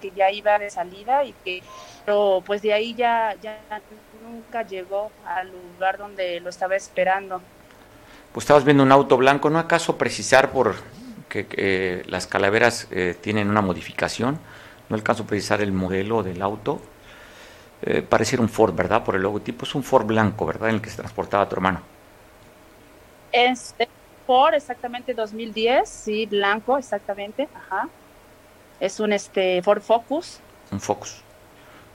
que 0.01 0.11
ya 0.17 0.33
iba 0.33 0.59
de 0.59 0.71
salida 0.71 1.25
y 1.25 1.33
que 1.45 1.63
pero 2.05 2.43
pues 2.45 2.63
de 2.63 2.73
ahí 2.73 2.95
ya, 2.95 3.37
ya 3.41 3.61
nunca 4.31 4.63
llegó 4.63 5.11
al 5.27 5.51
lugar 5.51 5.99
donde 5.99 6.41
lo 6.41 6.51
estaba 6.51 6.77
esperando. 6.77 7.43
Pues 8.33 8.45
estabas 8.45 8.65
viendo 8.65 8.83
un 8.83 8.93
auto 8.93 9.17
blanco, 9.17 9.51
¿no 9.51 9.59
acaso 9.59 9.99
precisar 9.99 10.51
por 10.51 10.77
que, 11.29 12.03
las 12.07 12.27
calaveras 12.27 12.87
eh, 12.91 13.17
tienen 13.21 13.51
una 13.51 13.61
modificación? 13.61 14.39
No 14.89 14.97
alcanzo 14.97 15.25
a 15.25 15.27
precisar 15.27 15.61
el 15.61 15.73
modelo 15.73 16.23
del 16.23 16.43
auto. 16.43 16.81
Eh, 17.83 18.03
pareciera 18.03 18.43
un 18.43 18.49
Ford, 18.49 18.75
¿verdad? 18.75 19.03
Por 19.05 19.17
el 19.17 19.23
logotipo. 19.23 19.65
Es 19.65 19.75
un 19.75 19.83
Ford 19.83 20.07
blanco, 20.07 20.47
¿verdad? 20.47 20.69
En 20.69 20.77
el 20.77 20.83
que 20.83 20.91
se 20.91 20.97
transportaba 20.97 21.49
tu 21.49 21.57
hermano. 21.57 21.81
Es 23.33 23.75
Ford, 24.27 24.55
exactamente 24.55 25.15
2010, 25.15 25.89
sí, 25.89 26.27
blanco, 26.27 26.79
exactamente. 26.79 27.49
Ajá. 27.55 27.89
Es 28.79 29.01
un 29.01 29.13
este 29.13 29.63
Ford 29.63 29.83
Focus. 29.83 30.41
Un 30.71 30.81
Focus. 30.81 31.23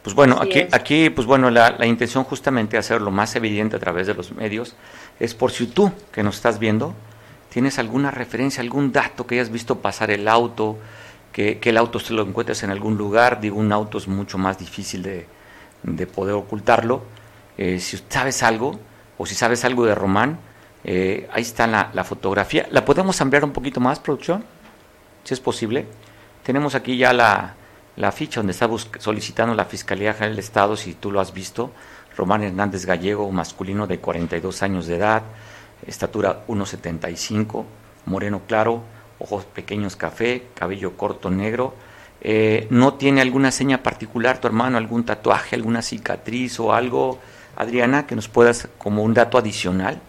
Pues 0.05 0.13
bueno, 0.13 0.37
aquí, 0.39 0.67
aquí, 0.71 1.09
pues 1.09 1.25
bueno, 1.25 1.49
la, 1.49 1.83
intención 1.83 2.25
justamente 2.25 2.73
de 2.73 2.77
hacerlo 2.77 3.09
más 3.09 3.35
evidente 3.35 3.75
a 3.75 3.79
través 3.79 4.05
de 4.05 4.13
los 4.13 4.33
medios 4.33 4.75
es 5.19 5.33
por 5.33 5.49
si 5.49 5.65
tú 5.65 5.91
que 6.11 6.21
nos 6.21 6.35
estás 6.35 6.59
viendo 6.59 6.93
tienes 7.49 7.79
alguna 7.79 8.11
referencia, 8.11 8.61
algún 8.61 8.91
dato 8.91 9.25
que 9.25 9.33
hayas 9.33 9.49
visto 9.49 9.79
pasar 9.79 10.11
el 10.11 10.27
auto, 10.27 10.77
que, 11.31 11.59
el 11.59 11.75
auto 11.75 11.99
se 11.99 12.13
lo 12.13 12.21
encuentres 12.21 12.61
en 12.61 12.69
algún 12.69 12.97
lugar, 12.99 13.41
digo, 13.41 13.57
un 13.57 13.71
auto 13.71 13.97
es 13.97 14.07
mucho 14.07 14.37
más 14.37 14.59
difícil 14.59 15.01
de, 15.01 15.25
poder 16.05 16.35
ocultarlo. 16.35 17.01
Eh, 17.57 17.79
si 17.79 17.99
sabes 18.07 18.43
algo, 18.43 18.79
o 19.17 19.25
si 19.25 19.33
sabes 19.33 19.65
algo 19.65 19.87
de 19.87 19.95
Román, 19.95 20.37
eh, 20.83 21.27
ahí 21.33 21.41
está 21.41 21.65
la, 21.65 21.89
la, 21.95 22.03
fotografía. 22.03 22.67
¿La 22.69 22.85
podemos 22.85 23.19
ampliar 23.21 23.43
un 23.43 23.53
poquito 23.53 23.79
más, 23.79 23.99
producción? 23.99 24.45
Si 25.23 25.33
es 25.33 25.39
posible. 25.39 25.87
Tenemos 26.43 26.75
aquí 26.75 26.95
ya 26.95 27.11
la, 27.11 27.55
la 27.95 28.11
ficha 28.11 28.39
donde 28.39 28.51
está 28.51 28.69
solicitando 28.99 29.55
la 29.55 29.65
Fiscalía 29.65 30.13
General 30.13 30.31
del 30.31 30.39
Estado, 30.39 30.75
si 30.75 30.93
tú 30.93 31.11
lo 31.11 31.19
has 31.19 31.33
visto, 31.33 31.71
Román 32.17 32.43
Hernández 32.43 32.85
Gallego, 32.85 33.31
masculino 33.31 33.87
de 33.87 33.99
42 33.99 34.63
años 34.63 34.87
de 34.87 34.95
edad, 34.95 35.23
estatura 35.85 36.45
1,75, 36.47 37.65
moreno 38.05 38.41
claro, 38.47 38.83
ojos 39.19 39.45
pequeños 39.45 39.95
café, 39.95 40.47
cabello 40.53 40.97
corto 40.97 41.29
negro. 41.29 41.73
Eh, 42.21 42.67
¿No 42.69 42.95
tiene 42.95 43.21
alguna 43.21 43.51
seña 43.51 43.83
particular 43.83 44.39
tu 44.39 44.47
hermano, 44.47 44.77
algún 44.77 45.05
tatuaje, 45.05 45.55
alguna 45.55 45.81
cicatriz 45.81 46.59
o 46.59 46.73
algo, 46.73 47.19
Adriana, 47.55 48.07
que 48.07 48.15
nos 48.15 48.27
puedas 48.27 48.67
como 48.77 49.03
un 49.03 49.13
dato 49.13 49.37
adicional? 49.37 49.99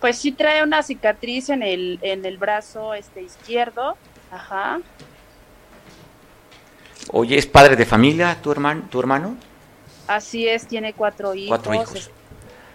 Pues 0.00 0.18
sí 0.18 0.32
trae 0.32 0.62
una 0.62 0.82
cicatriz 0.82 1.50
en 1.50 1.62
el, 1.62 1.98
en 2.02 2.24
el 2.24 2.36
brazo 2.36 2.94
este 2.94 3.22
izquierdo, 3.22 3.96
ajá, 4.30 4.80
Oye, 7.12 7.38
¿es 7.38 7.46
padre 7.46 7.76
de 7.76 7.86
familia 7.86 8.36
tu 8.42 8.52
hermano? 8.52 8.84
Tu 8.90 9.00
hermano? 9.00 9.36
Así 10.06 10.48
es, 10.48 10.66
tiene 10.66 10.92
cuatro 10.92 11.34
hijos. 11.34 12.10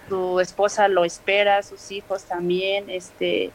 Su 0.09 0.39
esposa 0.39 0.87
lo 0.87 1.05
espera, 1.05 1.63
sus 1.63 1.91
hijos 1.91 2.23
también. 2.23 2.89
Este, 2.89 3.51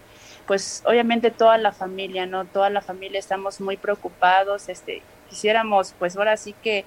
pues 0.47 0.83
obviamente 0.87 1.31
toda 1.31 1.59
la 1.59 1.73
familia, 1.73 2.27
¿no? 2.27 2.45
Toda 2.45 2.71
la 2.71 2.81
familia 2.81 3.19
estamos 3.19 3.61
muy 3.61 3.77
preocupados. 3.77 4.69
Este, 4.69 5.03
quisiéramos, 5.29 5.95
pues 5.99 6.17
ahora 6.17 6.37
sí 6.37 6.55
que 6.63 6.85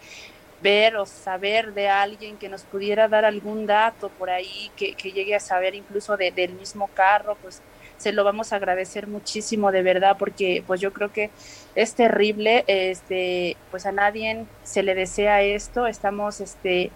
ver 0.62 0.96
o 0.96 1.06
saber 1.06 1.74
de 1.74 1.90
alguien 1.90 2.38
que 2.38 2.50
nos 2.50 2.64
pudiera 2.64 3.08
dar 3.08 3.26
algún 3.26 3.66
dato 3.66 4.10
por 4.10 4.30
ahí, 4.30 4.72
que, 4.76 4.94
que 4.94 5.12
llegue 5.12 5.36
a 5.36 5.40
saber 5.40 5.76
incluso 5.76 6.18
de, 6.18 6.32
del 6.32 6.54
mismo 6.54 6.88
carro, 6.94 7.38
pues 7.42 7.62
se 8.02 8.12
lo 8.12 8.24
vamos 8.24 8.52
a 8.52 8.56
agradecer 8.56 9.08
muchísimo 9.08 9.72
de 9.72 9.84
verdad 9.84 10.16
porque 10.18 10.64
pues 10.66 10.82
yo 10.82 10.92
creo 10.92 11.12
que 11.12 11.30
es 11.76 11.94
terrible, 11.94 12.64
este, 12.68 13.58
pues 13.70 13.86
a 13.86 13.92
nadie 13.92 14.46
se 14.64 14.82
le 14.82 14.96
desea 14.96 15.42
esto, 15.42 15.88
estamos 15.88 16.42
este 16.42 16.92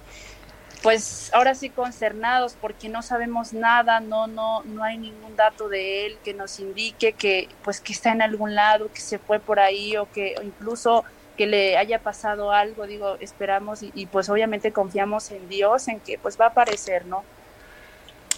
pues 0.81 1.31
ahora 1.33 1.55
sí 1.55 1.69
concernados 1.69 2.55
porque 2.59 2.89
no 2.89 3.01
sabemos 3.01 3.53
nada, 3.53 3.99
no 3.99 4.27
no 4.27 4.63
no 4.63 4.83
hay 4.83 4.97
ningún 4.97 5.35
dato 5.35 5.69
de 5.69 6.05
él 6.05 6.17
que 6.23 6.33
nos 6.33 6.59
indique 6.59 7.13
que 7.13 7.49
pues 7.63 7.79
que 7.79 7.93
está 7.93 8.11
en 8.11 8.21
algún 8.21 8.55
lado, 8.55 8.91
que 8.91 9.01
se 9.01 9.19
fue 9.19 9.39
por 9.39 9.59
ahí 9.59 9.97
o 9.97 10.11
que 10.11 10.35
incluso 10.43 11.03
que 11.37 11.47
le 11.47 11.77
haya 11.77 11.99
pasado 11.99 12.51
algo, 12.51 12.87
digo, 12.87 13.17
esperamos 13.19 13.83
y, 13.83 13.91
y 13.93 14.05
pues 14.05 14.29
obviamente 14.29 14.71
confiamos 14.71 15.31
en 15.31 15.49
Dios 15.49 15.87
en 15.87 15.99
que 15.99 16.17
pues 16.17 16.39
va 16.39 16.45
a 16.45 16.49
aparecer, 16.49 17.05
¿no? 17.05 17.23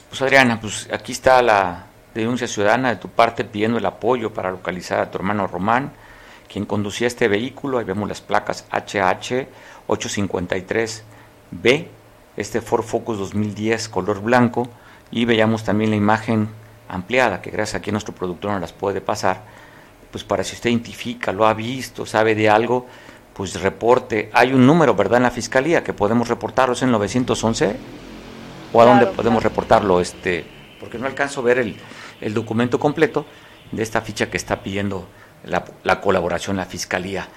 Pues 0.09 0.21
Adriana, 0.21 0.59
pues 0.59 0.87
aquí 0.91 1.11
está 1.11 1.41
la, 1.41 1.85
denuncia 2.21 2.47
ciudadana 2.47 2.89
de 2.89 2.97
tu 2.97 3.09
parte 3.09 3.43
pidiendo 3.43 3.77
el 3.77 3.85
apoyo 3.85 4.33
para 4.33 4.51
localizar 4.51 4.99
a 4.99 5.11
tu 5.11 5.17
hermano 5.17 5.47
Román, 5.47 5.91
quien 6.51 6.65
conducía 6.65 7.07
este 7.07 7.27
vehículo. 7.27 7.79
Ahí 7.79 7.85
vemos 7.85 8.07
las 8.07 8.21
placas 8.21 8.65
HH 8.71 9.47
853B, 9.87 11.87
este 12.35 12.61
Ford 12.61 12.83
Focus 12.83 13.17
2010 13.17 13.89
color 13.89 14.21
blanco. 14.21 14.67
Y 15.09 15.25
veíamos 15.25 15.63
también 15.63 15.89
la 15.89 15.95
imagen 15.95 16.49
ampliada, 16.89 17.41
que 17.41 17.49
gracias 17.49 17.75
a 17.75 17.81
que 17.81 17.91
nuestro 17.91 18.13
productor 18.13 18.51
nos 18.51 18.61
las 18.61 18.73
puede 18.73 19.01
pasar. 19.01 19.43
Pues 20.11 20.23
para 20.23 20.43
si 20.43 20.55
usted 20.55 20.69
identifica, 20.69 21.31
lo 21.31 21.47
ha 21.47 21.53
visto, 21.53 22.05
sabe 22.05 22.35
de 22.35 22.49
algo, 22.49 22.85
pues 23.33 23.61
reporte. 23.61 24.29
Hay 24.33 24.53
un 24.53 24.65
número, 24.65 24.95
¿verdad?, 24.95 25.17
en 25.17 25.23
la 25.23 25.31
fiscalía 25.31 25.83
que 25.83 25.93
podemos 25.93 26.27
reportarlo, 26.27 26.73
¿es 26.73 26.81
en 26.81 26.91
911? 26.91 27.75
¿O 28.73 28.81
a 28.81 28.85
dónde 28.85 29.07
podemos 29.07 29.43
reportarlo? 29.43 30.01
este 30.01 30.45
Porque 30.79 30.97
no 30.97 31.07
alcanzo 31.07 31.39
a 31.39 31.43
ver 31.43 31.59
el, 31.59 31.77
el 32.21 32.33
documento 32.33 32.79
completo 32.79 33.25
de 33.71 33.83
esta 33.83 34.01
ficha 34.01 34.29
que 34.29 34.37
está 34.37 34.63
pidiendo 34.63 35.07
la, 35.43 36.01
colaboración 36.01 36.57
la 36.57 36.65
Fiscalía. 36.65 37.27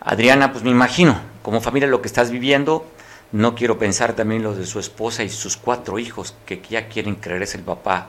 Adriana, 0.00 0.52
pues 0.52 0.64
me 0.64 0.70
imagino, 0.70 1.20
como 1.42 1.60
familia 1.60 1.88
lo 1.88 2.00
que 2.00 2.08
estás 2.08 2.30
viviendo, 2.30 2.86
no 3.32 3.54
quiero 3.54 3.78
pensar 3.78 4.14
también 4.14 4.42
lo 4.42 4.54
de 4.54 4.66
su 4.66 4.80
esposa 4.80 5.22
y 5.22 5.28
sus 5.28 5.56
cuatro 5.56 5.98
hijos 5.98 6.34
que 6.46 6.62
ya 6.68 6.88
quieren 6.88 7.16
creerse 7.16 7.58
el 7.58 7.64
papá 7.64 8.08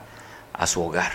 a 0.54 0.68
su 0.68 0.82
hogar. 0.82 1.12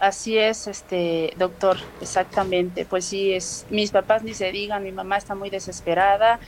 Así 0.00 0.36
es, 0.36 0.66
este 0.66 1.32
doctor, 1.38 1.78
exactamente. 2.02 2.84
Pues 2.84 3.06
sí, 3.06 3.32
es 3.32 3.64
mis 3.70 3.90
papás 3.90 4.22
ni 4.22 4.34
se 4.34 4.52
digan, 4.52 4.82
mi 4.82 4.92
mamá 4.92 5.16
está 5.16 5.34
muy 5.34 5.48
desesperada. 5.48 6.40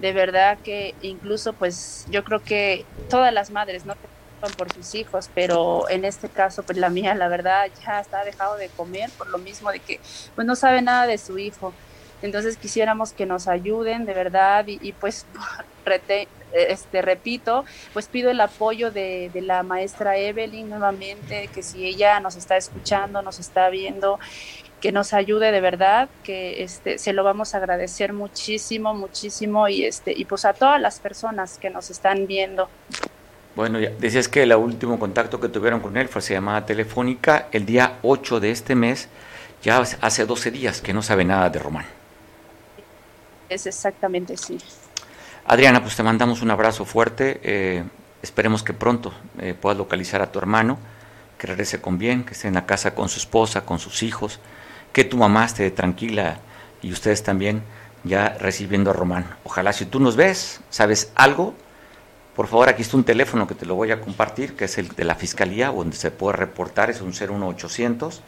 De 0.00 0.12
verdad 0.12 0.58
que 0.62 0.94
incluso 1.02 1.54
pues 1.54 2.06
yo 2.10 2.22
creo 2.22 2.42
que 2.42 2.84
todas 3.08 3.32
las 3.32 3.50
madres 3.50 3.84
no 3.84 3.94
por 4.56 4.72
sus 4.72 4.94
hijos, 4.94 5.30
pero 5.34 5.88
en 5.88 6.04
este 6.04 6.28
caso, 6.28 6.62
pues 6.62 6.78
la 6.78 6.90
mía, 6.90 7.14
la 7.14 7.28
verdad, 7.28 7.66
ya 7.84 8.00
está 8.00 8.24
dejado 8.24 8.56
de 8.56 8.68
comer 8.68 9.10
por 9.16 9.28
lo 9.28 9.38
mismo 9.38 9.70
de 9.70 9.80
que 9.80 10.00
pues 10.34 10.46
no 10.46 10.56
sabe 10.56 10.82
nada 10.82 11.06
de 11.06 11.18
su 11.18 11.38
hijo. 11.38 11.72
Entonces 12.22 12.56
quisiéramos 12.56 13.12
que 13.12 13.26
nos 13.26 13.48
ayuden 13.48 14.06
de 14.06 14.14
verdad 14.14 14.64
y, 14.66 14.92
pues 14.92 15.26
este, 16.52 17.02
repito, 17.02 17.64
pues 17.92 18.08
pido 18.08 18.30
el 18.30 18.40
apoyo 18.40 18.90
de, 18.90 19.30
de, 19.32 19.42
la 19.42 19.62
maestra 19.62 20.16
Evelyn 20.16 20.68
nuevamente, 20.70 21.48
que 21.48 21.62
si 21.62 21.84
ella 21.84 22.20
nos 22.20 22.36
está 22.36 22.56
escuchando, 22.56 23.20
nos 23.20 23.40
está 23.40 23.68
viendo, 23.68 24.18
que 24.84 24.92
nos 24.92 25.14
ayude 25.14 25.50
de 25.50 25.62
verdad, 25.62 26.10
que 26.22 26.62
este, 26.62 26.98
se 26.98 27.14
lo 27.14 27.24
vamos 27.24 27.54
a 27.54 27.56
agradecer 27.56 28.12
muchísimo, 28.12 28.92
muchísimo 28.92 29.66
y, 29.66 29.86
este, 29.86 30.12
y 30.12 30.26
pues 30.26 30.44
a 30.44 30.52
todas 30.52 30.78
las 30.78 31.00
personas 31.00 31.58
que 31.58 31.70
nos 31.70 31.88
están 31.88 32.26
viendo. 32.26 32.68
Bueno, 33.56 33.78
ya 33.78 33.90
decías 33.90 34.28
que 34.28 34.42
el 34.42 34.52
último 34.54 34.98
contacto 34.98 35.38
que 35.38 35.48
tuvieron 35.48 35.80
con 35.80 35.96
él 35.96 36.08
fue 36.08 36.20
se 36.20 36.34
llamada 36.34 36.66
telefónica 36.66 37.48
el 37.52 37.64
día 37.64 37.98
8 38.02 38.40
de 38.40 38.50
este 38.50 38.74
mes, 38.74 39.08
ya 39.62 39.78
hace 39.78 40.26
12 40.26 40.50
días 40.50 40.80
que 40.80 40.92
no 40.92 41.02
sabe 41.02 41.24
nada 41.24 41.48
de 41.50 41.58
Román. 41.60 41.86
Es 43.48 43.66
exactamente 43.66 44.36
sí. 44.36 44.58
Adriana, 45.46 45.82
pues 45.82 45.94
te 45.94 46.02
mandamos 46.02 46.42
un 46.42 46.50
abrazo 46.50 46.84
fuerte. 46.84 47.40
Eh, 47.42 47.84
esperemos 48.22 48.62
que 48.62 48.72
pronto 48.72 49.12
eh, 49.38 49.54
puedas 49.54 49.78
localizar 49.78 50.20
a 50.22 50.32
tu 50.32 50.38
hermano, 50.38 50.78
que 51.38 51.46
regrese 51.46 51.80
con 51.80 51.98
bien, 51.98 52.24
que 52.24 52.32
esté 52.32 52.48
en 52.48 52.54
la 52.54 52.66
casa 52.66 52.94
con 52.94 53.08
su 53.08 53.18
esposa, 53.18 53.64
con 53.64 53.78
sus 53.78 54.02
hijos, 54.02 54.40
que 54.92 55.04
tu 55.04 55.16
mamá 55.16 55.44
esté 55.44 55.70
tranquila 55.70 56.38
y 56.82 56.92
ustedes 56.92 57.22
también 57.22 57.62
ya 58.02 58.36
recibiendo 58.40 58.90
a 58.90 58.94
Román. 58.94 59.36
Ojalá 59.44 59.72
si 59.72 59.84
tú 59.84 60.00
nos 60.00 60.16
ves, 60.16 60.60
sabes 60.70 61.12
algo, 61.14 61.54
por 62.34 62.46
favor 62.48 62.68
aquí 62.68 62.82
está 62.82 62.96
un 62.96 63.04
teléfono 63.04 63.46
que 63.46 63.54
te 63.54 63.66
lo 63.66 63.74
voy 63.74 63.90
a 63.90 64.00
compartir, 64.00 64.54
que 64.54 64.64
es 64.64 64.78
el 64.78 64.88
de 64.88 65.04
la 65.04 65.14
Fiscalía, 65.14 65.68
donde 65.68 65.96
se 65.96 66.10
puede 66.10 66.36
reportar, 66.36 66.90
es 66.90 67.00
un 67.00 67.10
01800 67.10 68.22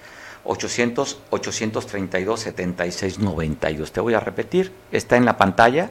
800 0.45 1.19
832 1.31 2.41
7692. 2.41 3.93
Te 3.93 4.01
voy 4.01 4.15
a 4.15 4.21
repetir, 4.21 4.73
está 4.93 5.17
en 5.17 5.25
la 5.25 5.37
pantalla. 5.37 5.91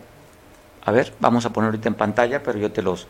A 0.86 0.92
ver, 0.92 1.14
vamos 1.20 1.46
a 1.46 1.50
poner 1.52 1.70
ahorita 1.70 1.90
en 1.90 1.96
pantalla, 1.96 2.42
pero 2.42 2.58
yo 2.58 2.72
te 2.72 2.82
los 2.82 3.08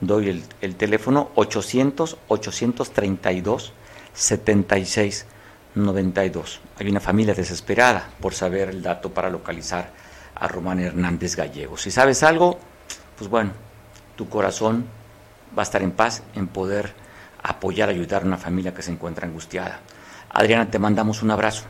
doy 0.00 0.28
el, 0.28 0.44
el 0.60 0.74
teléfono 0.74 1.30
800 1.36 2.16
832 2.26 3.72
7692. 4.12 5.38
92. 5.74 6.60
Hay 6.78 6.88
una 6.88 7.00
familia 7.00 7.34
desesperada 7.34 8.10
por 8.20 8.34
saber 8.34 8.68
el 8.68 8.82
dato 8.82 9.10
para 9.12 9.30
localizar 9.30 9.90
a 10.34 10.48
Román 10.48 10.80
Hernández 10.80 11.36
Gallego. 11.36 11.76
Si 11.76 11.90
sabes 11.90 12.22
algo, 12.22 12.58
pues 13.16 13.28
bueno, 13.28 13.52
tu 14.18 14.28
corazón 14.28 14.84
va 15.56 15.62
a 15.62 15.68
estar 15.68 15.80
en 15.80 15.92
paz 15.92 16.24
en 16.34 16.48
poder 16.48 16.92
apoyar, 17.40 17.88
ayudar 17.88 18.22
a 18.22 18.26
una 18.26 18.36
familia 18.36 18.74
que 18.74 18.82
se 18.82 18.90
encuentra 18.90 19.28
angustiada. 19.28 19.78
Adriana, 20.30 20.68
te 20.68 20.80
mandamos 20.80 21.22
un 21.22 21.30
abrazo. 21.30 21.64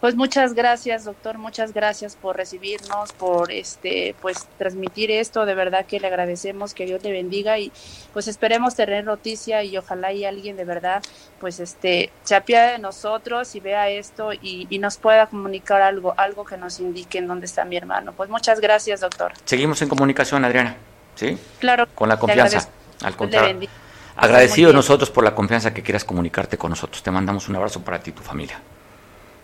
Pues 0.00 0.14
muchas 0.16 0.54
gracias, 0.54 1.04
doctor, 1.04 1.36
muchas 1.36 1.74
gracias 1.74 2.16
por 2.16 2.34
recibirnos, 2.34 3.12
por 3.12 3.52
este, 3.52 4.14
pues 4.22 4.48
transmitir 4.56 5.10
esto, 5.10 5.44
de 5.44 5.54
verdad 5.54 5.84
que 5.84 6.00
le 6.00 6.06
agradecemos, 6.06 6.72
que 6.72 6.86
Dios 6.86 7.02
le 7.02 7.12
bendiga 7.12 7.58
y 7.58 7.70
pues 8.14 8.26
esperemos 8.26 8.74
tener 8.74 9.04
noticia 9.04 9.62
y 9.62 9.76
ojalá 9.76 10.10
y 10.14 10.24
alguien 10.24 10.56
de 10.56 10.64
verdad, 10.64 11.02
pues 11.38 11.60
este, 11.60 12.10
se 12.22 12.34
apiade 12.34 12.72
de 12.72 12.78
nosotros 12.78 13.54
y 13.54 13.60
vea 13.60 13.90
esto 13.90 14.32
y, 14.32 14.66
nos 14.80 14.96
pueda 14.96 15.26
comunicar 15.26 15.82
algo, 15.82 16.14
algo 16.16 16.46
que 16.46 16.56
nos 16.56 16.80
indique 16.80 17.18
en 17.18 17.28
dónde 17.28 17.44
está 17.44 17.66
mi 17.66 17.76
hermano. 17.76 18.14
Pues 18.16 18.30
muchas 18.30 18.60
gracias, 18.60 19.00
doctor. 19.00 19.32
Seguimos 19.44 19.82
en 19.82 19.90
comunicación, 19.90 20.42
Adriana, 20.46 20.76
¿sí? 21.14 21.36
Claro. 21.58 21.86
Con 21.94 22.08
la 22.08 22.18
confianza, 22.18 22.66
al 23.02 23.14
contrario. 23.14 23.68
Agradecido 24.16 24.72
nosotros 24.72 25.10
por 25.10 25.22
la 25.22 25.34
confianza 25.34 25.74
que 25.74 25.82
quieras 25.82 26.06
comunicarte 26.06 26.56
con 26.56 26.70
nosotros. 26.70 27.02
Te 27.02 27.10
mandamos 27.10 27.50
un 27.50 27.56
abrazo 27.56 27.82
para 27.82 28.00
ti 28.00 28.08
y 28.08 28.12
tu 28.14 28.22
familia. 28.22 28.58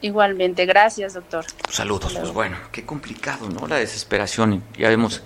Igualmente, 0.03 0.67
gracias, 0.67 1.15
doctor. 1.15 1.45
Saludos, 1.71 2.15
pues 2.15 2.33
bueno, 2.33 2.57
qué 2.71 2.85
complicado, 2.85 3.49
¿no? 3.49 3.67
La 3.67 3.77
desesperación. 3.77 4.63
Ya 4.77 4.91
hemos, 4.91 5.23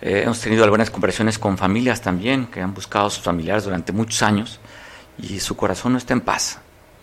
eh, 0.00 0.22
hemos 0.24 0.40
tenido 0.40 0.64
algunas 0.64 0.90
conversaciones 0.90 1.38
con 1.38 1.58
familias 1.58 2.00
también 2.00 2.46
que 2.46 2.60
han 2.60 2.72
buscado 2.72 3.06
a 3.06 3.10
sus 3.10 3.22
familiares 3.22 3.64
durante 3.64 3.92
muchos 3.92 4.22
años 4.22 4.58
y 5.18 5.40
su 5.40 5.56
corazón 5.56 5.92
no 5.92 5.98
está 5.98 6.14
en 6.14 6.22
paz. 6.22 6.58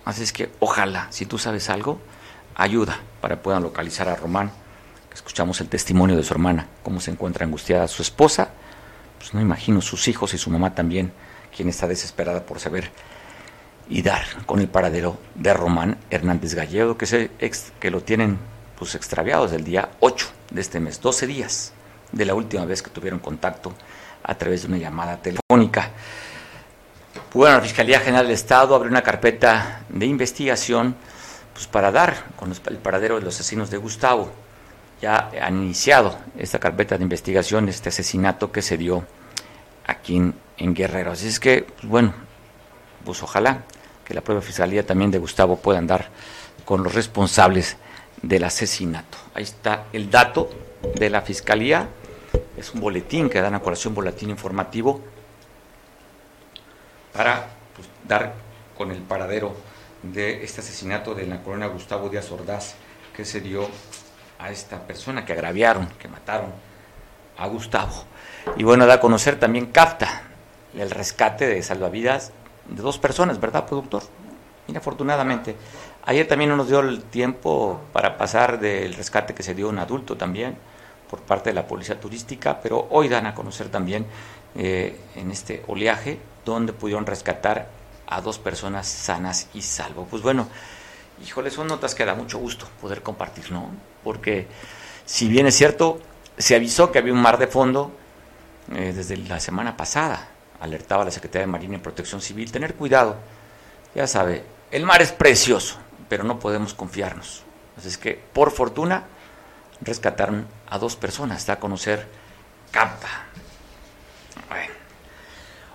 Así 0.06 0.24
es 0.24 0.34
que 0.34 0.52
ojalá, 0.60 1.08
si 1.12 1.26
tú 1.26 1.38
sabes 1.38 1.70
algo, 1.70 2.02
ayuda 2.56 3.00
para 3.22 3.36
que 3.36 3.42
puedan 3.42 3.64
localizar 3.64 4.10
a 4.10 4.16
Román. 4.16 4.52
Escuchamos 5.14 5.62
el 5.62 5.70
testimonio 5.70 6.16
de 6.16 6.24
su 6.24 6.34
hermana, 6.34 6.68
cómo 6.84 7.00
se 7.00 7.12
encuentra 7.12 7.46
angustiada 7.46 7.88
su 7.88 8.02
esposa, 8.02 8.50
pues 9.20 9.34
no 9.34 9.42
imagino 9.42 9.82
sus 9.82 10.08
hijos 10.08 10.34
y 10.34 10.38
su 10.38 10.50
mamá 10.50 10.74
también, 10.74 11.12
quien 11.56 11.70
está 11.70 11.88
desesperada 11.88 12.46
por 12.46 12.60
saber 12.60 12.92
y 13.92 14.02
dar 14.02 14.24
con 14.46 14.62
el 14.62 14.70
paradero 14.70 15.18
de 15.36 15.54
Román 15.54 15.98
Hernández 16.10 16.56
Gallego, 16.56 16.98
que, 16.98 17.06
se, 17.06 17.30
que 17.78 17.92
lo 17.92 18.02
tienen 18.02 18.40
pues 18.80 18.96
extraviado 18.96 19.44
desde 19.44 19.58
el 19.58 19.66
día 19.66 19.90
8 20.00 20.28
de 20.50 20.62
este 20.62 20.80
mes, 20.80 21.02
12 21.02 21.28
días 21.28 21.74
de 22.14 22.24
la 22.24 22.34
última 22.34 22.64
vez 22.64 22.82
que 22.82 22.90
tuvieron 22.90 23.20
contacto 23.20 23.74
a 24.24 24.34
través 24.36 24.62
de 24.62 24.70
una 24.70 24.78
llamada 24.78 25.18
telefónica. 25.18 25.90
Bueno, 27.34 27.58
la 27.58 27.62
Fiscalía 27.62 28.00
General 28.00 28.26
del 28.26 28.34
Estado 28.34 28.76
abrió 28.76 28.90
una 28.90 29.04
carpeta 29.04 29.82
de 29.90 30.06
investigación 30.06 30.96
pues, 31.54 31.68
para 31.68 31.92
dar 31.92 32.28
con 32.38 32.50
el 32.52 32.78
paradero 32.78 33.16
de 33.16 33.24
los 33.24 33.36
asesinos 33.36 33.70
de 33.70 33.78
Gustavo. 33.78 34.32
Ya 35.02 35.32
han 35.42 35.62
iniciado 35.62 36.18
esta 36.38 36.60
carpeta 36.60 36.98
de 36.98 37.04
investigación, 37.04 37.68
este 37.68 37.90
asesinato 37.90 38.54
que 38.54 38.62
se 38.62 38.78
dio 38.78 39.04
aquí 39.86 40.16
en, 40.16 40.34
en 40.58 40.74
Guerrero. 40.74 41.12
Así 41.12 41.28
es 41.28 41.42
que, 41.42 41.64
pues, 41.64 41.88
bueno, 41.90 42.14
pues 43.04 43.22
ojalá 43.22 43.64
que 44.12 44.16
la 44.16 44.22
propia 44.22 44.42
fiscalía 44.42 44.86
también 44.86 45.10
de 45.10 45.20
Gustavo 45.20 45.56
pueda 45.56 45.80
andar 45.80 46.10
con 46.66 46.84
los 46.84 46.94
responsables 46.94 47.78
del 48.22 48.44
asesinato. 48.44 49.18
Ahí 49.34 49.44
está 49.44 49.86
el 49.94 50.12
dato 50.12 50.50
de 50.96 51.10
la 51.10 51.22
fiscalía. 51.22 51.88
Es 52.58 52.74
un 52.74 52.82
boletín 52.82 53.30
que 53.30 53.40
dan 53.40 53.56
a 53.56 53.62
colación, 53.62 53.96
boletín 53.96 54.30
informativo, 54.30 55.00
para 57.14 57.48
pues, 57.74 57.88
dar 58.06 58.34
con 58.78 58.92
el 58.92 58.98
paradero 58.98 59.56
de 60.04 60.44
este 60.44 60.60
asesinato 60.60 61.16
de 61.16 61.26
la 61.26 61.42
corona 61.42 61.68
Gustavo 61.68 62.10
Díaz 62.10 62.30
Ordaz 62.32 62.76
que 63.16 63.24
se 63.24 63.40
dio 63.40 63.70
a 64.40 64.52
esta 64.52 64.86
persona 64.86 65.24
que 65.24 65.32
agraviaron, 65.32 65.88
que 65.98 66.10
mataron 66.10 66.52
a 67.38 67.48
Gustavo. 67.48 67.94
Y 68.58 68.66
bueno, 68.66 68.86
da 68.88 68.96
a 68.96 69.00
conocer 69.00 69.40
también 69.40 69.68
CAFTA, 69.68 70.24
el 70.78 70.92
rescate 70.92 71.48
de 71.48 71.64
salvavidas 71.64 72.34
de 72.68 72.82
dos 72.82 72.98
personas, 72.98 73.40
¿verdad, 73.40 73.66
productor? 73.66 74.04
Inafortunadamente. 74.68 75.56
Ayer 76.06 76.28
también 76.28 76.50
no 76.50 76.58
nos 76.58 76.68
dio 76.68 76.80
el 76.80 77.04
tiempo 77.04 77.82
para 77.94 78.18
pasar 78.18 78.60
del 78.60 78.94
rescate 78.94 79.34
que 79.34 79.44
se 79.44 79.54
dio 79.54 79.70
un 79.70 79.80
adulto 79.80 80.18
también 80.18 80.58
por 81.10 81.20
parte 81.22 81.50
de 81.50 81.54
la 81.54 81.68
policía 81.68 82.00
turística, 82.00 82.60
pero 82.62 82.88
hoy 82.90 83.10
dan 83.10 83.26
a 83.26 83.36
conocer 83.36 83.70
también 83.70 84.06
eh, 84.56 84.98
en 85.16 85.30
este 85.30 85.64
oleaje 85.68 86.20
donde 86.46 86.74
pudieron 86.74 87.06
rescatar 87.06 87.68
a 88.08 88.22
dos 88.22 88.40
personas 88.40 88.88
sanas 88.88 89.48
y 89.54 89.62
salvo. 89.62 90.08
Pues 90.10 90.24
bueno, 90.24 90.48
híjole, 91.26 91.52
son 91.52 91.68
notas 91.68 91.96
que 91.96 92.06
da 92.06 92.16
mucho 92.16 92.38
gusto 92.40 92.68
poder 92.80 93.02
compartir, 93.02 93.52
¿no? 93.52 93.70
Porque 94.04 94.48
si 95.06 95.28
bien 95.28 95.48
es 95.48 95.56
cierto, 95.56 96.00
se 96.38 96.56
avisó 96.56 96.92
que 96.92 97.00
había 97.00 97.14
un 97.14 97.22
mar 97.22 97.38
de 97.38 97.48
fondo 97.48 97.92
eh, 98.74 98.94
desde 98.96 99.18
la 99.18 99.40
semana 99.40 99.78
pasada, 99.78 100.30
alertaba 100.62 101.04
la 101.04 101.12
Secretaría 101.12 101.46
de 101.46 101.52
Marina 101.52 101.76
y 101.76 101.80
Protección 101.80 102.22
Civil, 102.22 102.52
tener 102.52 102.76
cuidado. 102.76 103.18
Ya 103.94 104.08
sabe, 104.08 104.44
el 104.72 104.86
mar 104.86 105.02
es 105.02 105.12
precioso, 105.12 105.78
pero 106.08 106.24
no 106.24 106.40
podemos 106.40 106.74
confiarnos. 106.74 107.44
Así 107.78 107.90
es 107.90 107.98
que, 107.98 108.18
por 108.32 108.52
fortuna, 108.52 109.04
rescataron 109.82 110.48
a 110.70 110.78
dos 110.78 110.96
personas, 110.96 111.46
da 111.46 111.54
a 111.54 111.60
conocer 111.60 112.08
Campa. 112.72 113.26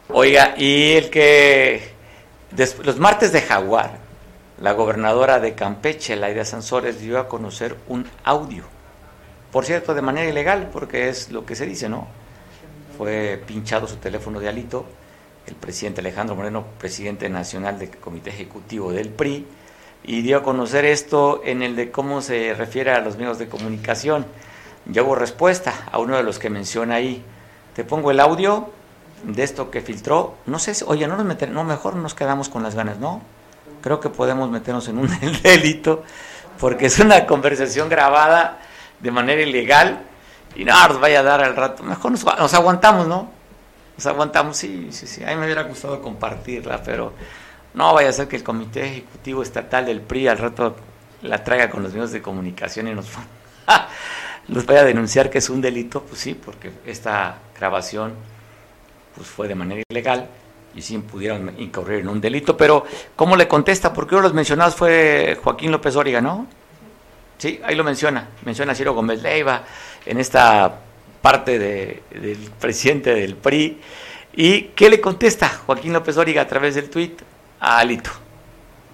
Oiga, 0.08 0.54
y 0.56 0.92
el 0.92 1.10
que 1.10 1.90
los 2.84 2.98
martes 2.98 3.32
de 3.32 3.42
Jaguar, 3.42 3.98
la 4.60 4.72
gobernadora 4.72 5.40
de 5.40 5.56
Campeche, 5.56 6.14
Laida 6.14 6.44
Sansores, 6.44 7.00
dio 7.00 7.18
a 7.18 7.28
conocer 7.28 7.76
un 7.88 8.08
audio. 8.22 8.62
Por 9.50 9.64
cierto, 9.64 9.94
de 9.94 10.02
manera 10.02 10.30
ilegal, 10.30 10.70
porque 10.72 11.08
es 11.08 11.32
lo 11.32 11.44
que 11.44 11.56
se 11.56 11.66
dice, 11.66 11.88
¿no? 11.88 12.06
Fue 12.96 13.42
pinchado 13.46 13.86
su 13.86 13.96
teléfono 13.96 14.40
de 14.40 14.48
alito, 14.48 14.86
el 15.46 15.54
presidente 15.54 16.00
Alejandro 16.00 16.34
Moreno, 16.34 16.64
presidente 16.78 17.28
nacional 17.28 17.78
del 17.78 17.90
Comité 17.90 18.30
Ejecutivo 18.30 18.92
del 18.92 19.10
PRI, 19.10 19.46
y 20.04 20.22
dio 20.22 20.38
a 20.38 20.42
conocer 20.42 20.84
esto 20.84 21.42
en 21.44 21.62
el 21.62 21.76
de 21.76 21.90
cómo 21.90 22.22
se 22.22 22.54
refiere 22.54 22.92
a 22.92 23.00
los 23.00 23.16
medios 23.16 23.38
de 23.38 23.48
comunicación. 23.48 24.26
Ya 24.86 25.02
hubo 25.02 25.14
respuesta 25.14 25.88
a 25.90 25.98
uno 25.98 26.16
de 26.16 26.22
los 26.22 26.38
que 26.38 26.48
menciona 26.48 26.96
ahí. 26.96 27.24
Te 27.74 27.84
pongo 27.84 28.10
el 28.10 28.20
audio 28.20 28.70
de 29.24 29.42
esto 29.42 29.70
que 29.70 29.80
filtró. 29.80 30.36
No 30.46 30.58
sé, 30.58 30.72
oye, 30.86 31.08
no 31.08 31.16
nos 31.16 31.26
meter, 31.26 31.50
no, 31.50 31.64
mejor 31.64 31.96
nos 31.96 32.14
quedamos 32.14 32.48
con 32.48 32.62
las 32.62 32.74
ganas, 32.74 32.98
¿no? 32.98 33.20
Creo 33.82 34.00
que 34.00 34.08
podemos 34.08 34.50
meternos 34.50 34.88
en 34.88 34.98
un 34.98 35.10
delito 35.42 36.04
porque 36.60 36.86
es 36.86 36.98
una 36.98 37.26
conversación 37.26 37.88
grabada 37.88 38.60
de 39.00 39.10
manera 39.10 39.42
ilegal 39.42 40.02
y 40.56 40.64
no, 40.64 40.88
nos 40.88 41.00
vaya 41.00 41.20
a 41.20 41.22
dar 41.22 41.44
al 41.44 41.54
rato. 41.54 41.82
Mejor 41.82 42.12
nos, 42.12 42.54
aguantamos, 42.54 43.06
¿no? 43.06 43.30
Nos 43.96 44.06
aguantamos, 44.06 44.56
sí, 44.56 44.88
sí, 44.90 45.06
sí. 45.06 45.22
A 45.22 45.28
mí 45.28 45.36
me 45.36 45.44
hubiera 45.44 45.62
gustado 45.62 46.00
compartirla, 46.00 46.82
pero 46.82 47.12
no 47.74 47.92
vaya 47.92 48.08
a 48.08 48.12
ser 48.12 48.26
que 48.26 48.36
el 48.36 48.42
Comité 48.42 48.86
Ejecutivo 48.86 49.42
Estatal 49.42 49.84
del 49.84 50.00
PRI 50.00 50.28
al 50.28 50.38
rato 50.38 50.76
la 51.22 51.44
traiga 51.44 51.70
con 51.70 51.82
los 51.82 51.92
medios 51.92 52.12
de 52.12 52.22
comunicación 52.22 52.88
y 52.88 52.94
nos, 52.94 53.06
nos 54.48 54.66
vaya 54.66 54.80
a 54.80 54.84
denunciar 54.84 55.28
que 55.28 55.38
es 55.38 55.50
un 55.50 55.60
delito, 55.60 56.02
pues 56.02 56.20
sí, 56.20 56.34
porque 56.34 56.72
esta 56.86 57.38
grabación 57.58 58.14
pues 59.14 59.28
fue 59.28 59.48
de 59.48 59.54
manera 59.54 59.82
ilegal 59.88 60.28
y 60.74 60.82
sí 60.82 60.98
pudieron 60.98 61.54
incurrir 61.58 62.00
en 62.00 62.08
un 62.08 62.20
delito, 62.20 62.56
pero 62.56 62.84
¿cómo 63.14 63.36
le 63.36 63.48
contesta? 63.48 63.92
Porque 63.92 64.14
uno 64.14 64.22
de 64.22 64.28
los 64.28 64.34
mencionados 64.34 64.74
fue 64.74 65.38
Joaquín 65.42 65.70
López 65.72 65.96
Origa, 65.96 66.20
¿no? 66.20 66.46
Sí, 67.38 67.60
ahí 67.64 67.74
lo 67.74 67.84
menciona, 67.84 68.28
menciona 68.44 68.72
a 68.72 68.74
Ciro 68.74 68.94
Gómez 68.94 69.22
Leiva 69.22 69.62
en 70.06 70.18
esta 70.18 70.80
parte 71.20 71.58
del 71.58 72.50
presidente 72.60 73.14
del 73.14 73.36
PRI. 73.36 73.80
¿Y 74.32 74.62
qué 74.74 74.88
le 74.88 75.00
contesta 75.00 75.48
Joaquín 75.66 75.92
López 75.92 76.16
Origa 76.16 76.42
a 76.42 76.46
través 76.46 76.74
del 76.74 76.88
tuit? 76.88 77.20
A 77.58 77.78
Alito, 77.78 78.10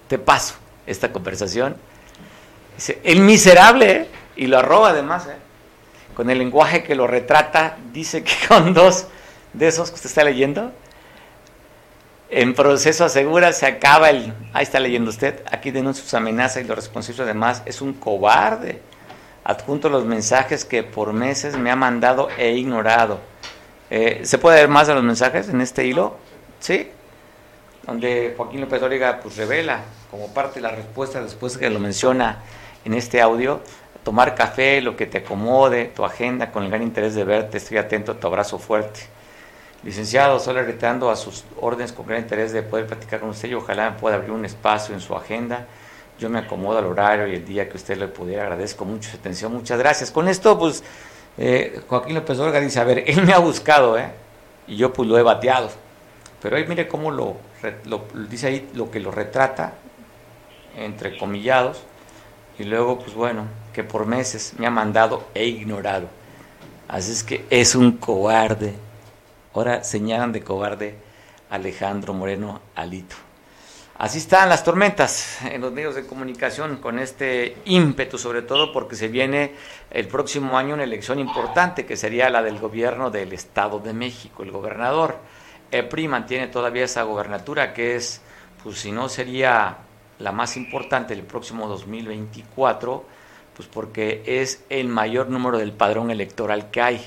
te 0.07 0.17
paso 0.17 0.55
esta 0.87 1.11
conversación. 1.11 1.75
Dice, 2.75 2.99
el 3.03 3.19
miserable, 3.19 3.91
¿eh? 3.91 4.07
y 4.35 4.47
lo 4.47 4.57
arroba 4.57 4.89
además, 4.89 5.27
¿eh? 5.27 5.35
con 6.15 6.29
el 6.29 6.39
lenguaje 6.39 6.83
que 6.83 6.95
lo 6.95 7.07
retrata, 7.07 7.77
dice 7.91 8.23
que 8.23 8.33
con 8.47 8.73
dos 8.73 9.07
de 9.53 9.67
esos 9.67 9.89
que 9.89 9.95
usted 9.95 10.09
está 10.09 10.23
leyendo, 10.23 10.71
en 12.29 12.55
proceso 12.55 13.05
asegura, 13.05 13.53
se 13.53 13.67
acaba 13.67 14.09
el... 14.09 14.33
Ahí 14.53 14.63
está 14.63 14.79
leyendo 14.79 15.11
usted, 15.11 15.43
aquí 15.51 15.69
denuncia 15.69 16.03
sus 16.03 16.13
amenazas 16.15 16.63
y 16.63 16.67
los 16.67 16.75
responsables 16.75 17.19
además 17.19 17.61
es 17.65 17.79
un 17.79 17.93
cobarde. 17.93 18.81
Adjunto 19.43 19.89
los 19.89 20.05
mensajes 20.05 20.63
que 20.63 20.83
por 20.83 21.13
meses 21.13 21.57
me 21.57 21.69
ha 21.69 21.75
mandado 21.75 22.29
e 22.37 22.51
ignorado. 22.51 23.19
Eh, 23.89 24.21
¿Se 24.23 24.37
puede 24.37 24.61
ver 24.61 24.69
más 24.69 24.87
de 24.87 24.93
los 24.93 25.03
mensajes 25.03 25.49
en 25.49 25.59
este 25.61 25.85
hilo? 25.85 26.17
Sí. 26.59 26.89
Donde 27.85 28.33
Joaquín 28.37 28.61
López 28.61 28.79
Dóriga 28.79 29.19
pues 29.21 29.35
revela 29.35 29.81
como 30.09 30.33
parte 30.33 30.55
de 30.55 30.61
la 30.61 30.71
respuesta 30.71 31.21
después 31.21 31.57
que 31.57 31.69
lo 31.69 31.79
menciona 31.79 32.37
en 32.85 32.93
este 32.93 33.21
audio, 33.21 33.61
tomar 34.03 34.35
café, 34.35 34.81
lo 34.81 34.95
que 34.95 35.05
te 35.05 35.19
acomode, 35.19 35.85
tu 35.85 36.05
agenda, 36.05 36.51
con 36.51 36.63
el 36.63 36.69
gran 36.69 36.83
interés 36.83 37.15
de 37.15 37.23
verte, 37.23 37.57
estoy 37.57 37.77
atento 37.77 38.13
a 38.13 38.15
tu 38.15 38.27
abrazo 38.27 38.59
fuerte. 38.59 39.01
Licenciado, 39.83 40.39
solo 40.39 40.63
retirando 40.63 41.09
a 41.09 41.15
sus 41.15 41.43
órdenes 41.59 41.91
con 41.91 42.05
gran 42.05 42.21
interés 42.21 42.53
de 42.53 42.63
poder 42.63 42.87
platicar 42.87 43.19
con 43.19 43.29
usted 43.29 43.49
y 43.49 43.53
ojalá 43.53 43.97
pueda 43.97 44.15
abrir 44.15 44.31
un 44.31 44.45
espacio 44.45 44.95
en 44.95 45.01
su 45.01 45.13
agenda. 45.15 45.65
Yo 46.23 46.29
me 46.29 46.39
acomodo 46.39 46.77
al 46.77 46.85
horario 46.85 47.27
y 47.27 47.35
el 47.35 47.43
día 47.43 47.67
que 47.67 47.75
usted 47.75 47.97
le 47.97 48.07
pudiera. 48.07 48.43
Agradezco 48.43 48.85
mucho 48.85 49.11
su 49.11 49.17
atención. 49.17 49.51
Muchas 49.51 49.77
gracias. 49.77 50.09
Con 50.09 50.29
esto, 50.29 50.57
pues, 50.57 50.81
eh, 51.37 51.81
Joaquín 51.89 52.15
López 52.15 52.39
Olga 52.39 52.61
dice, 52.61 52.79
a 52.79 52.85
ver, 52.85 53.03
él 53.05 53.23
me 53.23 53.33
ha 53.33 53.39
buscado, 53.39 53.97
¿eh? 53.99 54.09
Y 54.65 54.77
yo 54.77 54.93
pues 54.93 55.09
lo 55.09 55.17
he 55.17 55.21
bateado. 55.21 55.69
Pero 56.41 56.55
ahí 56.55 56.65
mire 56.65 56.87
cómo 56.87 57.11
lo, 57.11 57.35
lo 57.83 58.05
dice 58.29 58.47
ahí 58.47 58.69
lo 58.73 58.89
que 58.89 59.01
lo 59.01 59.11
retrata, 59.11 59.73
entre 60.77 61.17
comillados. 61.17 61.83
Y 62.57 62.63
luego, 62.63 62.99
pues 62.99 63.13
bueno, 63.13 63.47
que 63.73 63.83
por 63.83 64.05
meses 64.05 64.53
me 64.57 64.65
ha 64.65 64.71
mandado 64.71 65.27
e 65.33 65.45
ignorado. 65.45 66.07
Así 66.87 67.11
es 67.11 67.21
que 67.25 67.45
es 67.49 67.75
un 67.75 67.97
cobarde 67.97 68.75
Ahora 69.53 69.83
señalan 69.83 70.31
de 70.31 70.41
cobarde 70.41 70.95
Alejandro 71.49 72.13
Moreno 72.13 72.61
Alito. 72.75 73.32
Así 73.97 74.17
están 74.17 74.49
las 74.49 74.63
tormentas 74.63 75.39
en 75.43 75.61
los 75.61 75.71
medios 75.71 75.93
de 75.93 76.07
comunicación 76.07 76.77
con 76.77 76.97
este 76.97 77.57
ímpetu, 77.65 78.17
sobre 78.17 78.41
todo 78.41 78.73
porque 78.73 78.95
se 78.95 79.07
viene 79.07 79.53
el 79.91 80.07
próximo 80.07 80.57
año 80.57 80.73
una 80.73 80.83
elección 80.83 81.19
importante 81.19 81.85
que 81.85 81.95
sería 81.95 82.29
la 82.31 82.41
del 82.41 82.57
gobierno 82.57 83.11
del 83.11 83.33
Estado 83.33 83.79
de 83.79 83.93
México. 83.93 84.41
El 84.41 84.51
gobernador 84.51 85.19
EPRI 85.69 86.07
mantiene 86.07 86.47
todavía 86.47 86.85
esa 86.85 87.03
gobernatura 87.03 87.73
que 87.73 87.95
es, 87.95 88.21
pues 88.63 88.79
si 88.79 88.91
no 88.91 89.09
sería 89.09 89.77
la 90.17 90.31
más 90.31 90.57
importante 90.57 91.13
el 91.13 91.21
próximo 91.21 91.67
2024, 91.67 93.05
pues 93.55 93.67
porque 93.67 94.23
es 94.25 94.63
el 94.69 94.87
mayor 94.87 95.29
número 95.29 95.59
del 95.59 95.71
padrón 95.71 96.09
electoral 96.09 96.71
que 96.71 96.81
hay 96.81 97.05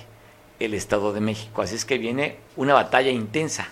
el 0.60 0.72
Estado 0.72 1.12
de 1.12 1.20
México. 1.20 1.62
Así 1.62 1.74
es 1.74 1.84
que 1.84 1.98
viene 1.98 2.38
una 2.54 2.74
batalla 2.74 3.10
intensa, 3.10 3.68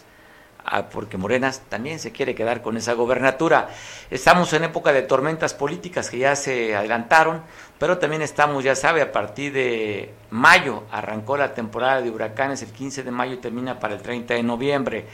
porque 0.90 1.16
Morenas 1.16 1.62
también 1.68 1.98
se 1.98 2.12
quiere 2.12 2.35
quedar 2.35 2.62
con 2.62 2.77
esa 2.77 2.94
gobernatura. 2.94 3.68
Estamos 4.11 4.53
en 4.53 4.64
época 4.64 4.92
de 4.92 5.03
tormentas 5.03 5.55
políticas 5.55 6.11
que 6.11 6.18
ya 6.18 6.37
se 6.37 6.74
adelantaron, 6.74 7.42
pero 7.79 7.98
también 7.98 8.22
estamos, 8.22 8.64
ya 8.64 8.74
sabe, 8.74 9.03
a 9.03 9.12
partir 9.12 9.53
de 9.53 10.14
mayo 10.31 10.85
arrancó 10.90 11.37
la 11.37 11.55
temporada 11.55 12.00
de 12.00 12.11
huracanes, 12.11 12.62
el 12.62 12.70
15 12.70 13.03
de 13.03 13.11
mayo 13.11 13.38
termina 13.38 13.79
para 13.79 13.94
el 13.94 14.03
30 14.03 14.35
de 14.35 14.42
noviembre. 14.42 15.07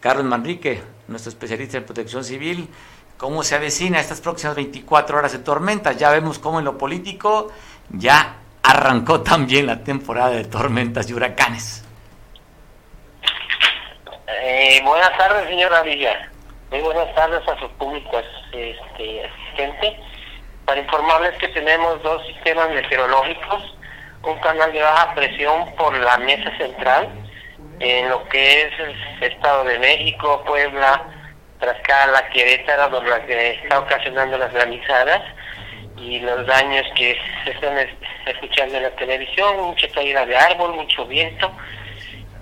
Carlos 0.00 0.24
Manrique, 0.24 0.82
nuestro 1.08 1.30
especialista 1.30 1.78
en 1.78 1.84
protección 1.84 2.24
civil, 2.24 2.68
cómo 3.16 3.44
se 3.44 3.54
avecina 3.54 4.00
estas 4.00 4.20
próximas 4.20 4.56
24 4.56 5.18
horas 5.18 5.32
de 5.32 5.38
tormentas. 5.38 5.96
Ya 5.96 6.10
vemos 6.10 6.38
cómo 6.38 6.58
en 6.58 6.64
lo 6.64 6.76
político 6.76 7.52
ya 7.90 8.36
arrancó 8.62 9.20
también 9.20 9.66
la 9.66 9.82
temporada 9.84 10.30
de 10.30 10.44
tormentas 10.44 11.08
y 11.08 11.14
huracanes. 11.14 11.81
Eh, 14.44 14.80
buenas 14.82 15.16
tardes, 15.16 15.46
señora 15.46 15.82
Villa. 15.82 16.28
Muy 16.72 16.80
buenas 16.80 17.14
tardes 17.14 17.48
a 17.48 17.56
sus 17.60 17.70
públicos 17.74 18.24
este, 18.52 19.24
asistentes. 19.24 19.92
Para 20.64 20.80
informarles 20.80 21.38
que 21.38 21.46
tenemos 21.46 22.02
dos 22.02 22.26
sistemas 22.26 22.68
meteorológicos, 22.70 23.76
un 24.24 24.36
canal 24.40 24.72
de 24.72 24.82
baja 24.82 25.14
presión 25.14 25.72
por 25.76 25.96
la 25.96 26.18
mesa 26.18 26.50
central, 26.58 27.08
en 27.78 28.08
lo 28.08 28.28
que 28.30 28.62
es 28.62 28.72
el 28.80 29.30
Estado 29.32 29.62
de 29.62 29.78
México, 29.78 30.42
Puebla, 30.44 31.04
Tlaxcala, 31.60 32.28
Querétaro, 32.30 32.88
donde 32.88 33.50
está 33.62 33.78
ocasionando 33.78 34.38
las 34.38 34.52
granizadas, 34.52 35.22
y 35.96 36.18
los 36.18 36.44
daños 36.48 36.84
que 36.96 37.16
se 37.44 37.52
están 37.52 37.78
escuchando 38.26 38.76
en 38.76 38.82
la 38.82 38.90
televisión, 38.96 39.56
mucha 39.66 39.86
caída 39.90 40.26
de 40.26 40.36
árbol, 40.36 40.74
mucho 40.74 41.06
viento. 41.06 41.48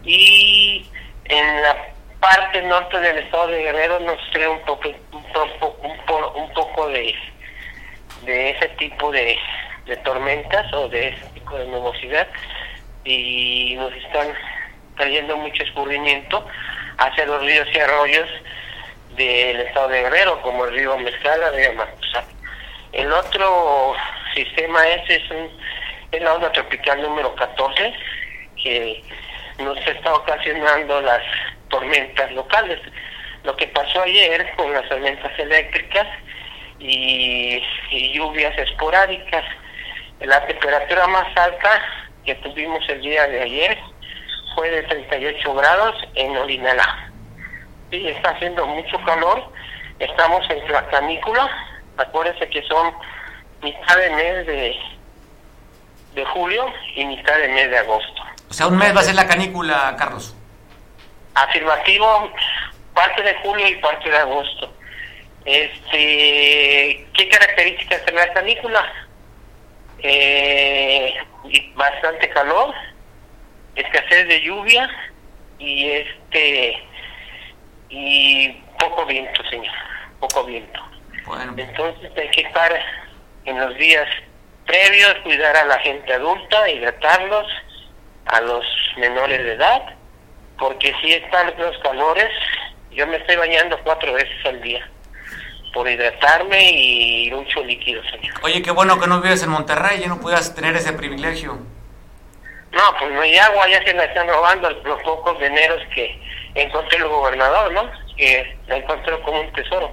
Y 0.02 0.86
en 1.30 1.62
la 1.62 1.76
parte 2.20 2.60
norte 2.62 2.98
del 3.00 3.18
estado 3.18 3.46
de 3.48 3.62
Guerrero 3.62 4.00
nos 4.00 4.18
crea 4.32 4.50
un 4.50 4.60
poco, 4.62 4.88
un 5.12 5.22
poco, 5.32 6.32
un, 6.34 6.52
poco 6.52 6.88
de, 6.88 7.14
de 8.24 8.50
ese 8.50 8.68
tipo 8.70 9.10
de, 9.12 9.38
de 9.86 9.96
tormentas 9.98 10.72
o 10.74 10.88
de 10.88 11.08
ese 11.08 11.24
tipo 11.34 11.56
de 11.56 11.66
nubosidad 11.66 12.28
y 13.04 13.74
nos 13.76 13.92
están 13.94 14.28
trayendo 14.96 15.36
mucho 15.36 15.62
escurrimiento 15.62 16.44
hacia 16.98 17.26
los 17.26 17.42
ríos 17.42 17.68
y 17.72 17.78
arroyos 17.78 18.28
del 19.16 19.60
estado 19.60 19.88
de 19.88 20.02
Guerrero, 20.02 20.42
como 20.42 20.64
el 20.64 20.74
río 20.74 20.98
Mezcala, 20.98 21.50
río 21.50 21.72
Macusa. 21.74 22.24
El 22.92 23.10
otro 23.12 23.94
sistema 24.34 24.86
ese 24.88 25.16
es, 25.16 25.30
un, 25.30 25.48
la 26.22 26.34
onda 26.34 26.52
tropical 26.52 27.00
número 27.00 27.34
14 27.36 27.94
que 28.62 29.02
nos 29.60 29.78
está 29.86 30.14
ocasionando 30.14 31.00
las 31.00 31.22
tormentas 31.68 32.32
locales. 32.32 32.80
Lo 33.44 33.56
que 33.56 33.66
pasó 33.68 34.02
ayer 34.02 34.52
con 34.56 34.72
las 34.72 34.88
tormentas 34.88 35.38
eléctricas 35.38 36.06
y, 36.78 37.62
lluvias 38.14 38.56
esporádicas. 38.58 39.44
La 40.20 40.44
temperatura 40.46 41.06
más 41.06 41.36
alta 41.36 41.82
que 42.24 42.34
tuvimos 42.36 42.86
el 42.88 43.00
día 43.00 43.26
de 43.26 43.42
ayer 43.42 43.78
fue 44.54 44.70
de 44.70 44.82
38 44.82 45.54
grados 45.54 45.96
en 46.14 46.36
Orinalá. 46.36 47.10
Sí, 47.90 48.06
está 48.06 48.30
haciendo 48.30 48.66
mucho 48.66 49.02
calor, 49.04 49.50
estamos 49.98 50.48
en 50.50 50.70
la 50.70 50.86
canícula 50.88 51.50
Acuérdense 52.00 52.48
que 52.48 52.62
son 52.62 52.94
mitad 53.62 53.96
de 53.96 54.10
mes 54.10 54.46
de, 54.46 54.76
de 56.14 56.24
julio 56.24 56.72
y 56.96 57.04
mitad 57.04 57.36
de 57.36 57.48
mes 57.48 57.70
de 57.70 57.78
agosto. 57.78 58.22
O 58.50 58.52
sea, 58.52 58.66
un 58.66 58.76
mes 58.76 58.94
va 58.94 59.00
a 59.00 59.04
ser 59.04 59.14
la 59.14 59.28
canícula, 59.28 59.94
Carlos. 59.96 60.34
Afirmativo, 61.34 62.32
parte 62.92 63.22
de 63.22 63.34
julio 63.36 63.68
y 63.68 63.76
parte 63.76 64.10
de 64.10 64.16
agosto. 64.16 64.74
Este, 65.44 67.06
¿Qué 67.14 67.28
características 67.30 68.04
tiene 68.04 68.26
la 68.26 68.32
canícula? 68.32 68.92
Eh, 70.02 71.14
bastante 71.74 72.28
calor, 72.30 72.74
escasez 73.76 74.26
de 74.28 74.40
lluvia 74.40 74.88
y 75.58 75.90
este 75.90 76.82
y 77.88 78.48
poco 78.78 79.06
viento, 79.06 79.44
señor, 79.48 79.74
poco 80.18 80.44
viento. 80.44 80.80
Entonces 81.56 82.10
hay 82.16 82.30
que 82.30 82.40
estar 82.42 82.72
en 83.44 83.60
los 83.60 83.76
días 83.76 84.08
previos, 84.66 85.14
cuidar 85.22 85.56
a 85.56 85.64
la 85.64 85.78
gente 85.80 86.12
adulta, 86.12 86.68
hidratarlos, 86.68 87.46
a 88.30 88.40
los 88.40 88.64
menores 88.96 89.44
de 89.44 89.52
edad, 89.54 89.82
porque 90.58 90.94
si 91.00 91.12
están 91.12 91.52
los 91.58 91.76
calores, 91.78 92.28
yo 92.90 93.06
me 93.06 93.16
estoy 93.16 93.36
bañando 93.36 93.78
cuatro 93.82 94.12
veces 94.12 94.44
al 94.44 94.60
día 94.62 94.88
por 95.72 95.88
hidratarme 95.88 96.70
y 96.70 97.30
mucho 97.30 97.62
líquido, 97.62 98.02
señor. 98.10 98.34
Oye, 98.42 98.62
qué 98.62 98.70
bueno 98.70 98.98
que 99.00 99.06
no 99.06 99.20
vives 99.20 99.42
en 99.42 99.50
Monterrey, 99.50 100.00
ya 100.00 100.08
no 100.08 100.20
puedas 100.20 100.54
tener 100.54 100.74
ese 100.76 100.92
privilegio. 100.92 101.58
No, 102.72 102.82
pues 102.98 103.10
no 103.12 103.20
hay 103.20 103.36
agua, 103.36 103.68
ya 103.68 103.82
se 103.84 103.94
la 103.94 104.04
están 104.04 104.28
robando 104.28 104.70
los 104.70 105.02
pocos 105.02 105.38
dineros 105.40 105.82
que 105.94 106.20
encontré 106.54 106.98
el 106.98 107.08
gobernador, 107.08 107.72
¿no? 107.72 107.90
Que 108.16 108.56
la 108.66 108.76
encontró 108.76 109.20
como 109.22 109.40
un 109.40 109.52
tesoro. 109.52 109.92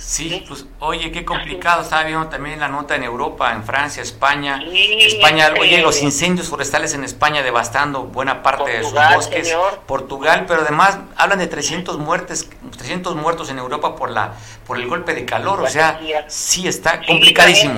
Sí, 0.00 0.42
pues 0.48 0.64
oye, 0.78 1.12
qué 1.12 1.26
complicado. 1.26 1.82
Estaba 1.82 2.04
viendo 2.04 2.26
también 2.28 2.58
la 2.58 2.68
nota 2.68 2.96
en 2.96 3.04
Europa, 3.04 3.52
en 3.52 3.62
Francia, 3.62 4.02
España. 4.02 4.58
España, 4.98 5.52
oye, 5.60 5.82
los 5.82 6.02
incendios 6.02 6.48
forestales 6.48 6.94
en 6.94 7.04
España 7.04 7.42
devastando 7.42 8.04
buena 8.04 8.42
parte 8.42 8.70
de 8.70 8.82
sus 8.82 8.94
bosques. 8.94 9.54
Portugal, 9.86 10.46
pero 10.48 10.62
además 10.62 10.98
hablan 11.16 11.38
de 11.38 11.48
300 11.48 11.98
muertes, 11.98 12.48
300 12.78 13.14
muertos 13.14 13.50
en 13.50 13.58
Europa 13.58 13.94
por 13.94 14.10
la 14.10 14.32
por 14.66 14.78
el 14.78 14.86
golpe 14.86 15.12
de 15.12 15.26
calor. 15.26 15.60
O 15.60 15.66
sea, 15.66 16.00
sí 16.28 16.66
está 16.66 17.02
complicadísimo. 17.02 17.74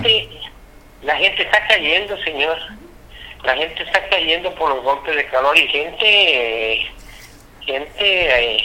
la, 1.02 1.16
gente, 1.16 1.42
está 1.42 1.66
cayendo, 1.66 2.16
señor. 2.22 2.56
La 3.42 3.56
gente 3.56 3.82
está 3.82 4.08
cayendo 4.08 4.54
por 4.54 4.70
los 4.70 4.84
golpes 4.84 5.16
de 5.16 5.26
calor 5.26 5.58
y 5.58 5.66
gente, 5.66 6.86
gente, 7.66 8.56
eh, 8.56 8.64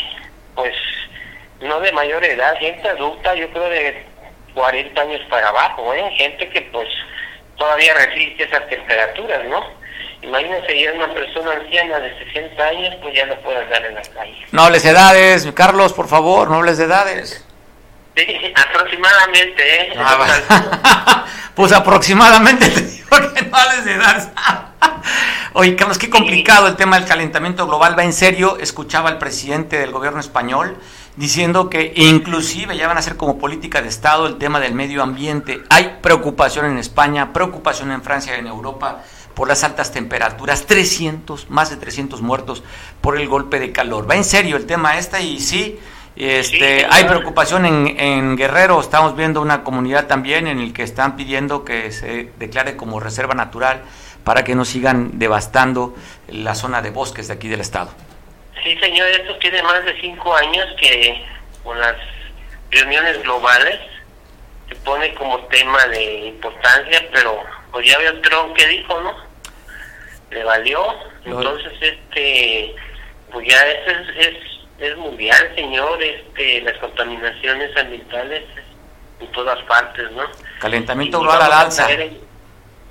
pues 0.53 0.76
no 1.62 1.80
de 1.80 1.91
mayor 1.91 2.24
edad, 2.24 2.55
gente 2.60 2.88
adulta, 2.88 3.34
yo 3.36 3.49
creo 3.49 3.70
de 3.70 4.05
40 4.53 5.01
años 5.01 5.22
para 5.30 5.49
abajo, 5.49 5.93
¿eh? 5.93 6.10
gente 6.18 6.49
que 6.49 6.62
pues 6.72 6.88
todavía 7.58 7.93
resiste 7.93 8.43
esas 8.43 8.68
temperaturas, 8.70 9.45
¿no? 9.45 9.64
Imagínense 10.22 10.80
ya 10.80 10.93
una 10.93 11.14
persona 11.14 11.51
anciana 11.51 11.99
de 11.99 12.26
60 12.26 12.64
años, 12.64 12.95
pues 13.01 13.16
ya 13.16 13.26
no 13.28 13.36
puede 13.41 13.58
andar 13.58 13.86
en 13.86 13.95
la 13.95 14.01
calle. 14.01 14.45
Nobles 14.51 14.84
edades, 14.86 15.47
Carlos, 15.53 15.93
por 15.93 16.08
favor, 16.08 16.49
nobles 16.49 16.80
edades. 16.80 17.45
Sí, 18.16 18.53
aproximadamente, 18.55 19.82
¿eh? 19.82 19.93
Ah, 19.97 21.26
pues 21.55 21.72
aproximadamente 21.72 22.68
te 22.70 22.82
digo 22.82 23.10
que 23.34 23.43
nobles 23.43 23.86
edades. 23.86 24.30
Oye, 25.53 25.76
Carlos, 25.76 25.99
qué 25.99 26.10
complicado 26.10 26.68
el 26.68 26.76
tema 26.76 26.99
del 26.99 27.08
calentamiento 27.08 27.68
global. 27.68 27.97
Va 27.97 28.03
en 28.03 28.14
serio, 28.14 28.58
escuchaba 28.60 29.10
al 29.10 29.20
presidente 29.20 29.78
del 29.78 29.91
gobierno 29.91 30.20
español 30.20 30.78
diciendo 31.18 31.70
que 31.70 31.93
inclusive 31.95 32.78
ya 32.78 32.88
van 32.88 32.97
a 32.97 33.01
ser 33.01 33.18
como 33.18 33.38
política 33.38 33.82
de 33.82 33.89
Estado 33.89 34.28
el 34.28 34.38
tema 34.38 34.59
del 34.59 34.74
medio 34.74 35.03
ambiente. 35.03 35.61
Hay 35.70 35.97
preocupación 36.01 36.65
en 36.65 36.78
España, 36.78 37.34
preocupación 37.34 37.91
en 37.91 38.03
Francia 38.03 38.36
y 38.38 38.39
en 38.39 38.47
Europa 38.47 39.03
por 39.34 39.47
las 39.47 39.63
altas 39.63 39.91
temperaturas, 39.91 40.65
300, 40.65 41.49
más 41.49 41.70
de 41.70 41.78
300 41.78 42.22
muertos 42.22 42.63
por 43.01 43.20
el 43.20 43.28
golpe 43.28 43.59
de 43.59 43.72
calor. 43.72 44.09
Va 44.09 44.15
en 44.15 44.24
serio 44.24 44.57
el 44.57 44.65
tema 44.65 44.97
este 44.97 45.22
y 45.22 45.39
sí, 45.39 45.78
este, 46.15 46.88
hay 46.89 47.03
preocupación 47.03 47.65
en, 47.65 47.99
en, 47.99 48.36
Guerrero, 48.36 48.80
estamos 48.80 49.15
viendo 49.15 49.41
una 49.41 49.63
comunidad 49.63 50.07
también 50.07 50.47
en 50.47 50.59
el 50.59 50.74
que 50.74 50.82
están 50.82 51.15
pidiendo 51.15 51.63
que 51.63 51.91
se 51.91 52.32
declare 52.39 52.76
como 52.76 52.99
reserva 52.99 53.36
natural 53.36 53.84
para 54.24 54.43
que 54.43 54.55
no 54.55 54.65
sigan 54.65 55.20
devastando 55.20 55.95
la 56.28 56.55
zona 56.55 56.82
de 56.82 56.89
bosques 56.89 57.28
de 57.28 57.34
aquí 57.36 57.47
del 57.47 57.61
estado. 57.61 57.91
Sí, 58.64 58.78
señor, 58.80 59.08
esto 59.08 59.36
tiene 59.38 59.62
más 59.64 59.84
de 59.86 59.99
cinco 60.01 60.36
años 60.36 60.66
que 60.80 61.26
con 61.64 61.80
las 61.80 61.95
reuniones 62.72 63.22
globales 63.24 63.80
se 64.68 64.76
pone 64.78 65.14
como 65.16 65.39
tema 65.47 65.86
de 65.88 66.28
importancia, 66.28 67.08
pero 67.14 67.43
pues 67.72 67.88
ya 67.88 67.97
veo 67.97 68.20
Trump 68.22 68.55
que 68.55 68.68
dijo, 68.68 68.99
¿no? 69.01 69.16
Le 70.32 70.43
valió, 70.43 70.86
entonces 71.24 71.72
este, 71.80 72.76
pues 73.32 73.47
ya 73.47 73.66
es, 73.66 74.10
es, 74.18 74.36
es 74.80 74.97
mundial, 74.97 75.51
señor, 75.55 76.01
este, 76.01 76.62
las 76.62 76.78
contaminaciones 76.80 77.76
ambientales 77.78 78.43
en 79.20 79.32
todas 79.32 79.62
partes, 79.64 80.12
¿no? 80.12 80.24
Calentamiento 80.60 81.20
global 81.20 81.41
al 81.43 81.53
alza. 81.53 81.88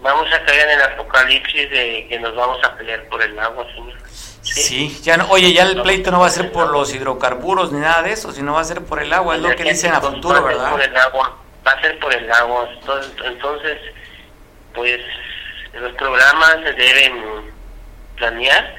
vamos 0.01 0.33
a 0.33 0.45
caer 0.45 0.69
en 0.69 0.81
el 0.81 0.83
apocalipsis 0.83 1.71
de 1.71 2.07
que 2.09 2.19
nos 2.19 2.35
vamos 2.35 2.59
a 2.65 2.75
pelear 2.77 3.03
por 3.09 3.23
el 3.23 3.39
agua, 3.39 3.67
señor. 3.75 3.99
Sí, 4.53 5.01
ya 5.03 5.17
no, 5.17 5.29
oye, 5.31 5.53
ya 5.53 5.65
el 5.65 5.83
pleito 5.83 6.11
no 6.11 6.21
va 6.21 6.29
a 6.29 6.31
ser 6.31 6.53
por 6.53 6.71
los 6.71 6.95
hidrocarburos 6.95 7.73
ni 7.73 7.81
nada 7.81 8.03
de 8.03 8.13
eso, 8.13 8.33
sino 8.33 8.55
va 8.55 8.61
a 8.61 8.65
ser 8.65 8.83
por 8.83 9.03
el 9.03 9.13
agua, 9.13 9.37
es 9.37 9.43
lo 9.43 9.55
que 9.55 9.65
dicen 9.65 9.93
a 9.93 10.01
futuro, 10.01 10.43
¿verdad? 10.43 10.71
Por 10.71 10.83
el 10.83 10.97
agua, 10.97 11.37
va 11.67 11.73
a 11.73 11.81
ser 11.81 11.99
por 11.99 12.15
el 12.15 12.31
agua. 12.31 12.69
Entonces, 12.73 13.13
entonces, 13.25 13.79
pues 14.75 15.01
los 15.75 15.93
programas 15.95 16.57
se 16.65 16.73
deben 16.73 17.53
planear 18.17 18.77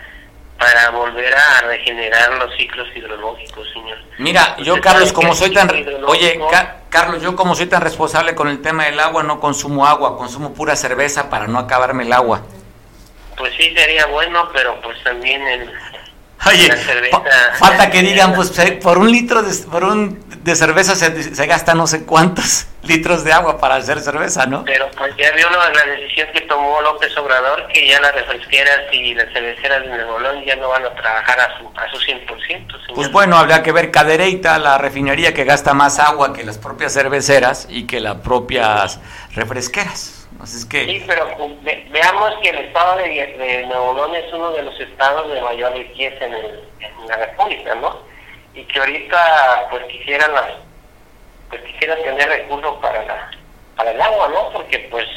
para 0.57 0.89
volver 0.89 1.35
a 1.35 1.61
regenerar 1.67 2.33
los 2.39 2.55
ciclos 2.57 2.87
hidrológicos, 2.95 3.67
señor. 3.73 3.97
Mira, 4.17 4.57
yo 4.57 4.81
Carlos, 4.81 5.13
como 5.13 5.35
soy 5.35 5.53
tan, 5.53 5.69
oye, 6.07 6.39
Carlos, 6.89 7.21
yo 7.21 7.35
como 7.35 7.53
soy 7.55 7.67
tan 7.67 7.81
responsable 7.81 8.33
con 8.33 8.47
el 8.47 8.61
tema 8.61 8.85
del 8.85 8.99
agua, 8.99 9.21
no 9.21 9.39
consumo 9.39 9.85
agua, 9.85 10.17
consumo 10.17 10.53
pura 10.53 10.75
cerveza 10.75 11.29
para 11.29 11.47
no 11.47 11.59
acabarme 11.59 12.03
el 12.03 12.13
agua. 12.13 12.41
Pues 13.37 13.53
sí, 13.55 13.73
sería 13.75 14.07
bueno, 14.07 14.49
pero 14.53 14.79
pues 14.81 15.01
también 15.03 15.47
el, 15.47 15.71
Oye, 16.45 16.71
falta 17.57 17.89
que 17.89 18.01
digan, 18.01 18.33
pues 18.33 18.51
por 18.81 18.99
un 18.99 19.11
litro 19.11 19.41
de, 19.41 19.53
por 19.65 19.83
un 19.83 20.23
de 20.43 20.55
cerveza 20.55 20.95
se, 20.95 21.35
se, 21.35 21.47
gasta 21.47 21.73
no 21.73 21.87
sé 21.87 22.05
cuántos 22.05 22.67
litros 22.83 23.23
de 23.23 23.33
agua 23.33 23.59
para 23.59 23.75
hacer 23.75 23.99
cerveza, 23.99 24.45
¿no? 24.45 24.63
Pero 24.63 24.87
pues 24.95 25.15
ya 25.17 25.31
vio 25.31 25.49
la 25.49 25.69
decisión 25.95 26.27
que 26.33 26.41
tomó 26.41 26.79
López 26.81 27.17
Obrador, 27.17 27.67
que 27.67 27.87
ya 27.87 27.99
las 27.99 28.13
refresqueras 28.13 28.81
y 28.93 29.15
las 29.15 29.33
cerveceras 29.33 29.81
de 29.81 29.89
Nuevo 29.89 30.19
León 30.19 30.43
ya 30.45 30.55
no 30.55 30.69
van 30.69 30.85
a 30.85 30.93
trabajar 30.93 31.39
a 31.39 31.57
su, 31.57 31.67
a 31.75 31.89
su 31.91 31.97
100%. 31.97 32.95
Pues 32.95 33.11
bueno, 33.11 33.35
habría 33.35 33.63
que 33.63 33.71
ver 33.71 33.91
Cadereyta, 33.91 34.57
la 34.59 34.77
refinería 34.77 35.33
que 35.33 35.43
gasta 35.43 35.73
más 35.73 35.99
agua 35.99 36.33
que 36.33 36.43
las 36.43 36.57
propias 36.57 36.93
cerveceras 36.93 37.67
y 37.69 37.87
que 37.87 37.99
las 37.99 38.17
propias 38.17 38.99
refresqueras. 39.33 40.16
Sí, 40.45 41.03
pero 41.07 41.27
veamos 41.89 42.33
que 42.41 42.49
el 42.49 42.57
estado 42.59 42.97
de, 42.97 43.65
Nuevo 43.67 43.93
León 43.95 44.15
es 44.15 44.31
uno 44.33 44.51
de 44.51 44.63
los 44.63 44.79
estados 44.79 45.31
de 45.31 45.41
mayor 45.41 45.73
riqueza 45.73 46.25
en, 46.25 47.07
la 47.07 47.17
República, 47.17 47.75
¿no? 47.75 47.97
Y 48.53 48.63
que 48.65 48.79
ahorita 48.79 49.67
pues 49.69 49.83
quisieran 49.85 50.33
las, 50.33 50.51
pues 51.49 51.61
quisiera 51.63 51.95
tener 51.97 52.29
recursos 52.29 52.75
para 52.81 53.03
la, 53.05 53.31
para 53.75 53.91
el 53.91 54.01
agua, 54.01 54.29
¿no? 54.29 54.49
Porque 54.51 54.87
pues 54.91 55.07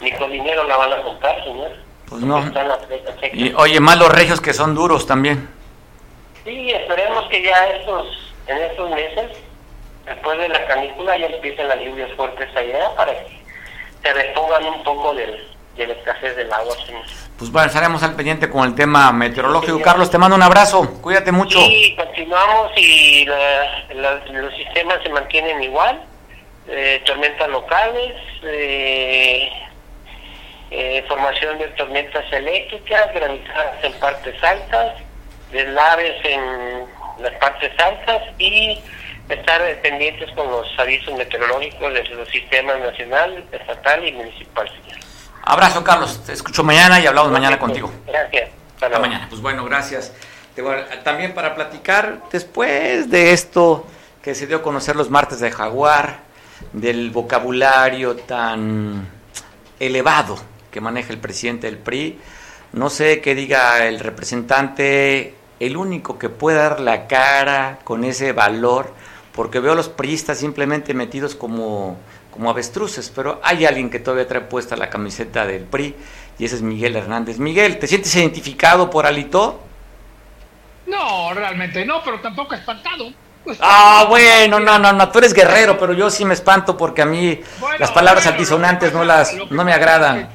ni 0.00 0.12
con 0.12 0.30
dinero 0.30 0.64
la 0.64 0.76
van 0.76 0.92
a 0.92 1.02
comprar, 1.02 1.42
señor. 1.44 1.72
Pues 2.08 2.22
no. 2.22 2.42
Y, 3.32 3.52
oye, 3.54 3.80
más 3.80 3.98
los 3.98 4.08
regios 4.08 4.40
que 4.40 4.52
son 4.52 4.74
duros 4.74 5.06
también. 5.06 5.48
Sí, 6.44 6.70
esperemos 6.70 7.28
que 7.28 7.42
ya 7.42 7.68
estos, 7.68 8.34
en 8.46 8.58
estos 8.58 8.90
meses, 8.90 9.30
después 10.04 10.38
de 10.38 10.48
la 10.48 10.66
canícula, 10.66 11.16
ya 11.16 11.26
empiecen 11.26 11.68
las 11.68 11.80
lluvias 11.80 12.12
fuertes 12.12 12.54
allá 12.56 12.94
para 12.96 13.12
que 13.12 13.43
se 14.04 14.12
repongan 14.12 14.64
un 14.66 14.82
poco 14.84 15.14
del, 15.14 15.48
de 15.76 15.86
la 15.86 15.94
escasez 15.94 16.36
del 16.36 16.52
agua. 16.52 16.74
Pues 17.38 17.50
bueno, 17.50 17.66
estaremos 17.66 18.02
al 18.02 18.14
pendiente 18.14 18.48
con 18.50 18.64
el 18.68 18.74
tema 18.74 19.10
meteorológico. 19.12 19.80
Carlos, 19.80 20.10
te 20.10 20.18
mando 20.18 20.36
un 20.36 20.42
abrazo, 20.42 21.00
cuídate 21.00 21.32
mucho. 21.32 21.58
Sí, 21.58 21.96
continuamos 21.96 22.72
y 22.76 23.24
los 23.24 24.54
sistemas 24.56 24.98
se 25.02 25.08
mantienen 25.08 25.62
igual. 25.62 26.00
Eh, 26.68 27.02
tormentas 27.04 27.48
locales, 27.48 28.14
eh, 28.42 29.50
eh, 30.70 31.04
formación 31.08 31.58
de 31.58 31.68
tormentas 31.68 32.24
eléctricas, 32.32 33.12
granizadas 33.14 33.84
en 33.84 33.92
partes 33.94 34.42
altas, 34.42 34.96
deslaves 35.50 36.24
en 36.24 36.86
las 37.20 37.32
partes 37.34 37.72
altas 37.78 38.22
y 38.38 38.78
estar 39.28 39.62
pendientes 39.82 40.30
con 40.32 40.50
los 40.50 40.66
avisos 40.78 41.14
meteorológicos 41.16 41.92
de 41.94 42.04
los 42.10 42.28
sistemas 42.28 42.78
nacional, 42.80 43.44
estatal 43.52 44.06
y 44.06 44.12
municipal. 44.12 44.70
Abrazo, 45.42 45.84
Carlos. 45.84 46.22
Te 46.24 46.32
escucho 46.32 46.64
mañana 46.64 47.00
y 47.00 47.06
hablamos 47.06 47.30
mañana 47.30 47.58
contigo. 47.58 47.90
Gracias. 48.06 48.50
Hasta 48.80 48.98
mañana. 48.98 49.26
Pues 49.28 49.40
bueno, 49.40 49.64
gracias. 49.64 50.12
También 51.02 51.34
para 51.34 51.54
platicar 51.54 52.20
después 52.30 53.10
de 53.10 53.32
esto 53.32 53.86
que 54.22 54.34
se 54.34 54.46
dio 54.46 54.58
a 54.58 54.62
conocer 54.62 54.96
los 54.96 55.10
martes 55.10 55.40
de 55.40 55.50
Jaguar, 55.50 56.20
del 56.72 57.10
vocabulario 57.10 58.16
tan 58.16 59.08
elevado 59.80 60.38
que 60.70 60.80
maneja 60.80 61.12
el 61.12 61.18
presidente 61.18 61.66
del 61.66 61.78
PRI, 61.78 62.18
no 62.72 62.88
sé 62.88 63.20
qué 63.20 63.34
diga 63.34 63.86
el 63.86 64.00
representante, 64.00 65.34
el 65.60 65.76
único 65.76 66.18
que 66.18 66.28
puede 66.28 66.58
dar 66.58 66.80
la 66.80 67.06
cara 67.06 67.78
con 67.84 68.04
ese 68.04 68.32
valor 68.32 68.92
porque 69.34 69.58
veo 69.58 69.72
a 69.72 69.74
los 69.74 69.88
priistas 69.88 70.38
simplemente 70.38 70.94
metidos 70.94 71.34
como, 71.34 71.96
como 72.30 72.50
avestruces, 72.50 73.10
pero 73.14 73.40
hay 73.42 73.66
alguien 73.66 73.90
que 73.90 73.98
todavía 73.98 74.28
trae 74.28 74.42
puesta 74.42 74.76
la 74.76 74.88
camiseta 74.88 75.44
del 75.44 75.64
PRI 75.64 75.94
y 76.38 76.44
ese 76.44 76.56
es 76.56 76.62
Miguel 76.62 76.96
Hernández. 76.96 77.38
Miguel, 77.38 77.78
¿te 77.78 77.86
sientes 77.86 78.14
identificado 78.14 78.88
por 78.90 79.06
Alito? 79.06 79.60
No, 80.86 81.34
realmente 81.34 81.84
no, 81.84 82.02
pero 82.04 82.20
tampoco 82.20 82.54
espantado. 82.54 83.10
Ah, 83.60 84.06
bueno, 84.08 84.58
no, 84.60 84.78
no, 84.78 84.92
no, 84.92 85.10
tú 85.10 85.18
eres 85.18 85.34
guerrero, 85.34 85.76
pero 85.78 85.92
yo 85.92 86.08
sí 86.10 86.24
me 86.24 86.32
espanto 86.32 86.76
porque 86.76 87.02
a 87.02 87.06
mí 87.06 87.40
las 87.78 87.90
palabras 87.90 88.26
altisonantes 88.26 88.92
no 88.92 89.04
las 89.04 89.34
no 89.50 89.64
me 89.64 89.72
agradan 89.72 90.30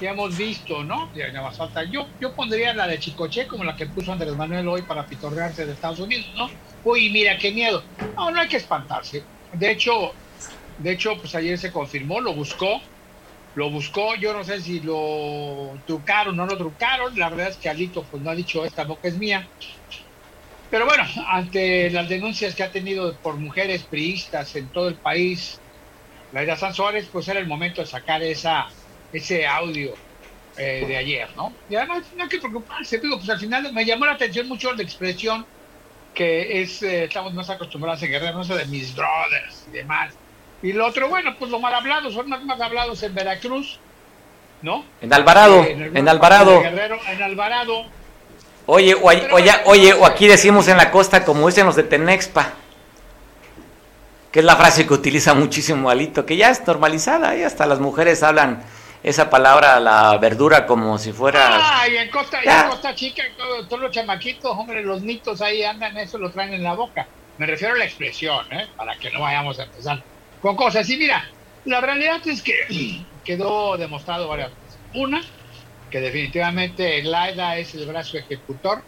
que 0.00 0.08
hemos 0.08 0.34
visto, 0.34 0.82
¿no? 0.82 1.12
Ya, 1.14 1.30
más 1.42 1.58
falta. 1.58 1.84
Yo, 1.84 2.14
yo 2.18 2.34
pondría 2.34 2.74
la 2.74 2.88
de 2.88 2.98
Chicoche 2.98 3.46
como 3.46 3.64
la 3.64 3.76
que 3.76 3.88
puso 3.88 4.12
Andrés 4.12 4.34
Manuel 4.34 4.66
hoy 4.68 4.86
para 4.86 5.06
pitorrearse 5.06 5.66
de 5.66 5.74
Estados 5.74 6.00
Unidos, 6.00 6.32
¿no? 6.34 6.56
Uy, 6.82 7.10
mira 7.10 7.36
qué 7.38 7.52
miedo. 7.52 7.86
No, 8.16 8.30
no 8.30 8.40
hay 8.40 8.48
que 8.48 8.56
espantarse. 8.56 9.28
De 9.52 9.70
hecho, 9.72 10.18
de 10.76 10.92
hecho, 10.92 11.18
pues 11.20 11.34
ayer 11.34 11.58
se 11.58 11.70
confirmó, 11.72 12.20
lo 12.20 12.34
buscó, 12.34 12.80
lo 13.54 13.70
buscó, 13.70 14.16
yo 14.16 14.32
no 14.32 14.44
sé 14.44 14.60
si 14.62 14.80
lo 14.80 15.82
trucaron 15.86 16.34
o 16.40 16.46
no 16.46 16.46
lo 16.46 16.58
trucaron, 16.58 17.18
la 17.18 17.30
verdad 17.30 17.48
es 17.50 17.58
que 17.58 17.68
Alito 17.68 18.08
pues 18.08 18.22
no 18.22 18.30
ha 18.30 18.34
dicho 18.36 18.64
esta 18.64 18.84
boca 18.84 19.08
es 19.08 19.18
mía, 19.18 19.50
Pero 20.68 20.86
bueno, 20.86 21.04
ante 21.28 21.90
las 21.90 22.08
denuncias 22.08 22.54
que 22.54 22.62
ha 22.62 22.70
tenido 22.72 23.20
por 23.20 23.38
mujeres 23.38 23.86
priistas 23.88 24.54
en 24.54 24.70
todo 24.70 24.88
el 24.88 25.00
país, 25.00 25.62
la 26.30 26.56
San 26.56 26.74
Suárez, 26.74 27.08
pues 27.10 27.28
era 27.28 27.40
el 27.40 27.46
momento 27.48 27.80
de 27.82 27.88
sacar 27.88 28.22
esa, 28.22 28.68
ese 29.12 29.46
audio 29.46 29.94
eh, 30.56 30.84
de 30.86 30.96
ayer, 30.96 31.28
¿no? 31.36 31.52
Y 31.68 31.76
además 31.76 32.04
no 32.16 32.24
hay 32.24 32.28
que 32.28 32.38
preocuparse, 32.38 32.98
digo, 32.98 33.16
pues 33.16 33.30
al 33.30 33.38
final 33.38 33.72
me 33.72 33.84
llamó 33.84 34.06
la 34.06 34.12
atención 34.12 34.48
mucho 34.48 34.72
la 34.72 34.82
expresión 34.82 35.46
que 36.14 36.60
es, 36.60 36.82
eh, 36.82 37.04
estamos 37.04 37.32
más 37.34 37.48
acostumbrados 37.50 38.02
en 38.02 38.10
Guerrero, 38.10 38.38
no 38.38 38.44
sé, 38.44 38.54
de 38.54 38.66
mis 38.66 38.94
brothers 38.94 39.66
y 39.68 39.76
demás. 39.76 40.12
Y 40.62 40.72
lo 40.72 40.86
otro, 40.86 41.08
bueno, 41.08 41.34
pues 41.38 41.50
lo 41.50 41.60
mal 41.60 41.72
hablado, 41.74 42.10
son 42.10 42.28
más 42.28 42.42
mal 42.44 42.60
hablados 42.60 43.02
en 43.02 43.14
Veracruz, 43.14 43.78
¿no? 44.60 44.84
En 45.00 45.12
Alvarado, 45.12 45.62
eh, 45.62 45.90
en, 45.94 46.08
Alvarado. 46.08 46.62
en 46.62 47.22
Alvarado. 47.22 47.86
Oye, 48.66 48.94
o, 48.94 49.04
oye, 49.04 49.52
oye, 49.64 49.92
o 49.94 50.04
aquí 50.04 50.26
decimos 50.26 50.68
en 50.68 50.76
la 50.76 50.90
costa, 50.90 51.24
como 51.24 51.46
dicen 51.46 51.66
los 51.66 51.76
de 51.76 51.84
Tenexpa, 51.84 52.52
que 54.30 54.40
es 54.40 54.44
la 54.44 54.56
frase 54.56 54.86
que 54.86 54.94
utiliza 54.94 55.34
muchísimo 55.34 55.90
Alito, 55.90 56.26
que 56.26 56.36
ya 56.36 56.50
es 56.50 56.66
normalizada, 56.66 57.36
y 57.36 57.42
hasta 57.42 57.66
las 57.66 57.80
mujeres 57.80 58.22
hablan 58.22 58.62
esa 59.02 59.30
palabra, 59.30 59.80
la 59.80 60.18
verdura, 60.18 60.66
como 60.66 60.98
si 60.98 61.12
fuera... 61.12 61.48
Ah, 61.52 61.88
y 61.88 61.96
en 61.96 62.10
Costa, 62.10 62.40
en 62.42 62.68
Costa 62.68 62.94
Chica, 62.94 63.22
todos, 63.66 63.80
los 63.80 63.90
chamaquitos, 63.90 64.56
hombre, 64.56 64.82
los 64.82 65.02
nitos 65.02 65.40
ahí 65.40 65.64
andan, 65.64 65.96
eso 65.96 66.18
lo 66.18 66.30
traen 66.30 66.52
en 66.52 66.62
la 66.62 66.74
boca. 66.74 67.06
Me 67.38 67.46
refiero 67.46 67.74
a 67.74 67.78
la 67.78 67.84
expresión, 67.84 68.44
¿eh? 68.52 68.68
para 68.76 68.96
que 68.96 69.10
no 69.10 69.20
vayamos 69.20 69.58
a 69.58 69.64
empezar 69.64 70.02
con 70.42 70.56
cosas. 70.56 70.88
Y 70.90 70.98
mira, 70.98 71.24
la 71.64 71.80
realidad 71.80 72.20
es 72.26 72.42
que 72.42 73.04
quedó 73.24 73.78
demostrado 73.78 74.28
varias 74.28 74.50
cosas. 74.50 74.78
Una, 74.94 75.22
que 75.90 76.00
definitivamente 76.00 77.02
Laida 77.02 77.56
es 77.56 77.74
el 77.74 77.86
brazo 77.86 78.18
ejecutor 78.18 78.82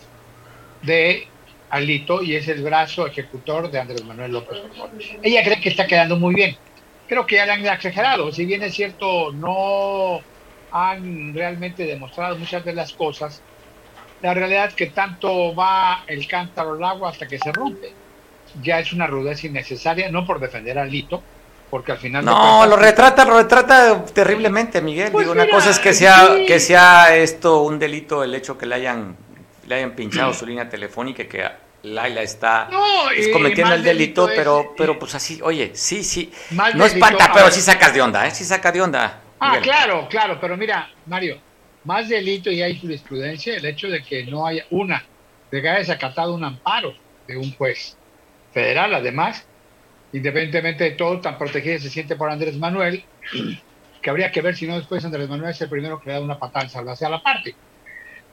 de 0.82 1.26
Alito 1.70 2.22
y 2.22 2.36
es 2.36 2.48
el 2.48 2.62
brazo 2.62 3.06
ejecutor 3.06 3.70
de 3.70 3.80
Andrés 3.80 4.04
Manuel 4.04 4.32
López 4.32 4.58
Obrador. 4.58 4.90
Ella 5.22 5.42
cree 5.42 5.60
que 5.60 5.70
está 5.70 5.86
quedando 5.86 6.16
muy 6.16 6.34
bien. 6.34 6.56
Creo 7.08 7.26
que 7.26 7.36
ya 7.36 7.46
le 7.46 7.52
han 7.52 7.66
exagerado. 7.66 8.32
Si 8.32 8.44
bien 8.46 8.62
es 8.62 8.74
cierto, 8.74 9.32
no 9.32 10.20
han 10.70 11.34
realmente 11.34 11.84
demostrado 11.84 12.36
muchas 12.38 12.64
de 12.64 12.72
las 12.72 12.92
cosas. 12.92 13.42
La 14.22 14.34
realidad 14.34 14.66
es 14.66 14.74
que 14.74 14.86
tanto 14.86 15.54
va 15.54 16.04
el 16.06 16.26
cántaro 16.26 16.72
al 16.72 16.84
agua 16.84 17.10
hasta 17.10 17.26
que 17.26 17.38
se 17.38 17.52
rompe. 17.52 17.92
Ya 18.62 18.78
es 18.78 18.92
una 18.92 19.06
rudeza 19.06 19.46
innecesaria, 19.46 20.10
no 20.10 20.26
por 20.26 20.38
defender 20.38 20.78
a 20.78 20.82
Alito, 20.82 21.22
porque 21.72 21.92
al 21.92 21.98
final 21.98 22.22
no 22.22 22.66
lo 22.66 22.76
retrata 22.76 23.24
lo 23.24 23.38
retrata 23.38 24.04
terriblemente 24.04 24.82
Miguel 24.82 25.10
pues 25.10 25.24
digo 25.24 25.32
una 25.32 25.48
cosa 25.48 25.70
es 25.70 25.78
que 25.78 25.94
sea 25.94 26.36
que 26.46 26.60
sea 26.60 27.16
esto 27.16 27.62
un 27.62 27.78
delito 27.78 28.22
el 28.22 28.34
hecho 28.34 28.58
que 28.58 28.66
le 28.66 28.74
hayan 28.74 29.16
le 29.66 29.76
hayan 29.76 29.92
pinchado 29.92 30.34
su 30.34 30.44
línea 30.44 30.68
telefónica 30.68 31.24
que 31.24 31.48
Laila 31.82 32.22
está 32.22 32.68
cometiendo 33.32 33.74
el 33.74 33.82
delito, 33.82 34.28
pero 34.34 34.74
pero 34.76 34.98
pues 34.98 35.14
así 35.14 35.40
oye 35.42 35.72
sí 35.74 36.04
sí. 36.04 36.32
No 36.50 36.84
espanta 36.84 37.30
pero 37.32 37.50
sí 37.50 37.60
sacas 37.60 37.92
de 37.94 38.00
onda 38.00 38.26
eh 38.26 38.30
sí 38.30 38.44
saca 38.44 38.70
de 38.70 38.80
onda 38.80 39.20
ah 39.40 39.58
claro 39.60 40.06
claro 40.08 40.38
pero 40.40 40.56
mira 40.56 40.90
Mario 41.06 41.38
más 41.84 42.08
delito 42.08 42.50
y 42.50 42.62
hay 42.62 42.78
jurisprudencia 42.78 43.56
el 43.56 43.64
hecho 43.64 43.88
de 43.88 44.02
que 44.02 44.24
no 44.24 44.46
haya 44.46 44.64
una 44.70 45.04
de 45.50 45.60
que 45.60 45.68
haya 45.68 45.80
desacatado 45.80 46.34
un 46.34 46.44
amparo 46.44 46.94
de 47.26 47.36
un 47.36 47.52
juez 47.54 47.96
federal 48.52 48.94
además 48.94 49.44
independientemente 50.12 50.84
de 50.84 50.90
todo, 50.92 51.20
tan 51.20 51.38
protegida 51.38 51.78
se 51.78 51.90
siente 51.90 52.16
por 52.16 52.30
Andrés 52.30 52.56
Manuel, 52.56 53.04
que 54.02 54.10
habría 54.10 54.30
que 54.30 54.42
ver 54.42 54.54
si 54.54 54.66
no 54.66 54.76
después 54.76 55.04
Andrés 55.04 55.28
Manuel 55.28 55.50
es 55.50 55.60
el 55.60 55.68
primero 55.68 56.00
que 56.00 56.08
le 56.08 56.14
da 56.14 56.20
una 56.20 56.38
patada 56.38 56.66
hacia 56.66 57.08
la 57.08 57.22
parte. 57.22 57.54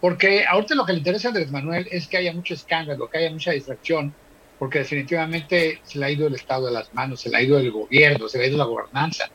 Porque 0.01 0.45
ahorita 0.45 0.75
lo 0.75 0.85
que 0.85 0.93
le 0.93 0.99
interesa 0.99 1.27
a 1.27 1.31
Andrés 1.31 1.51
Manuel 1.51 1.87
es 1.91 2.07
que 2.07 2.17
haya 2.17 2.33
mucho 2.33 2.53
escándalo, 2.53 3.09
que 3.09 3.17
haya 3.17 3.31
mucha 3.31 3.51
distracción, 3.51 4.13
porque 4.57 4.79
definitivamente 4.79 5.79
se 5.83 5.99
le 5.99 6.05
ha 6.05 6.11
ido 6.11 6.27
el 6.27 6.35
Estado 6.35 6.67
de 6.67 6.73
las 6.73 6.93
manos, 6.93 7.21
se 7.21 7.29
le 7.29 7.37
ha 7.37 7.41
ido 7.41 7.59
el 7.59 7.71
gobierno, 7.71 8.27
se 8.27 8.37
le 8.37 8.45
ha 8.45 8.47
ido 8.47 8.57
la 8.57 8.65
gobernanza, 8.65 9.29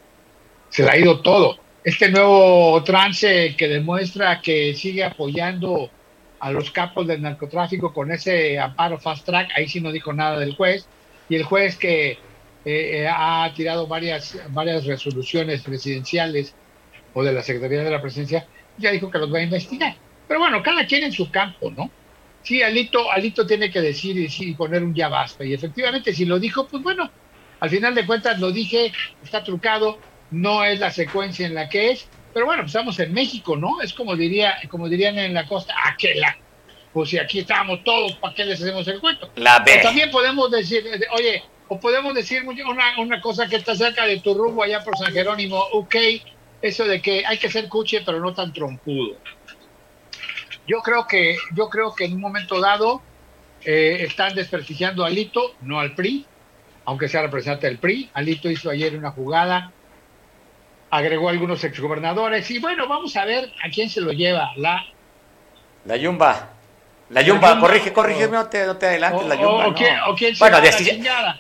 se 0.71 0.83
le 0.83 0.91
ha 0.91 0.99
ido 0.99 1.21
todo. 1.21 1.59
Este 1.83 2.11
nuevo 2.11 2.83
trance 2.83 3.55
que 3.57 3.69
demuestra 3.69 4.41
que 4.41 4.75
sigue 4.75 5.05
apoyando 5.05 5.91
a 6.41 6.51
los 6.51 6.71
capos 6.71 7.07
del 7.07 7.23
narcotráfico 7.23 7.93
con 7.93 8.11
ese 8.11 8.59
amparo 8.59 8.99
fast 8.99 9.25
track, 9.25 9.51
ahí 9.57 9.69
sí 9.69 9.81
no 9.81 9.93
dijo 9.93 10.13
nada 10.13 10.39
del 10.39 10.55
juez, 10.55 10.87
y 11.29 11.37
el 11.37 11.43
juez 11.43 11.77
que 11.77 12.13
eh, 12.13 12.19
eh, 12.65 13.09
ha 13.11 13.51
tirado 13.55 13.87
varias, 13.87 14.39
varias 14.51 14.85
resoluciones 14.85 15.63
presidenciales 15.63 16.55
o 17.13 17.23
de 17.23 17.33
la 17.33 17.43
Secretaría 17.43 17.83
de 17.83 17.91
la 17.91 18.01
Presidencia, 18.01 18.47
ya 18.79 18.91
dijo 18.91 19.11
que 19.11 19.19
los 19.19 19.33
va 19.33 19.39
a 19.39 19.43
investigar. 19.43 19.97
Pero 20.27 20.41
bueno, 20.41 20.63
cada 20.63 20.87
quien 20.87 21.05
en 21.05 21.13
su 21.13 21.31
campo, 21.31 21.71
¿no? 21.71 21.91
Sí, 22.43 22.63
Alito, 22.63 23.11
Alito 23.11 23.47
tiene 23.47 23.71
que 23.71 23.81
decir 23.81 24.17
y, 24.19 24.29
sí, 24.29 24.53
poner 24.53 24.83
un 24.83 24.95
ya 24.95 25.09
basta. 25.09 25.45
Y 25.45 25.55
efectivamente, 25.55 26.13
si 26.13 26.25
lo 26.25 26.39
dijo, 26.39 26.69
pues 26.69 26.83
bueno, 26.83 27.11
al 27.61 27.71
final 27.71 27.95
de 27.95 28.07
cuentas 28.07 28.39
lo 28.39 28.53
dije, 28.53 28.93
está 29.23 29.43
trucado, 29.43 29.99
no 30.31 30.65
es 30.65 30.81
la 30.81 30.91
secuencia 30.91 31.47
en 31.47 31.55
la 31.55 31.69
que 31.69 31.93
es, 31.93 32.07
pero 32.35 32.47
bueno, 32.47 32.63
pues 32.63 32.75
estamos 32.75 32.99
en 33.01 33.13
México, 33.15 33.57
¿no? 33.57 33.81
Es 33.81 33.95
como 33.95 34.17
diría, 34.17 34.57
como 34.69 34.89
dirían 34.89 35.19
en 35.19 35.35
la 35.35 35.47
costa, 35.47 35.75
aquella. 35.87 36.37
Pues 36.93 37.11
si 37.11 37.19
aquí 37.19 37.41
estábamos 37.41 37.83
todos, 37.85 38.15
¿para 38.17 38.35
qué 38.35 38.45
les 38.45 38.61
hacemos 38.61 38.87
el 38.89 39.01
cuento? 39.01 39.31
La 39.37 39.63
Pero 39.65 39.83
también 39.83 40.11
podemos 40.11 40.51
decir, 40.51 40.85
oye, 41.13 41.43
o 41.69 41.81
podemos 41.81 42.15
decir 42.15 42.45
una, 42.45 43.01
una 43.01 43.21
cosa 43.21 43.47
que 43.47 43.57
está 43.57 43.75
cerca 43.75 44.05
de 44.05 44.21
tu 44.21 44.35
rumbo 44.35 44.63
allá 44.63 44.83
por 44.85 44.97
San 44.99 45.13
Jerónimo, 45.13 45.59
ok, 45.73 45.95
eso 46.61 46.85
de 46.85 47.01
que 47.01 47.25
hay 47.27 47.39
que 47.39 47.51
ser 47.51 47.69
cuche 47.69 48.03
pero 48.05 48.21
no 48.21 48.35
tan 48.35 48.53
trompudo. 48.53 49.17
Yo 50.67 50.81
creo 50.81 51.07
que, 51.07 51.37
yo 51.55 51.69
creo 51.69 51.95
que 51.95 52.05
en 52.05 52.15
un 52.15 52.21
momento 52.21 52.61
dado 52.61 53.03
eh, 53.65 53.99
están 54.01 54.35
desprestigiando 54.35 55.05
a 55.05 55.09
Alito, 55.09 55.55
no 55.63 55.81
al 55.81 55.95
PRI, 55.95 56.27
aunque 56.87 57.09
sea 57.09 57.23
representante 57.23 57.67
del 57.67 57.79
PRI. 57.79 58.11
Alito 58.15 58.51
hizo 58.51 58.71
ayer 58.71 58.97
una 58.97 59.11
jugada, 59.11 59.73
agregó 60.91 61.29
algunos 61.29 61.63
exgobernadores 61.65 62.51
y 62.51 62.59
bueno, 62.59 62.89
vamos 62.89 63.17
a 63.17 63.25
ver 63.25 63.53
a 63.65 63.71
quién 63.71 63.91
se 63.91 64.01
lo 64.01 64.13
lleva 64.13 64.53
la... 64.57 64.85
La 65.85 65.97
Yumba. 65.97 66.54
La 67.15 67.23
Yumba, 67.23 67.61
corrige, 67.61 67.93
corrige, 67.93 68.27
no 68.27 68.47
te, 68.49 68.67
no 68.67 68.77
te 68.77 68.87
adelantes, 68.87 69.25
la 69.29 69.37
Yumba. 69.37 69.69
O, 69.69 69.75
quién, 69.75 69.95
o 70.09 70.17
quién 70.17 70.35
bueno, 70.37 70.59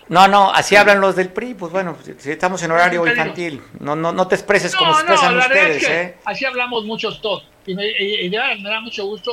no, 0.09 0.29
no, 0.29 0.53
así 0.53 0.77
hablan 0.77 1.01
los 1.01 1.17
del 1.17 1.31
PRI, 1.31 1.55
pues 1.55 1.73
bueno, 1.73 1.99
si 2.17 2.31
estamos 2.31 2.63
en 2.63 2.71
horario 2.71 3.05
infantil, 3.05 3.61
no, 3.81 3.97
no, 3.97 4.13
no 4.13 4.29
te 4.29 4.37
expreses 4.37 4.77
como 4.77 4.93
expresan 4.93 5.37
ustedes, 5.37 5.89
¿eh? 5.89 6.15
Así 6.27 6.45
hablamos 6.45 6.85
muchos 6.85 7.21
todos. 7.21 7.49
Y, 7.67 7.75
me, 7.75 7.91
y, 7.91 8.31
me, 8.31 8.37
da, 8.37 8.81
mucho 8.81 9.05
gusto, 9.07 9.33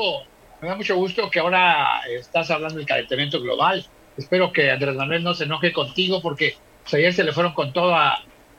me 0.61 0.69
da 0.69 0.75
mucho 0.75 0.95
gusto 0.95 1.29
que 1.29 1.39
ahora 1.39 2.01
estás 2.09 2.49
hablando 2.49 2.79
del 2.79 2.87
calentamiento 2.87 3.39
global. 3.39 3.85
Espero 4.17 4.51
que 4.51 4.71
Andrés 4.71 4.95
Manuel 4.95 5.23
no 5.23 5.35
se 5.35 5.43
enoje 5.43 5.71
contigo 5.71 6.23
porque 6.23 6.55
pues, 6.81 6.95
ayer 6.95 7.13
se 7.13 7.23
le 7.23 7.33
fueron 7.33 7.53
con 7.53 7.71
todo 7.71 7.95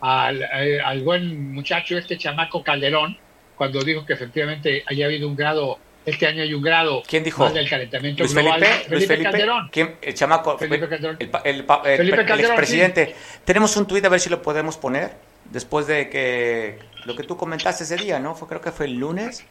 al, 0.01 0.49
al 0.85 1.01
buen 1.01 1.53
muchacho, 1.53 1.99
este 1.99 2.17
chamaco 2.17 2.63
Calderón, 2.63 3.19
cuando 3.57 3.83
dijo 3.83 4.07
que 4.07 4.13
efectivamente 4.13 4.85
haya 4.87 5.07
habido 5.07 5.27
un 5.27 5.35
grado 5.35 5.81
este 6.05 6.27
año 6.27 6.43
hay 6.43 6.53
un 6.53 6.63
grado 6.63 7.03
¿Quién 7.07 7.23
dijo? 7.23 7.45
más 7.45 7.55
del 7.55 7.69
calentamiento 7.69 8.23
Luis 8.23 8.35
global. 8.35 8.61
Felipe, 8.61 8.91
Luis 8.91 9.07
Felipe, 9.07 9.31
Calderón. 9.31 9.69
¿Quién? 9.71 9.97
El 10.03 10.15
chamaco. 10.15 10.59
Felipe 10.59 10.89
Calderón. 10.89 11.17
El, 11.19 11.31
el, 11.45 11.67
el, 11.85 11.97
Felipe 11.97 12.25
Calderón, 12.25 12.53
expresidente. 12.53 13.15
Tenemos 13.45 13.77
un 13.77 13.87
tuit 13.87 14.05
a 14.05 14.09
ver 14.09 14.21
si 14.21 14.29
lo 14.31 14.43
podemos 14.43 14.77
poner 14.77 15.13
después 15.51 15.87
de 15.87 16.09
que 16.09 16.79
lo 17.05 17.15
que 17.15 17.23
tú 17.25 17.37
comentaste 17.37 17.85
ese 17.85 17.97
día, 17.97 18.19
¿no? 18.19 18.35
Fue, 18.35 18.49
creo 18.49 18.61
que 18.61 18.73
fue 18.73 18.87
el 18.87 18.95
lunes 18.95 19.45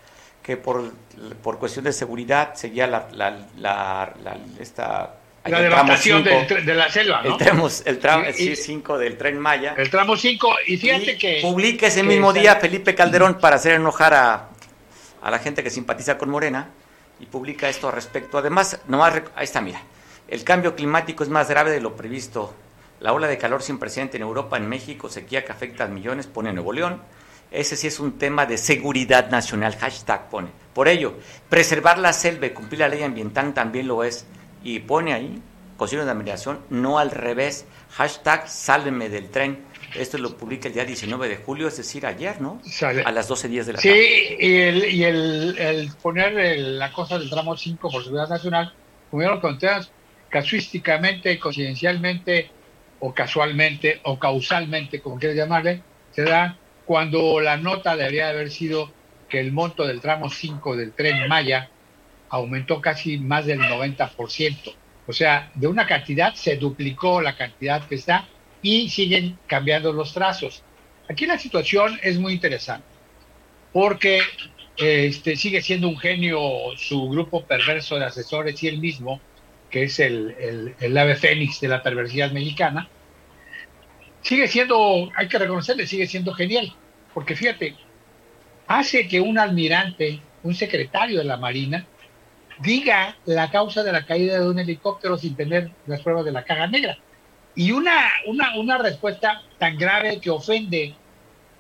que 0.44 0.58
por, 0.58 0.92
por 1.44 1.60
cuestión 1.60 1.86
de 1.86 1.94
seguridad 1.94 2.56
seguía 2.56 2.88
la, 2.88 3.08
la, 3.14 3.38
la, 3.58 4.14
la 4.24 4.38
esta 4.60 5.16
la 5.46 5.60
devastación 5.60 6.24
de 6.24 6.76
la 6.76 6.90
selva, 6.90 7.22
¿no? 7.24 7.32
El 7.32 7.38
tramo, 7.38 7.68
el 7.86 8.00
tramo 8.00 8.26
5 8.32 8.98
del 9.00 9.18
tren 9.18 9.40
Maya. 9.40 9.74
El 9.76 9.90
tramo 9.90 10.16
5, 10.16 10.56
y 10.68 10.78
fíjate 10.78 11.18
que... 11.18 11.40
Publica 11.42 11.88
ese 11.88 12.04
mismo 12.04 12.32
día 12.32 12.58
Felipe 12.58 12.94
Calderón 12.94 13.40
para 13.40 13.56
hacer 13.56 13.74
enojar 13.74 14.14
a, 14.14 14.50
a 15.22 15.32
la 15.32 15.40
gente 15.40 15.64
que 15.64 15.70
simpatiza 15.70 16.18
con 16.18 16.30
Morena 16.30 16.70
y 17.20 17.26
publica 17.28 17.70
esto 17.70 17.88
al 17.88 17.94
respecto. 17.94 18.38
Además, 18.38 18.80
nomás, 18.88 19.22
ahí 19.36 19.44
está, 19.44 19.62
mira, 19.62 19.82
el 20.28 20.44
cambio 20.44 20.76
climático 20.76 21.24
es 21.24 21.30
más 21.30 21.50
grave 21.50 21.72
de 21.72 21.82
lo 21.82 21.96
previsto. 21.96 22.54
La 23.00 23.14
ola 23.14 23.28
de 23.28 23.38
calor 23.38 23.64
sin 23.64 23.80
precedente 23.80 24.18
en 24.18 24.24
Europa, 24.24 24.58
en 24.58 24.68
México, 24.68 25.10
sequía 25.10 25.44
que 25.44 25.52
afecta 25.52 25.86
a 25.86 25.88
millones, 25.88 26.28
pone 26.28 26.54
Nuevo 26.54 26.74
León. 26.74 27.02
Ese 27.52 27.76
sí 27.76 27.88
es 27.88 28.00
un 28.00 28.18
tema 28.18 28.46
de 28.46 28.58
seguridad 28.58 29.30
nacional, 29.30 29.76
hashtag 29.76 30.30
pone. 30.30 30.50
Por 30.74 30.88
ello, 30.88 31.16
preservar 31.50 31.98
la 31.98 32.14
selva 32.14 32.46
y 32.46 32.52
cumplir 32.52 32.80
la 32.80 32.88
ley 32.88 33.04
ambiental 33.04 33.54
también 33.54 33.88
lo 33.88 34.04
es. 34.04 34.26
Y 34.64 34.80
pone 34.80 35.14
ahí, 35.14 35.42
consigno 35.78 36.06
de 36.06 36.12
admiración, 36.12 36.60
no 36.70 36.98
al 36.98 37.12
revés, 37.12 37.66
hashtag 37.90 38.48
sálveme 38.48 39.10
del 39.10 39.30
tren 39.30 39.66
esto 39.96 40.18
lo 40.18 40.38
publica 40.38 40.68
el 40.68 40.74
día 40.74 40.86
19 40.86 41.28
de 41.28 41.38
julio, 41.38 41.68
es 41.68 41.78
decir, 41.78 42.06
ayer, 42.06 42.42
¿no? 42.42 42.62
A 43.06 43.12
las 43.12 43.28
12 43.28 43.48
días 43.48 43.66
de 43.66 43.74
la 43.74 43.80
tarde. 43.80 43.94
Sí, 43.94 44.36
y 44.40 44.56
el, 44.58 44.86
y 44.86 45.04
el, 45.04 45.92
poner 46.02 46.60
la 46.60 46.92
cosa 46.92 47.20
del 47.20 47.30
tramo 47.30 47.56
5 47.56 47.90
por 47.90 48.04
seguridad 48.04 48.30
nacional, 48.30 48.74
como 49.10 49.24
ya 49.24 49.30
lo 49.30 49.42
conteas, 49.42 49.92
casuísticamente, 50.30 51.38
coincidencialmente, 51.40 52.50
o 53.00 53.14
casualmente, 53.14 54.00
o 54.04 54.20
causalmente, 54.20 55.02
como 55.02 55.18
quieras 55.18 55.38
llamarle, 55.38 55.82
se 56.12 56.24
da 56.24 56.58
cuando 56.86 57.40
la 57.40 57.58
nota 57.58 57.96
debería 57.96 58.30
haber 58.30 58.52
sido 58.52 58.92
que 59.28 59.40
el 59.40 59.52
monto 59.52 59.88
del 59.88 60.02
tramo 60.02 60.30
5 60.30 60.76
del 60.76 60.94
tren 60.94 61.28
Maya 61.28 61.70
aumentó 62.30 62.82
casi 62.82 63.18
más 63.18 63.46
del 63.46 63.60
90%. 63.60 64.76
O 65.08 65.14
sea, 65.14 65.52
de 65.56 65.68
una 65.68 65.88
cantidad 65.88 66.34
se 66.36 66.58
duplicó 66.58 67.22
la 67.22 67.36
cantidad 67.36 67.88
que 67.88 67.96
está 67.96 68.28
y 68.62 68.90
siguen 68.90 69.38
cambiando 69.48 69.92
los 69.92 70.14
trazos. 70.14 70.64
Aquí 71.10 71.26
la 71.26 71.38
situación 71.38 72.00
es 72.04 72.18
muy 72.20 72.34
interesante 72.34 72.86
porque 73.74 74.22
este, 74.78 75.36
sigue 75.36 75.62
siendo 75.62 75.88
un 75.88 75.98
genio 75.98 76.40
su 76.78 77.10
grupo 77.10 77.44
perverso 77.44 77.98
de 77.98 78.06
asesores 78.06 78.62
y 78.64 78.68
él 78.68 78.80
mismo, 78.80 79.22
que 79.70 79.84
es 79.84 80.00
el, 80.00 80.76
el, 80.80 80.98
ave 80.98 81.16
fénix 81.16 81.62
de 81.62 81.68
la 81.68 81.84
perversidad 81.84 82.32
mexicana, 82.32 82.90
sigue 84.22 84.48
siendo, 84.48 85.10
hay 85.16 85.28
que 85.28 85.38
reconocerle, 85.38 85.88
sigue 85.88 86.08
siendo 86.08 86.34
genial, 86.34 86.74
porque 87.14 87.36
fíjate, 87.36 87.76
hace 88.68 89.08
que 89.08 89.22
un 89.22 89.38
almirante, 89.38 90.20
un 90.44 90.56
secretario 90.56 91.20
de 91.20 91.26
la 91.26 91.38
Marina, 91.38 91.86
diga 92.60 93.18
la 93.26 93.50
causa 93.50 93.84
de 93.84 93.92
la 93.92 94.06
caída 94.06 94.40
de 94.40 94.48
un 94.48 94.60
helicóptero 94.60 95.18
sin 95.18 95.36
tener 95.36 95.72
las 95.88 96.02
pruebas 96.02 96.26
de 96.26 96.32
la 96.32 96.44
caja 96.44 96.68
negra. 96.68 96.98
Y 97.56 97.72
una, 97.72 98.10
una, 98.28 98.58
una 98.58 98.78
respuesta 98.78 99.42
tan 99.60 99.78
grave 99.78 100.20
que 100.20 100.30
ofende 100.30 100.96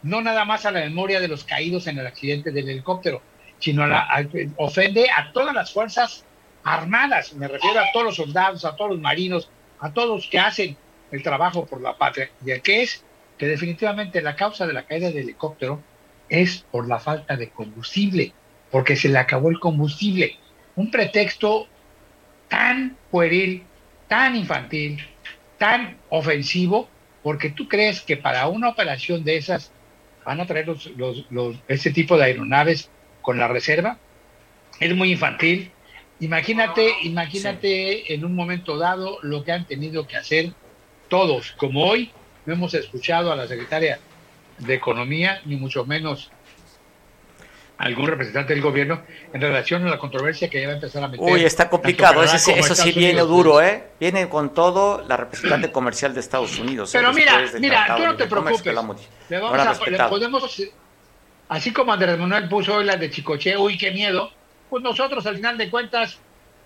no 0.03 0.21
nada 0.21 0.45
más 0.45 0.65
a 0.65 0.71
la 0.71 0.79
memoria 0.81 1.19
de 1.19 1.27
los 1.27 1.43
caídos 1.43 1.87
en 1.87 1.99
el 1.99 2.07
accidente 2.07 2.51
del 2.51 2.69
helicóptero, 2.69 3.21
sino 3.59 3.83
a 3.83 4.25
ofende 4.57 5.07
a 5.09 5.31
todas 5.31 5.53
las 5.53 5.71
fuerzas 5.71 6.25
armadas, 6.63 7.33
me 7.33 7.47
refiero 7.47 7.79
a 7.79 7.91
todos 7.93 8.05
los 8.07 8.15
soldados, 8.15 8.65
a 8.65 8.75
todos 8.75 8.91
los 8.91 8.99
marinos, 8.99 9.49
a 9.79 9.91
todos 9.93 10.09
los 10.09 10.27
que 10.27 10.39
hacen 10.39 10.77
el 11.11 11.23
trabajo 11.23 11.65
por 11.65 11.81
la 11.81 11.97
patria. 11.97 12.29
Y 12.45 12.51
el 12.51 12.61
que 12.61 12.83
es 12.83 13.03
que 13.37 13.47
definitivamente 13.47 14.21
la 14.21 14.35
causa 14.35 14.67
de 14.67 14.73
la 14.73 14.83
caída 14.83 15.07
del 15.07 15.17
helicóptero 15.17 15.81
es 16.29 16.65
por 16.71 16.87
la 16.87 16.99
falta 16.99 17.35
de 17.35 17.49
combustible, 17.49 18.33
porque 18.69 18.95
se 18.95 19.09
le 19.09 19.17
acabó 19.17 19.49
el 19.49 19.59
combustible. 19.59 20.37
Un 20.75 20.89
pretexto 20.89 21.67
tan 22.47 22.97
pueril, 23.09 23.63
tan 24.07 24.35
infantil, 24.35 25.05
tan 25.61 25.99
ofensivo, 26.09 26.89
porque 27.21 27.51
tú 27.51 27.67
crees 27.67 28.01
que 28.01 28.17
para 28.17 28.47
una 28.47 28.69
operación 28.69 29.23
de 29.23 29.37
esas 29.37 29.71
van 30.25 30.41
a 30.41 30.47
traer 30.47 30.65
los, 30.67 30.89
los, 31.29 31.55
ese 31.67 31.91
tipo 31.91 32.17
de 32.17 32.23
aeronaves 32.23 32.89
con 33.21 33.37
la 33.37 33.47
reserva. 33.47 33.99
Es 34.79 34.95
muy 34.95 35.11
infantil. 35.11 35.69
Imagínate, 36.19 36.91
imagínate 37.03 38.11
en 38.11 38.25
un 38.25 38.33
momento 38.33 38.79
dado 38.79 39.19
lo 39.21 39.43
que 39.43 39.51
han 39.51 39.67
tenido 39.67 40.07
que 40.07 40.17
hacer 40.17 40.51
todos, 41.09 41.51
como 41.51 41.85
hoy 41.85 42.09
no 42.47 42.53
hemos 42.53 42.73
escuchado 42.73 43.31
a 43.31 43.35
la 43.35 43.47
secretaria 43.47 43.99
de 44.57 44.73
Economía, 44.73 45.41
ni 45.45 45.57
mucho 45.57 45.85
menos 45.85 46.31
algún 47.81 48.07
representante 48.07 48.53
del 48.53 48.61
gobierno 48.61 49.01
en 49.33 49.41
relación 49.41 49.85
a 49.87 49.89
la 49.89 49.97
controversia 49.97 50.49
que 50.49 50.61
ya 50.61 50.67
va 50.67 50.73
a 50.73 50.75
empezar 50.75 51.03
a 51.03 51.07
meter. 51.07 51.25
Uy, 51.27 51.43
está 51.43 51.67
complicado, 51.67 52.23
eso, 52.23 52.51
eso 52.51 52.75
sí 52.75 52.91
viene 52.91 53.21
duro, 53.21 53.61
¿eh? 53.61 53.83
Viene 53.99 54.29
con 54.29 54.53
todo 54.53 55.03
la 55.07 55.17
representante 55.17 55.71
comercial 55.71 56.13
de 56.13 56.19
Estados 56.19 56.59
Unidos. 56.59 56.93
¿eh? 56.93 56.99
Pero 56.99 57.11
mira, 57.11 57.43
mira, 57.59 57.95
tú 57.97 58.03
no 58.03 58.15
te 58.15 58.27
preocupes. 58.27 58.65
Le 59.29 59.39
vamos 59.39 59.79
a, 59.99 60.09
podemos, 60.09 60.61
así 61.49 61.73
como 61.73 61.91
Andrés 61.91 62.19
Manuel 62.19 62.47
puso 62.47 62.75
hoy 62.75 62.85
la 62.85 62.97
de 62.97 63.09
Chicoche, 63.09 63.57
uy, 63.57 63.77
qué 63.77 63.91
miedo, 63.91 64.31
pues 64.69 64.83
nosotros 64.83 65.25
al 65.25 65.37
final 65.37 65.57
de 65.57 65.69
cuentas, 65.71 66.19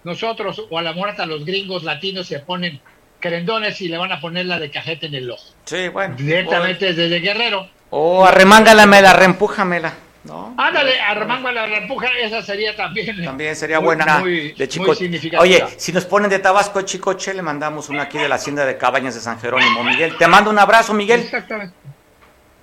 nosotros 0.03 0.63
o 0.69 0.77
a 0.77 0.81
la 0.81 0.91
muerta 0.91 1.25
los 1.25 1.45
gringos 1.45 1.83
latinos 1.83 2.27
se 2.27 2.39
ponen 2.39 2.81
querendones 3.21 3.79
y 3.79 3.87
le 3.87 3.97
van 3.97 4.11
a 4.11 4.19
poner 4.19 4.47
la 4.47 4.59
de 4.59 4.69
cajete 4.69 5.05
en 5.05 5.15
el 5.15 5.31
ojo. 5.31 5.45
Sí, 5.63 5.87
bueno. 5.87 6.15
Directamente 6.17 6.93
desde 6.93 7.19
Guerrero. 7.19 7.69
O 7.89 8.19
oh, 8.19 8.25
arremángalamela, 8.25 9.13
reempújamela. 9.13 10.04
¿No? 10.25 10.53
Ándale, 10.57 10.99
arremango 10.99 11.51
la 11.51 11.65
reempuja, 11.65 12.07
esa 12.19 12.41
sería 12.41 12.75
también. 12.75 13.05
También 13.25 13.55
sería 13.55 13.79
buena 13.79 14.21
de 14.21 14.67
Chicoche. 14.67 15.09
Oye, 15.39 15.63
si 15.77 15.91
nos 15.91 16.05
ponen 16.05 16.29
de 16.29 16.39
Tabasco 16.39 16.81
Chicoche, 16.81 17.33
le 17.33 17.41
mandamos 17.41 17.89
una 17.89 18.03
aquí 18.03 18.17
de 18.17 18.27
la 18.27 18.35
hacienda 18.35 18.65
de 18.65 18.77
Cabañas 18.77 19.15
de 19.15 19.21
San 19.21 19.39
Jerónimo. 19.39 19.83
Miguel, 19.83 20.17
te 20.17 20.27
mando 20.27 20.49
un 20.49 20.59
abrazo, 20.59 20.93
Miguel. 20.93 21.21
Exactamente. 21.21 21.75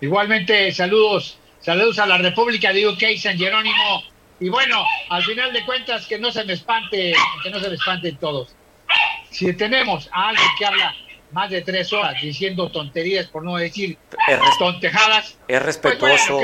Igualmente, 0.01 0.73
saludos, 0.73 1.39
saludos 1.61 1.99
a 1.99 2.07
la 2.07 2.19
República 2.19 2.73
de 2.73 2.89
UK, 2.89 3.03
San 3.19 3.39
Jerónimo. 3.39 4.03
Y 4.41 4.49
bueno, 4.49 4.85
al 5.09 5.23
final 5.23 5.53
de 5.53 5.65
cuentas, 5.65 6.07
que 6.07 6.19
no 6.19 6.33
se 6.33 6.45
me 6.45 6.55
espante, 6.55 7.15
que 7.43 7.51
no 7.51 7.61
se 7.61 7.69
me 7.69 7.77
espanten 7.77 8.17
todos. 8.17 8.55
Si 9.31 9.53
tenemos 9.55 10.11
a 10.13 10.29
alguien 10.29 10.49
que 10.59 10.67
habla 10.67 10.95
más 11.33 11.51
de 11.51 11.63
tres 11.63 11.93
horas 11.93 12.21
diciendo 12.21 12.71
tonterías, 12.71 13.27
por 13.27 13.43
no 13.43 13.57
decir 13.57 13.99
tontejadas. 14.59 15.31
Es 15.31 15.37
pues 15.49 15.63
respetuoso. 15.63 16.41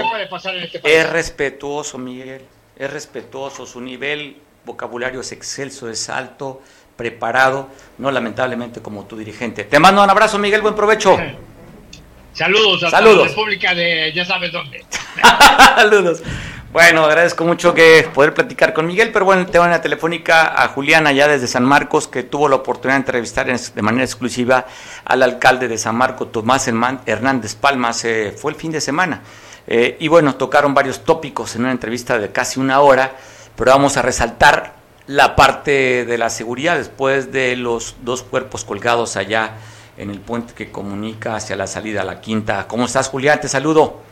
Este 0.62 0.98
es 0.98 1.10
respetuoso, 1.10 1.98
Miguel. 1.98 2.42
Es 2.76 2.90
respetuoso. 2.90 3.66
Su 3.66 3.80
nivel 3.80 4.36
vocabulario 4.64 5.20
es 5.20 5.32
excelso, 5.32 5.88
es 5.88 6.08
alto, 6.08 6.62
preparado. 6.96 7.68
No 7.98 8.10
lamentablemente 8.10 8.80
como 8.80 9.04
tu 9.04 9.16
dirigente. 9.16 9.64
Te 9.64 9.78
mando 9.78 10.02
un 10.02 10.10
abrazo, 10.10 10.38
Miguel. 10.38 10.62
Buen 10.62 10.74
provecho. 10.74 11.16
Saludos 12.32 12.84
a 12.84 13.00
la 13.00 13.24
República 13.24 13.74
de 13.74 14.12
ya 14.14 14.24
sabes 14.24 14.52
dónde. 14.52 14.84
Saludos. 15.76 16.22
Bueno, 16.70 17.06
agradezco 17.06 17.46
mucho 17.46 17.72
que 17.72 18.06
poder 18.12 18.34
platicar 18.34 18.74
con 18.74 18.86
Miguel, 18.86 19.10
pero 19.10 19.24
bueno, 19.24 19.46
tengo 19.46 19.64
en 19.64 19.70
la 19.70 19.80
telefónica 19.80 20.62
a 20.62 20.68
Juliana 20.68 21.12
ya 21.12 21.26
desde 21.26 21.46
San 21.46 21.64
Marcos, 21.64 22.08
que 22.08 22.24
tuvo 22.24 22.46
la 22.46 22.56
oportunidad 22.56 22.96
de 22.96 23.00
entrevistar 23.00 23.46
de 23.46 23.82
manera 23.82 24.04
exclusiva 24.04 24.66
al 25.06 25.22
alcalde 25.22 25.66
de 25.66 25.78
San 25.78 25.96
Marcos, 25.96 26.30
Tomás 26.30 26.68
Hernández 26.68 27.54
Palma, 27.54 27.94
se 27.94 28.32
fue 28.32 28.52
el 28.52 28.58
fin 28.58 28.70
de 28.70 28.82
semana. 28.82 29.22
Eh, 29.66 29.96
y 29.98 30.08
bueno, 30.08 30.34
tocaron 30.34 30.74
varios 30.74 31.04
tópicos 31.04 31.56
en 31.56 31.62
una 31.62 31.70
entrevista 31.70 32.18
de 32.18 32.32
casi 32.32 32.60
una 32.60 32.80
hora, 32.80 33.12
pero 33.56 33.70
vamos 33.70 33.96
a 33.96 34.02
resaltar 34.02 34.74
la 35.06 35.36
parte 35.36 36.04
de 36.04 36.18
la 36.18 36.28
seguridad 36.28 36.76
después 36.76 37.32
de 37.32 37.56
los 37.56 37.96
dos 38.02 38.22
cuerpos 38.22 38.66
colgados 38.66 39.16
allá 39.16 39.52
en 39.96 40.10
el 40.10 40.20
puente 40.20 40.52
que 40.52 40.70
comunica 40.70 41.34
hacia 41.34 41.56
la 41.56 41.66
salida 41.66 42.02
a 42.02 42.04
la 42.04 42.20
quinta. 42.20 42.68
¿Cómo 42.68 42.84
estás, 42.84 43.08
Julián? 43.08 43.40
Te 43.40 43.48
saludo 43.48 44.07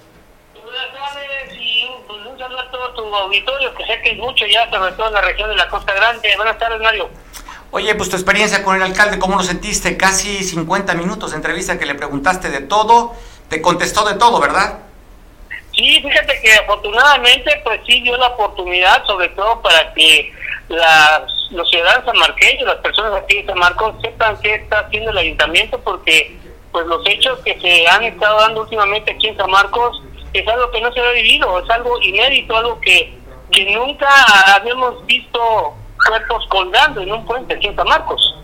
tu 3.10 3.16
auditorio, 3.16 3.74
que 3.74 3.84
sé 3.84 4.00
que 4.02 4.10
es 4.10 4.18
mucho 4.18 4.44
ya, 4.46 4.68
sobre 4.70 4.92
todo 4.92 5.08
en 5.08 5.14
la 5.14 5.20
región 5.20 5.48
de 5.48 5.56
la 5.56 5.68
Costa 5.68 5.94
Grande. 5.94 6.28
Buenas 6.36 6.58
tardes, 6.58 6.80
Mario. 6.80 7.08
Oye, 7.70 7.94
pues 7.94 8.08
tu 8.08 8.16
experiencia 8.16 8.62
con 8.62 8.76
el 8.76 8.82
alcalde, 8.82 9.18
¿cómo 9.18 9.36
lo 9.36 9.42
sentiste? 9.42 9.96
Casi 9.96 10.42
50 10.42 10.94
minutos 10.94 11.30
de 11.30 11.36
entrevista 11.36 11.78
que 11.78 11.86
le 11.86 11.94
preguntaste 11.94 12.50
de 12.50 12.60
todo, 12.60 13.14
te 13.48 13.60
contestó 13.60 14.04
de 14.04 14.14
todo, 14.14 14.40
¿verdad? 14.40 14.78
Sí, 15.74 16.00
fíjate 16.00 16.40
que 16.40 16.54
afortunadamente 16.54 17.60
pues 17.62 17.80
sí 17.86 18.00
dio 18.00 18.16
la 18.16 18.28
oportunidad, 18.28 19.04
sobre 19.04 19.28
todo 19.30 19.60
para 19.60 19.92
que 19.92 20.32
las, 20.68 21.22
los 21.50 21.68
ciudadanos 21.68 22.06
sanmarqueños, 22.06 22.66
las 22.66 22.78
personas 22.78 23.22
aquí 23.22 23.38
en 23.38 23.46
San 23.46 23.58
Marcos 23.58 23.94
sepan 24.00 24.38
qué 24.40 24.54
está 24.54 24.80
haciendo 24.80 25.10
el 25.10 25.18
ayuntamiento, 25.18 25.78
porque 25.80 26.38
pues 26.72 26.86
los 26.86 27.06
hechos 27.06 27.38
que 27.44 27.60
se 27.60 27.86
han 27.88 28.04
estado 28.04 28.40
dando 28.40 28.62
últimamente 28.62 29.12
aquí 29.12 29.28
en 29.28 29.36
San 29.36 29.50
Marcos 29.50 30.02
es 30.32 30.48
algo 30.48 30.70
que 30.70 30.80
no 30.80 30.92
se 30.92 31.00
ha 31.00 31.10
vivido, 31.12 31.58
es 31.58 31.70
algo 31.70 32.00
inédito, 32.00 32.56
algo 32.56 32.80
que, 32.80 33.18
que 33.50 33.74
nunca 33.74 34.08
habíamos 34.54 35.04
visto 35.06 35.74
cuerpos 36.06 36.46
colgando 36.48 37.00
en 37.00 37.12
un 37.12 37.24
puente 37.24 37.54
aquí 37.54 37.66
en 37.68 37.76
Marcos. 37.76 38.34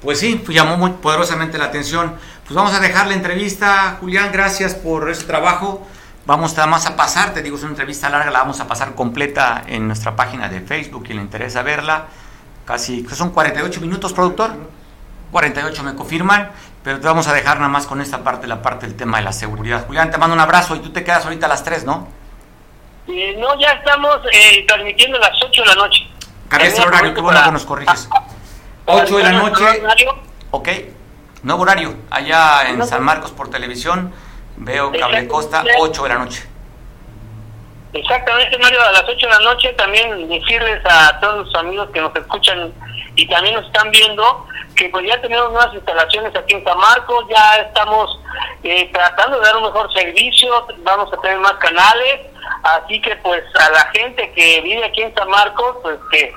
Pues 0.00 0.20
sí, 0.20 0.40
pues 0.44 0.56
llamó 0.56 0.76
muy 0.76 0.90
poderosamente 0.92 1.58
la 1.58 1.64
atención. 1.64 2.16
Pues 2.44 2.54
vamos 2.54 2.74
a 2.74 2.80
dejar 2.80 3.08
la 3.08 3.14
entrevista, 3.14 3.96
Julián, 4.00 4.30
gracias 4.32 4.74
por 4.74 5.10
ese 5.10 5.24
trabajo. 5.24 5.86
Vamos 6.26 6.52
nada 6.56 6.66
más 6.66 6.86
a 6.86 6.96
pasar, 6.96 7.32
te 7.34 7.42
digo, 7.42 7.56
es 7.56 7.62
una 7.62 7.70
entrevista 7.70 8.08
larga, 8.08 8.30
la 8.30 8.40
vamos 8.40 8.60
a 8.60 8.66
pasar 8.66 8.94
completa 8.94 9.64
en 9.66 9.86
nuestra 9.86 10.16
página 10.16 10.48
de 10.48 10.60
Facebook, 10.60 11.04
quien 11.04 11.18
le 11.18 11.22
interesa 11.22 11.62
verla. 11.62 12.06
Casi, 12.64 13.06
son 13.08 13.30
48 13.30 13.80
minutos, 13.80 14.12
productor. 14.12 14.50
48 15.32 15.82
me 15.82 15.94
confirman. 15.94 16.50
Pero 16.86 17.00
te 17.00 17.06
vamos 17.08 17.26
a 17.26 17.34
dejar 17.34 17.56
nada 17.56 17.68
más 17.68 17.84
con 17.84 18.00
esta 18.00 18.22
parte, 18.22 18.46
la 18.46 18.62
parte 18.62 18.86
del 18.86 18.94
tema 18.94 19.18
de 19.18 19.24
la 19.24 19.32
seguridad. 19.32 19.84
Julián, 19.88 20.08
te 20.08 20.18
mando 20.18 20.34
un 20.34 20.40
abrazo 20.40 20.76
y 20.76 20.78
tú 20.78 20.92
te 20.92 21.02
quedas 21.02 21.24
ahorita 21.24 21.46
a 21.46 21.48
las 21.48 21.64
3, 21.64 21.84
¿no? 21.84 22.06
Eh, 23.08 23.34
no, 23.40 23.58
ya 23.58 23.72
estamos 23.72 24.20
eh, 24.32 24.64
transmitiendo 24.68 25.18
a 25.18 25.22
las 25.22 25.42
8 25.42 25.62
de 25.62 25.66
la 25.66 25.74
noche. 25.74 26.08
Cambiaste 26.48 26.82
el 26.82 26.86
horario, 26.86 27.12
qué 27.12 27.20
bueno 27.20 27.42
que 27.42 27.50
nos 27.50 27.64
corriges. 27.64 28.08
8 28.84 29.16
de 29.16 29.22
la 29.24 29.32
noche. 29.32 29.64
Ok, 30.52 30.68
nuevo 31.42 31.62
horario. 31.62 31.92
Allá 32.08 32.68
en 32.68 32.86
San 32.86 33.02
Marcos 33.02 33.32
por 33.32 33.50
televisión, 33.50 34.12
veo 34.56 34.92
Cable 34.92 35.26
Costa, 35.26 35.64
8 35.80 36.02
de 36.04 36.08
la 36.08 36.18
noche. 36.18 36.46
Exactamente, 37.94 38.58
Mario, 38.58 38.80
a 38.80 38.92
las 38.92 39.02
8 39.02 39.26
de 39.26 39.32
la 39.32 39.40
noche 39.40 39.72
también 39.72 40.28
decirles 40.28 40.80
a 40.88 41.18
todos 41.18 41.46
los 41.46 41.54
amigos 41.56 41.90
que 41.92 42.00
nos 42.00 42.14
escuchan 42.14 42.72
y 43.16 43.26
también 43.26 43.54
nos 43.56 43.66
están 43.66 43.90
viendo 43.90 44.46
que 44.76 44.90
pues 44.90 45.06
ya 45.06 45.20
tenemos 45.20 45.50
nuevas 45.50 45.74
instalaciones 45.74 46.36
aquí 46.36 46.54
en 46.54 46.62
San 46.64 46.78
Marcos, 46.78 47.24
ya 47.30 47.56
estamos 47.56 48.20
eh, 48.62 48.90
tratando 48.92 49.38
de 49.38 49.46
dar 49.46 49.56
un 49.56 49.64
mejor 49.64 49.92
servicio, 49.92 50.66
vamos 50.84 51.12
a 51.12 51.20
tener 51.22 51.38
más 51.38 51.54
canales, 51.54 52.20
así 52.62 53.00
que 53.00 53.16
pues 53.16 53.42
a 53.58 53.70
la 53.70 53.90
gente 53.92 54.30
que 54.32 54.60
vive 54.60 54.84
aquí 54.84 55.02
en 55.02 55.14
San 55.14 55.28
Marcos, 55.30 55.76
pues 55.82 55.98
que 56.10 56.32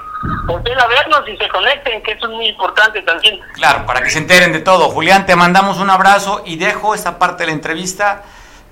volteen 0.45 0.80
a 0.80 0.88
vernos 0.88 1.27
y 1.27 1.36
se 1.36 1.49
conecten, 1.49 2.01
que 2.01 2.13
eso 2.13 2.27
es 2.27 2.32
muy 2.32 2.47
importante 2.47 3.01
también. 3.01 3.39
Claro, 3.53 3.86
para 3.86 4.01
que 4.01 4.09
se 4.09 4.19
enteren 4.19 4.53
de 4.53 4.59
todo. 4.59 4.89
Julián, 4.89 5.25
te 5.25 5.36
mandamos 5.36 5.80
un 5.80 5.89
abrazo 5.89 6.41
y 6.45 6.55
dejo 6.55 6.95
esta 6.95 7.19
parte 7.19 7.43
de 7.43 7.47
la 7.47 7.53
entrevista 7.53 8.23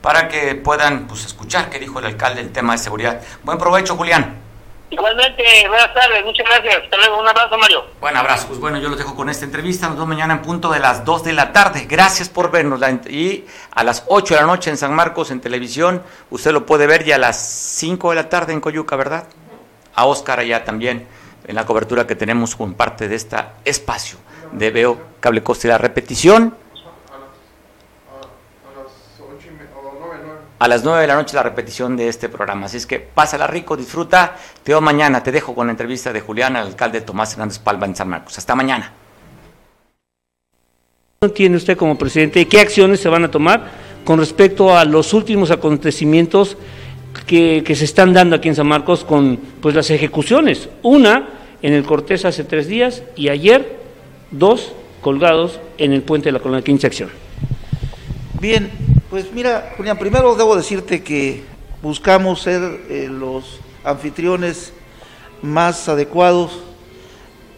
para 0.02 0.30
que 0.30 0.56
puedan 0.56 1.08
pues, 1.08 1.26
escuchar 1.26 1.70
qué 1.70 1.80
dijo 1.80 2.00
el 2.00 2.06
alcalde 2.06 2.40
el 2.40 2.54
tema 2.54 2.74
de 2.74 2.80
seguridad. 2.80 3.22
Buen 3.44 3.58
provecho, 3.58 3.98
Julián. 3.98 4.47
Igualmente, 4.90 5.44
buenas 5.68 5.94
tardes, 5.94 6.24
muchas 6.24 6.46
gracias. 6.46 6.84
Hasta 6.86 6.98
luego, 6.98 7.20
un 7.20 7.28
abrazo, 7.28 7.58
Mario. 7.58 7.86
Buen 8.00 8.16
abrazo. 8.16 8.48
Pues 8.48 8.58
bueno, 8.58 8.80
yo 8.80 8.88
los 8.88 8.98
dejo 8.98 9.16
con 9.16 9.30
esta 9.30 9.44
entrevista. 9.44 9.88
Nos 9.88 9.98
vemos 9.98 10.08
mañana 10.08 10.36
en 10.36 10.42
punto 10.42 10.72
de 10.72 10.80
las 10.80 11.04
2 11.04 11.26
de 11.26 11.34
la 11.34 11.52
tarde. 11.52 11.86
Gracias 11.90 12.30
por 12.30 12.52
vernos. 12.52 12.80
Y 13.10 13.46
a 13.72 13.84
las 13.84 14.06
8 14.08 14.36
de 14.36 14.40
la 14.40 14.48
noche 14.48 14.70
en 14.70 14.78
San 14.78 14.94
Marcos, 14.94 15.30
en 15.30 15.42
televisión, 15.42 16.04
usted 16.30 16.52
lo 16.52 16.66
puede 16.66 16.88
ver 16.88 17.04
ya 17.04 17.16
a 17.16 17.18
las 17.18 17.38
5 17.38 18.12
de 18.12 18.16
la 18.16 18.30
tarde 18.30 18.54
en 18.54 18.62
Coyuca, 18.62 18.96
¿verdad? 18.96 19.28
A 19.94 20.06
Oscar 20.06 20.40
allá 20.40 20.64
también, 20.64 21.06
en 21.46 21.56
la 21.56 21.66
cobertura 21.66 22.08
que 22.08 22.16
tenemos 22.16 22.56
con 22.56 22.74
parte 22.74 23.10
de 23.10 23.16
este 23.16 23.36
espacio 23.66 24.18
de 24.54 24.72
Veo 24.72 25.02
Cable 25.20 25.44
Coste. 25.44 25.68
La 25.68 25.78
repetición 25.78 26.56
a 30.60 30.68
las 30.68 30.84
9 30.84 31.02
de 31.02 31.08
la 31.08 31.16
noche 31.16 31.36
la 31.36 31.44
repetición 31.44 31.96
de 31.96 32.08
este 32.08 32.30
programa. 32.30 32.66
Así 32.66 32.78
es 32.78 32.86
que 32.86 33.00
pásala 33.00 33.48
rico, 33.48 33.78
disfruta. 33.78 34.36
Te 34.64 34.72
veo 34.72 34.82
mañana. 34.82 35.22
Te 35.22 35.32
dejo 35.32 35.54
con 35.54 35.68
la 35.68 35.72
entrevista 35.72 36.12
de 36.12 36.22
Julián 36.22 36.56
al 36.56 36.68
alcalde 36.68 37.02
Tomás 37.02 37.34
Hernández 37.34 37.60
Palma 37.60 37.86
en 37.86 37.96
San 37.96 38.10
Marcos. 38.10 38.38
Hasta 38.38 38.56
mañana. 38.56 38.92
¿Tiene 41.34 41.58
usted 41.58 41.78
como 41.78 41.98
presidente 41.98 42.48
qué 42.48 42.60
acciones 42.60 43.00
se 43.00 43.10
van 43.10 43.24
a 43.24 43.32
tomar 43.32 43.72
con 44.06 44.20
respecto 44.20 44.78
a 44.78 44.86
los 44.86 45.14
últimos 45.14 45.52
acontecimientos 45.52 46.58
que, 47.26 47.64
que 47.66 47.76
se 47.76 47.86
están 47.86 48.14
dando 48.14 48.36
aquí 48.36 48.48
en 48.48 48.56
San 48.56 48.68
Marcos 48.68 49.04
con 49.04 49.38
pues, 49.62 49.76
las 49.76 49.90
ejecuciones? 49.90 50.70
Una 50.84 51.28
en 51.62 51.74
el 51.74 51.84
Cortés 51.84 52.26
hace 52.26 52.44
tres 52.44 52.68
días 52.68 53.04
y 53.16 53.30
ayer 53.30 53.78
dos 54.32 54.74
colgados 55.02 55.60
en 55.78 55.94
el 55.94 56.02
puente 56.02 56.30
de 56.30 56.34
la 56.34 56.40
Colonia 56.40 56.64
15 56.64 56.88
Acción. 56.88 57.10
Bien, 58.40 58.70
pues 59.10 59.32
mira, 59.32 59.74
Julián, 59.78 59.98
primero 59.98 60.36
debo 60.36 60.56
decirte 60.56 61.02
que 61.02 61.44
buscamos 61.82 62.42
ser 62.42 62.62
eh, 62.90 63.08
los 63.10 63.60
anfitriones 63.84 64.74
más 65.42 65.88
adecuados 65.88 66.60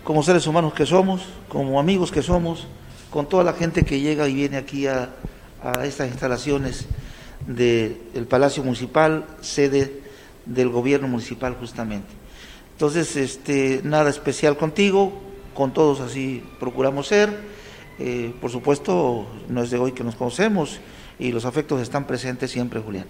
como 0.04 0.22
seres 0.22 0.45
humanos 0.45 0.74
que 0.74 0.86
somos, 0.86 1.22
como 1.47 1.80
amigos 1.80 2.12
que 2.12 2.22
somos, 2.22 2.68
con 3.10 3.28
toda 3.28 3.43
la 3.43 3.54
gente 3.54 3.84
que 3.84 4.00
llega 4.00 4.28
y 4.28 4.36
viene 4.36 4.58
aquí 4.58 4.86
a, 4.88 5.10
estas 5.84 6.08
instalaciones 6.10 6.86
del 7.45 8.28
Palacio 8.30 8.64
Municipal, 8.64 9.26
sede 9.41 10.02
del 10.45 10.70
gobierno 10.70 11.08
municipal 11.08 11.56
justamente. 11.60 12.08
Entonces, 12.74 13.16
este, 13.18 13.82
nada 13.84 14.10
especial 14.10 14.56
contigo, 14.56 15.12
con 15.54 15.74
todos 15.74 16.00
así 16.00 16.43
procuramos 16.60 17.08
ser. 17.08 17.38
Eh, 17.97 18.34
por 18.39 18.52
supuesto, 18.52 19.26
no 19.50 19.64
es 19.64 19.70
de 19.70 19.78
hoy 19.78 19.91
que 19.91 20.06
nos 20.06 20.16
conocemos, 20.16 20.80
y 21.20 21.32
los 21.32 21.46
afectos 21.46 21.82
están 21.82 22.08
presentes 22.08 22.50
siempre, 22.50 22.80
Julián. 22.80 23.06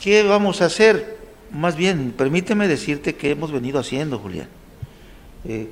¿Qué 0.00 0.22
vamos 0.22 0.62
a 0.62 0.66
hacer? 0.66 1.18
Más 1.50 1.76
bien, 1.76 2.14
permíteme 2.16 2.68
decirte 2.68 3.16
qué 3.16 3.32
hemos 3.32 3.50
venido 3.50 3.80
haciendo, 3.80 4.18
Julián. 4.18 4.48
Eh, 5.44 5.68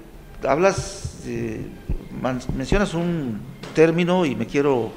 hablas, 0.47 1.23
mencionas 2.57 2.95
un 2.95 3.41
término 3.75 4.27
y 4.27 4.35
me 4.35 4.47
quiero 4.47 4.91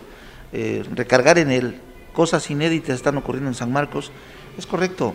eh, 0.52 0.84
recargar 0.96 1.38
en 1.38 1.52
él. 1.52 1.80
Cosas 2.14 2.50
inéditas 2.50 2.96
están 2.96 3.18
ocurriendo 3.18 3.50
en 3.50 3.56
San 3.56 3.72
Marcos. 3.72 4.12
Es 4.58 4.66
correcto. 4.66 5.14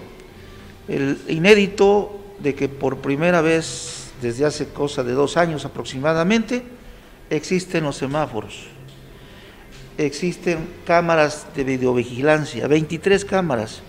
El 0.86 1.18
inédito 1.28 2.20
de 2.38 2.54
que 2.54 2.68
por 2.68 2.98
primera 2.98 3.40
vez, 3.40 4.12
desde 4.22 4.44
hace 4.44 4.68
cosa 4.68 5.02
de 5.02 5.12
dos 5.12 5.36
años 5.36 5.64
aproximadamente, 5.64 6.62
existen 7.30 7.84
los 7.84 7.96
semáforos 7.96 8.73
existen 9.98 10.68
cámaras 10.86 11.46
de 11.54 11.64
videovigilancia, 11.64 12.66
23 12.66 13.24
cámaras, 13.24 13.82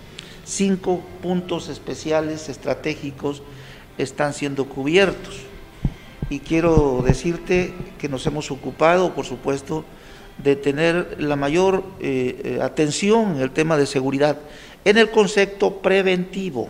cinco 0.44 1.02
puntos 1.22 1.68
especiales 1.68 2.48
estratégicos 2.48 3.42
están 3.98 4.32
siendo 4.32 4.66
cubiertos. 4.66 5.40
Y 6.28 6.40
quiero 6.40 7.02
decirte 7.06 7.72
que 7.98 8.08
nos 8.08 8.26
hemos 8.26 8.50
ocupado, 8.50 9.14
por 9.14 9.24
supuesto, 9.24 9.84
de 10.42 10.56
tener 10.56 11.16
la 11.18 11.36
mayor 11.36 11.84
eh, 12.00 12.40
eh, 12.44 12.58
atención 12.62 13.36
en 13.36 13.42
el 13.42 13.50
tema 13.50 13.76
de 13.76 13.86
seguridad, 13.86 14.38
en 14.84 14.98
el 14.98 15.10
concepto 15.10 15.78
preventivo, 15.78 16.68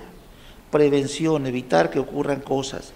prevención, 0.70 1.46
evitar 1.46 1.90
que 1.90 1.98
ocurran 1.98 2.40
cosas. 2.40 2.92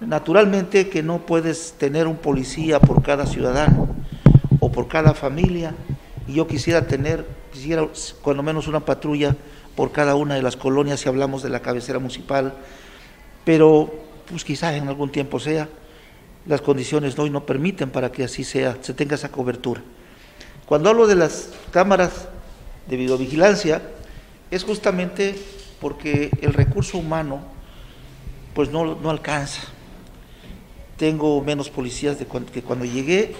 Naturalmente 0.00 0.88
que 0.88 1.02
no 1.02 1.24
puedes 1.24 1.74
tener 1.78 2.06
un 2.06 2.16
policía 2.16 2.80
por 2.80 3.02
cada 3.02 3.26
ciudadano, 3.26 3.94
o 4.62 4.70
por 4.70 4.86
cada 4.86 5.12
familia, 5.12 5.74
y 6.28 6.34
yo 6.34 6.46
quisiera 6.46 6.86
tener, 6.86 7.26
quisiera 7.52 7.84
cuando 8.22 8.44
menos 8.44 8.68
una 8.68 8.78
patrulla 8.78 9.34
por 9.74 9.90
cada 9.90 10.14
una 10.14 10.36
de 10.36 10.42
las 10.42 10.56
colonias 10.56 11.00
si 11.00 11.08
hablamos 11.08 11.42
de 11.42 11.50
la 11.50 11.62
cabecera 11.62 11.98
municipal, 11.98 12.54
pero 13.44 13.92
pues 14.30 14.44
quizás 14.44 14.74
en 14.74 14.86
algún 14.86 15.10
tiempo 15.10 15.40
sea, 15.40 15.68
las 16.46 16.60
condiciones 16.60 17.18
hoy 17.18 17.28
no 17.28 17.44
permiten 17.44 17.90
para 17.90 18.12
que 18.12 18.22
así 18.22 18.44
sea, 18.44 18.78
se 18.82 18.94
tenga 18.94 19.16
esa 19.16 19.32
cobertura. 19.32 19.82
Cuando 20.64 20.90
hablo 20.90 21.08
de 21.08 21.16
las 21.16 21.48
cámaras 21.72 22.28
de 22.86 22.96
videovigilancia, 22.96 23.82
es 24.52 24.62
justamente 24.62 25.34
porque 25.80 26.30
el 26.40 26.52
recurso 26.52 26.98
humano 26.98 27.40
pues 28.54 28.70
no, 28.70 28.94
no 28.94 29.10
alcanza. 29.10 29.62
Tengo 30.96 31.42
menos 31.42 31.68
policías 31.68 32.20
de 32.20 32.26
que 32.26 32.62
cuando 32.62 32.84
llegué 32.84 33.34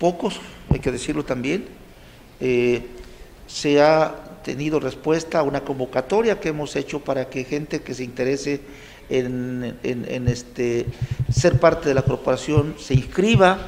pocos, 0.00 0.40
hay 0.70 0.80
que 0.80 0.90
decirlo 0.90 1.24
también. 1.24 1.66
Eh, 2.40 2.86
se 3.46 3.82
ha 3.82 4.14
tenido 4.42 4.80
respuesta 4.80 5.38
a 5.38 5.42
una 5.42 5.60
convocatoria 5.60 6.40
que 6.40 6.48
hemos 6.48 6.74
hecho 6.74 7.00
para 7.00 7.28
que 7.28 7.44
gente 7.44 7.82
que 7.82 7.92
se 7.94 8.02
interese 8.02 8.62
en, 9.10 9.76
este, 10.26 10.86
ser 11.30 11.60
parte 11.60 11.90
de 11.90 11.94
la 11.94 12.02
corporación 12.02 12.76
se 12.78 12.94
inscriba. 12.94 13.58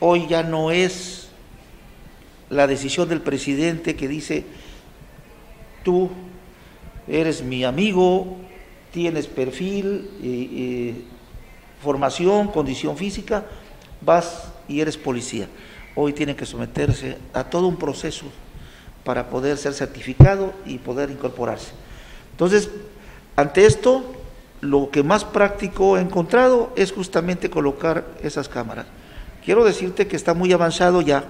Hoy 0.00 0.26
ya 0.26 0.42
no 0.42 0.72
es 0.72 1.28
la 2.50 2.66
decisión 2.66 3.08
del 3.08 3.20
presidente 3.20 3.94
que 3.94 4.08
dice, 4.08 4.44
tú 5.84 6.10
eres 7.06 7.44
mi 7.44 7.62
amigo, 7.62 8.36
tienes 8.92 9.28
perfil, 9.28 11.06
formación, 11.80 12.48
condición 12.48 12.96
física, 12.96 13.46
vas 14.00 14.51
y 14.68 14.80
eres 14.80 14.96
policía. 14.96 15.48
Hoy 15.94 16.12
tiene 16.12 16.36
que 16.36 16.46
someterse 16.46 17.18
a 17.32 17.44
todo 17.44 17.66
un 17.66 17.76
proceso 17.76 18.26
para 19.04 19.28
poder 19.28 19.58
ser 19.58 19.74
certificado 19.74 20.52
y 20.64 20.78
poder 20.78 21.10
incorporarse. 21.10 21.72
Entonces, 22.30 22.70
ante 23.36 23.66
esto, 23.66 24.04
lo 24.60 24.90
que 24.90 25.02
más 25.02 25.24
práctico 25.24 25.98
he 25.98 26.00
encontrado 26.00 26.72
es 26.76 26.92
justamente 26.92 27.50
colocar 27.50 28.06
esas 28.22 28.48
cámaras. 28.48 28.86
Quiero 29.44 29.64
decirte 29.64 30.06
que 30.06 30.16
está 30.16 30.34
muy 30.34 30.52
avanzado 30.52 31.02
ya, 31.02 31.24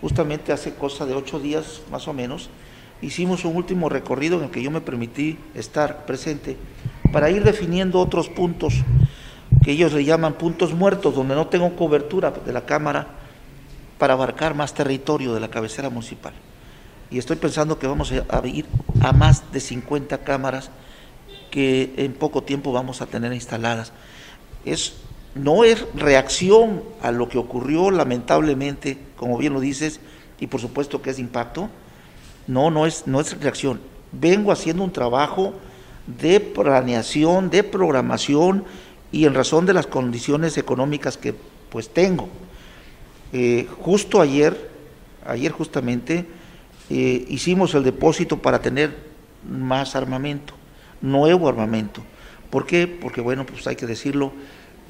justamente 0.00 0.52
hace 0.52 0.74
cosa 0.74 1.06
de 1.06 1.14
ocho 1.14 1.38
días 1.38 1.82
más 1.90 2.08
o 2.08 2.12
menos, 2.12 2.50
hicimos 3.00 3.44
un 3.44 3.56
último 3.56 3.88
recorrido 3.88 4.38
en 4.38 4.44
el 4.44 4.50
que 4.50 4.62
yo 4.62 4.70
me 4.70 4.80
permití 4.80 5.38
estar 5.54 6.06
presente 6.06 6.56
para 7.12 7.30
ir 7.30 7.44
definiendo 7.44 8.00
otros 8.00 8.28
puntos 8.28 8.74
que 9.62 9.72
ellos 9.72 9.92
le 9.92 10.04
llaman 10.04 10.34
puntos 10.34 10.72
muertos, 10.72 11.14
donde 11.14 11.34
no 11.34 11.48
tengo 11.48 11.76
cobertura 11.76 12.30
de 12.30 12.52
la 12.52 12.64
Cámara 12.64 13.06
para 13.98 14.14
abarcar 14.14 14.54
más 14.54 14.72
territorio 14.72 15.34
de 15.34 15.40
la 15.40 15.48
cabecera 15.48 15.90
municipal. 15.90 16.32
Y 17.10 17.18
estoy 17.18 17.36
pensando 17.36 17.78
que 17.78 17.86
vamos 17.86 18.12
a 18.12 18.46
ir 18.46 18.66
a 19.00 19.12
más 19.12 19.52
de 19.52 19.60
50 19.60 20.18
cámaras 20.18 20.70
que 21.50 21.92
en 21.96 22.14
poco 22.14 22.42
tiempo 22.42 22.72
vamos 22.72 23.02
a 23.02 23.06
tener 23.06 23.32
instaladas. 23.32 23.92
Es, 24.64 24.94
no 25.34 25.64
es 25.64 25.84
reacción 25.94 26.82
a 27.02 27.10
lo 27.10 27.28
que 27.28 27.38
ocurrió 27.38 27.90
lamentablemente, 27.90 28.98
como 29.16 29.36
bien 29.36 29.52
lo 29.52 29.60
dices, 29.60 30.00
y 30.38 30.46
por 30.46 30.60
supuesto 30.60 31.02
que 31.02 31.10
es 31.10 31.18
impacto. 31.18 31.68
No, 32.46 32.70
no 32.70 32.86
es, 32.86 33.06
no 33.06 33.20
es 33.20 33.38
reacción. 33.40 33.80
Vengo 34.12 34.52
haciendo 34.52 34.82
un 34.82 34.92
trabajo 34.92 35.54
de 36.06 36.40
planeación, 36.40 37.50
de 37.50 37.62
programación, 37.62 38.64
y 39.12 39.26
en 39.26 39.34
razón 39.34 39.66
de 39.66 39.74
las 39.74 39.86
condiciones 39.86 40.56
económicas 40.58 41.16
que 41.16 41.34
pues 41.70 41.88
tengo. 41.88 42.28
Eh, 43.32 43.66
justo 43.80 44.20
ayer, 44.20 44.70
ayer 45.26 45.52
justamente, 45.52 46.26
eh, 46.90 47.24
hicimos 47.28 47.74
el 47.74 47.84
depósito 47.84 48.38
para 48.38 48.60
tener 48.60 48.96
más 49.48 49.96
armamento, 49.96 50.54
nuevo 51.00 51.48
armamento. 51.48 52.02
¿Por 52.50 52.66
qué? 52.66 52.86
Porque, 52.86 53.20
bueno, 53.20 53.46
pues 53.46 53.66
hay 53.66 53.76
que 53.76 53.86
decirlo, 53.86 54.32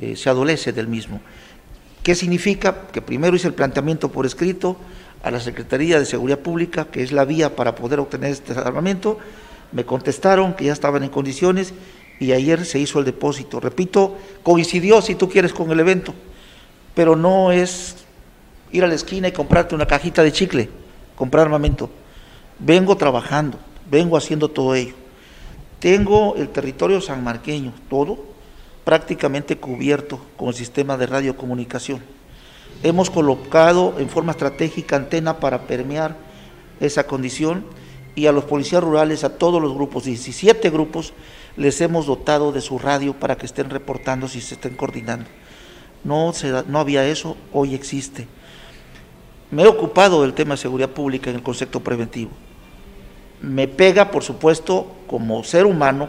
eh, 0.01 0.17
se 0.17 0.31
adolece 0.31 0.73
del 0.73 0.89
mismo. 0.89 1.21
¿Qué 2.03 2.15
significa? 2.15 2.87
Que 2.91 3.03
primero 3.03 3.37
hice 3.37 3.49
el 3.49 3.55
planteamiento 3.55 4.11
por 4.11 4.25
escrito 4.25 4.79
a 5.23 5.31
la 5.31 5.41
Secretaría 5.41 5.99
de 5.99 6.07
Seguridad 6.07 6.39
Pública, 6.39 6.87
que 6.87 7.03
es 7.03 7.13
la 7.13 7.27
vía 7.27 7.55
para 7.55 7.75
poder 7.75 8.01
obtener 8.01 8.33
este 8.33 8.55
armamento, 8.55 9.19
me 9.73 9.85
contestaron 9.85 10.55
que 10.55 10.65
ya 10.65 10.73
estaban 10.73 11.03
en 11.03 11.11
condiciones 11.11 11.75
y 12.21 12.33
ayer 12.33 12.65
se 12.67 12.79
hizo 12.79 12.99
el 12.99 13.07
depósito. 13.07 13.59
Repito, 13.59 14.17
coincidió 14.43 15.01
si 15.01 15.15
tú 15.17 15.29
quieres 15.29 15.53
con 15.53 15.71
el 15.73 15.81
evento, 15.81 16.15
pero 16.95 17.17
no 17.17 17.51
es 17.51 17.97
ir 18.71 18.85
a 18.85 18.87
la 18.87 18.95
esquina 18.95 19.27
y 19.27 19.33
comprarte 19.33 19.75
una 19.75 19.87
cajita 19.87 20.23
de 20.23 20.31
chicle, 20.31 20.69
comprar 21.17 21.47
armamento. 21.47 21.89
Vengo 22.59 22.97
trabajando, 22.97 23.59
vengo 23.91 24.19
haciendo 24.19 24.51
todo 24.51 24.75
ello. 24.75 24.95
Tengo 25.81 26.37
el 26.37 26.51
territorio 26.51 27.01
sanmarqueño, 27.01 27.73
todo 27.89 28.31
prácticamente 28.85 29.57
cubierto 29.57 30.21
con 30.37 30.49
el 30.49 30.55
sistema 30.55 30.99
de 30.99 31.07
radiocomunicación. 31.07 32.01
Hemos 32.83 33.09
colocado 33.09 33.95
en 33.99 34.11
forma 34.11 34.33
estratégica 34.33 34.97
antena 34.97 35.39
para 35.39 35.63
permear 35.63 36.17
esa 36.81 37.07
condición 37.07 37.65
y 38.15 38.27
a 38.27 38.33
los 38.33 38.45
policías 38.45 38.83
rurales, 38.83 39.25
a 39.25 39.39
todos 39.39 39.61
los 39.63 39.75
grupos, 39.75 40.05
17 40.05 40.71
grupos, 40.71 41.13
les 41.57 41.81
hemos 41.81 42.07
dotado 42.07 42.53
de 42.53 42.61
su 42.61 42.79
radio 42.79 43.15
para 43.15 43.37
que 43.37 43.47
estén 43.47 43.71
reportando 43.71 44.29
si 44.29 44.41
se 44.41 44.55
estén 44.55 44.77
coordinando. 44.77 45.27
No, 46.05 46.33
se, 46.33 46.51
no 46.67 46.79
había 46.79 47.07
eso, 47.07 47.37
hoy 47.53 47.75
existe. 47.75 48.27
Me 49.51 49.63
he 49.63 49.67
ocupado 49.67 50.23
del 50.23 50.35
tema 50.35 50.55
de 50.55 50.61
seguridad 50.61 50.91
pública 50.91 51.31
en 51.31 51.37
el 51.37 51.43
concepto 51.43 51.81
preventivo. 51.81 52.31
Me 53.43 53.69
pega, 53.69 54.11
por 54.11 54.23
supuesto, 54.23 54.87
como 55.07 55.43
ser 55.45 55.67
humano, 55.67 56.09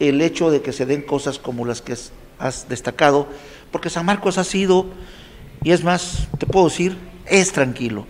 el 0.00 0.20
hecho 0.20 0.50
de 0.50 0.60
que 0.60 0.72
se 0.72 0.86
den 0.86 1.02
cosas 1.02 1.38
como 1.38 1.64
las 1.64 1.82
que 1.82 1.94
has 2.38 2.68
destacado, 2.68 3.28
porque 3.70 3.90
San 3.90 4.06
Marcos 4.06 4.38
ha 4.38 4.44
sido, 4.44 4.86
y 5.62 5.72
es 5.72 5.84
más, 5.84 6.28
te 6.38 6.46
puedo 6.46 6.68
decir, 6.68 6.96
es 7.26 7.52
tranquilo. 7.52 8.06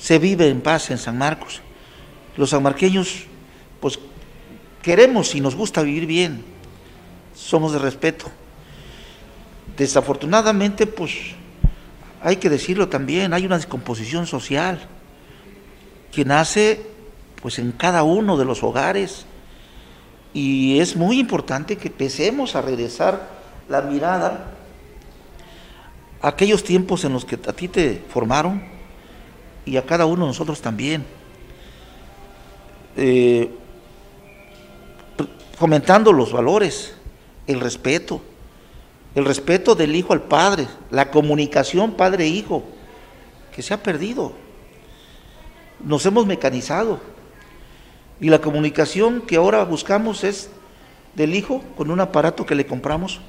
Se 0.00 0.18
vive 0.18 0.48
en 0.48 0.62
paz 0.62 0.90
en 0.90 0.98
San 0.98 1.18
Marcos. 1.18 1.60
Los 2.36 2.50
sanmarqueños, 2.50 3.26
pues 3.80 3.98
queremos 4.82 5.34
y 5.34 5.40
nos 5.40 5.54
gusta 5.54 5.82
vivir 5.82 6.06
bien, 6.06 6.42
somos 7.34 7.72
de 7.72 7.78
respeto. 7.78 8.26
Desafortunadamente, 9.76 10.86
pues 10.86 11.12
hay 12.22 12.36
que 12.36 12.48
decirlo 12.48 12.88
también, 12.88 13.34
hay 13.34 13.44
una 13.44 13.56
descomposición 13.56 14.26
social 14.26 14.80
que 16.10 16.24
nace 16.24 16.86
pues 17.40 17.58
en 17.58 17.72
cada 17.72 18.02
uno 18.02 18.36
de 18.36 18.44
los 18.44 18.62
hogares 18.62 19.26
y 20.32 20.78
es 20.80 20.96
muy 20.96 21.18
importante 21.18 21.76
que 21.76 21.88
empecemos 21.88 22.54
a 22.54 22.62
regresar 22.62 23.28
la 23.68 23.82
mirada 23.82 24.54
a 26.20 26.28
aquellos 26.28 26.64
tiempos 26.64 27.04
en 27.04 27.12
los 27.12 27.24
que 27.24 27.36
a 27.36 27.52
ti 27.52 27.68
te 27.68 28.02
formaron 28.08 28.79
y 29.70 29.76
a 29.76 29.86
cada 29.86 30.04
uno 30.04 30.22
de 30.22 30.26
nosotros 30.26 30.60
también. 30.60 31.04
Eh, 32.96 33.48
fomentando 35.56 36.12
los 36.12 36.32
valores, 36.32 36.96
el 37.46 37.60
respeto, 37.60 38.20
el 39.14 39.24
respeto 39.24 39.76
del 39.76 39.94
hijo 39.94 40.12
al 40.12 40.22
padre, 40.22 40.66
la 40.90 41.12
comunicación 41.12 41.92
padre-hijo, 41.92 42.64
que 43.54 43.62
se 43.62 43.72
ha 43.72 43.80
perdido. 43.80 44.32
Nos 45.84 46.04
hemos 46.04 46.26
mecanizado. 46.26 46.98
Y 48.20 48.28
la 48.28 48.40
comunicación 48.40 49.22
que 49.22 49.36
ahora 49.36 49.62
buscamos 49.62 50.24
es 50.24 50.50
del 51.14 51.36
hijo 51.36 51.62
con 51.76 51.92
un 51.92 52.00
aparato 52.00 52.44
que 52.44 52.56
le 52.56 52.66
compramos 52.66 53.20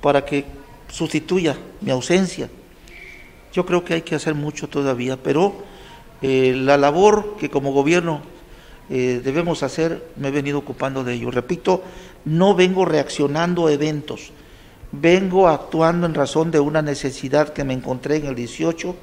para 0.00 0.24
que 0.24 0.46
sustituya 0.88 1.56
mi 1.80 1.92
ausencia. 1.92 2.50
Yo 3.54 3.64
creo 3.64 3.84
que 3.84 3.94
hay 3.94 4.02
que 4.02 4.16
hacer 4.16 4.34
mucho 4.34 4.68
todavía, 4.68 5.16
pero 5.16 5.54
eh, 6.22 6.54
la 6.56 6.76
labor 6.76 7.36
que 7.38 7.50
como 7.50 7.72
gobierno 7.72 8.20
eh, 8.90 9.20
debemos 9.22 9.62
hacer, 9.62 10.10
me 10.16 10.28
he 10.28 10.30
venido 10.32 10.58
ocupando 10.58 11.04
de 11.04 11.14
ello. 11.14 11.30
Repito, 11.30 11.84
no 12.24 12.56
vengo 12.56 12.84
reaccionando 12.84 13.68
a 13.68 13.72
eventos, 13.72 14.32
vengo 14.90 15.46
actuando 15.46 16.04
en 16.04 16.14
razón 16.14 16.50
de 16.50 16.58
una 16.58 16.82
necesidad 16.82 17.52
que 17.52 17.62
me 17.62 17.74
encontré 17.74 18.16
en 18.16 18.26
el 18.26 18.34
18 18.34 18.96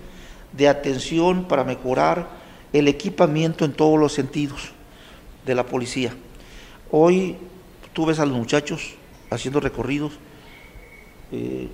de 0.52 0.68
atención 0.68 1.46
para 1.46 1.64
mejorar 1.64 2.28
el 2.74 2.90
equipamiento 2.90 3.64
en 3.64 3.72
todos 3.72 3.98
los 3.98 4.12
sentidos 4.12 4.74
de 5.46 5.56
la 5.56 5.66
policía. 5.66 6.14
Hoy 6.92 7.38
tú 7.94 8.06
ves 8.06 8.20
a 8.20 8.26
los 8.26 8.36
muchachos 8.36 8.96
haciendo 9.30 9.62
recorridos. 9.62 10.12
Eh, 11.32 11.70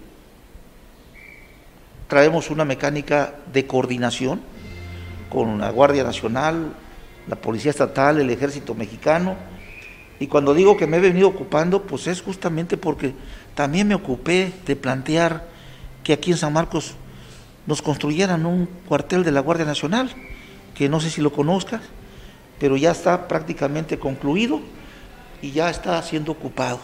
traemos 2.08 2.50
una 2.50 2.66
mecánica 2.66 3.36
de 3.52 3.68
coordinación 3.68 4.42
con 5.30 5.60
la 5.60 5.70
Guardia 5.70 6.04
Nacional, 6.04 6.74
la 7.28 7.36
Policía 7.36 7.72
Estatal, 7.72 8.20
el 8.20 8.30
Ejército 8.30 8.74
Mexicano. 8.74 9.36
Y 10.20 10.28
cuando 10.28 10.54
digo 10.54 10.78
que 10.78 10.88
me 10.88 10.98
he 10.98 11.02
venido 11.02 11.28
ocupando, 11.28 11.84
pues 11.84 12.08
es 12.08 12.22
justamente 12.22 12.78
porque 12.78 13.14
también 13.56 13.88
me 13.88 13.96
ocupé 13.96 14.54
de 14.66 14.76
plantear 14.76 15.46
que 16.04 16.14
aquí 16.14 16.32
en 16.32 16.38
San 16.38 16.54
Marcos 16.54 16.96
nos 17.66 17.82
construyeran 17.82 18.46
un 18.46 18.68
cuartel 18.88 19.24
de 19.24 19.32
la 19.32 19.42
Guardia 19.42 19.66
Nacional, 19.66 20.10
que 20.74 20.88
no 20.88 21.02
sé 21.02 21.10
si 21.10 21.22
lo 21.22 21.34
conozcas, 21.34 21.82
pero 22.60 22.78
ya 22.78 22.92
está 22.92 23.28
prácticamente 23.28 24.00
concluido 24.00 24.62
y 25.42 25.52
ya 25.52 25.70
está 25.70 26.02
siendo 26.02 26.32
ocupado. 26.32 26.80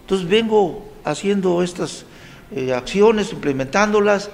Entonces 0.00 0.26
vengo 0.26 0.88
haciendo 1.04 1.62
estas 1.62 2.06
eh, 2.50 2.72
acciones, 2.72 3.32
implementándolas 3.32 4.30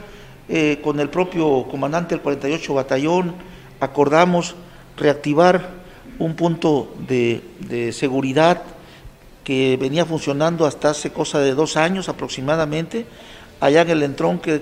eh, 0.52 0.80
con 0.82 0.98
el 0.98 1.08
propio 1.08 1.68
comandante 1.70 2.16
del 2.16 2.22
48 2.22 2.74
Batallón, 2.74 3.34
acordamos 3.78 4.56
reactivar 4.96 5.70
un 6.18 6.34
punto 6.34 6.92
de, 7.06 7.92
seguridad 7.92 8.62
que 9.44 9.78
venía 9.80 10.04
funcionando 10.04 10.66
hasta 10.66 10.90
hace 10.90 11.12
cosa 11.12 11.38
de 11.38 11.54
dos 11.54 11.76
años 11.76 12.08
aproximadamente, 12.08 13.06
allá 13.60 13.82
en 13.82 13.90
el 13.90 14.02
entrón 14.02 14.40
que, 14.40 14.60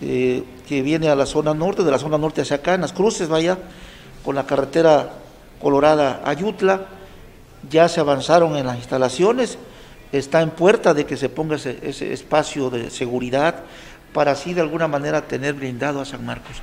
eh, 0.00 0.44
que 0.68 0.82
viene 0.82 1.08
a 1.08 1.16
la 1.16 1.26
zona 1.26 1.54
norte, 1.54 1.82
de 1.82 1.90
la 1.90 1.98
zona 1.98 2.18
norte 2.18 2.42
hacia 2.42 2.56
acá, 2.56 2.74
en 2.74 2.82
las 2.82 2.92
cruces, 2.92 3.28
vaya, 3.28 3.58
con 4.24 4.36
la 4.36 4.46
carretera 4.46 5.10
Colorada 5.60 6.22
Ayutla, 6.24 6.86
ya 7.68 7.88
se 7.88 7.98
avanzaron 7.98 8.56
en 8.56 8.66
las 8.66 8.76
instalaciones, 8.76 9.58
está 10.12 10.40
en 10.40 10.50
puerta 10.50 10.94
de 10.94 11.04
que 11.04 11.16
se 11.16 11.28
ponga 11.28 11.56
ese, 11.56 12.12
espacio 12.12 12.70
de 12.70 12.90
seguridad 12.90 13.64
para 14.16 14.32
así 14.32 14.54
de 14.54 14.62
alguna 14.62 14.88
manera 14.88 15.20
tener 15.20 15.52
blindado 15.52 16.00
a 16.00 16.06
San 16.06 16.24
Marcos. 16.24 16.62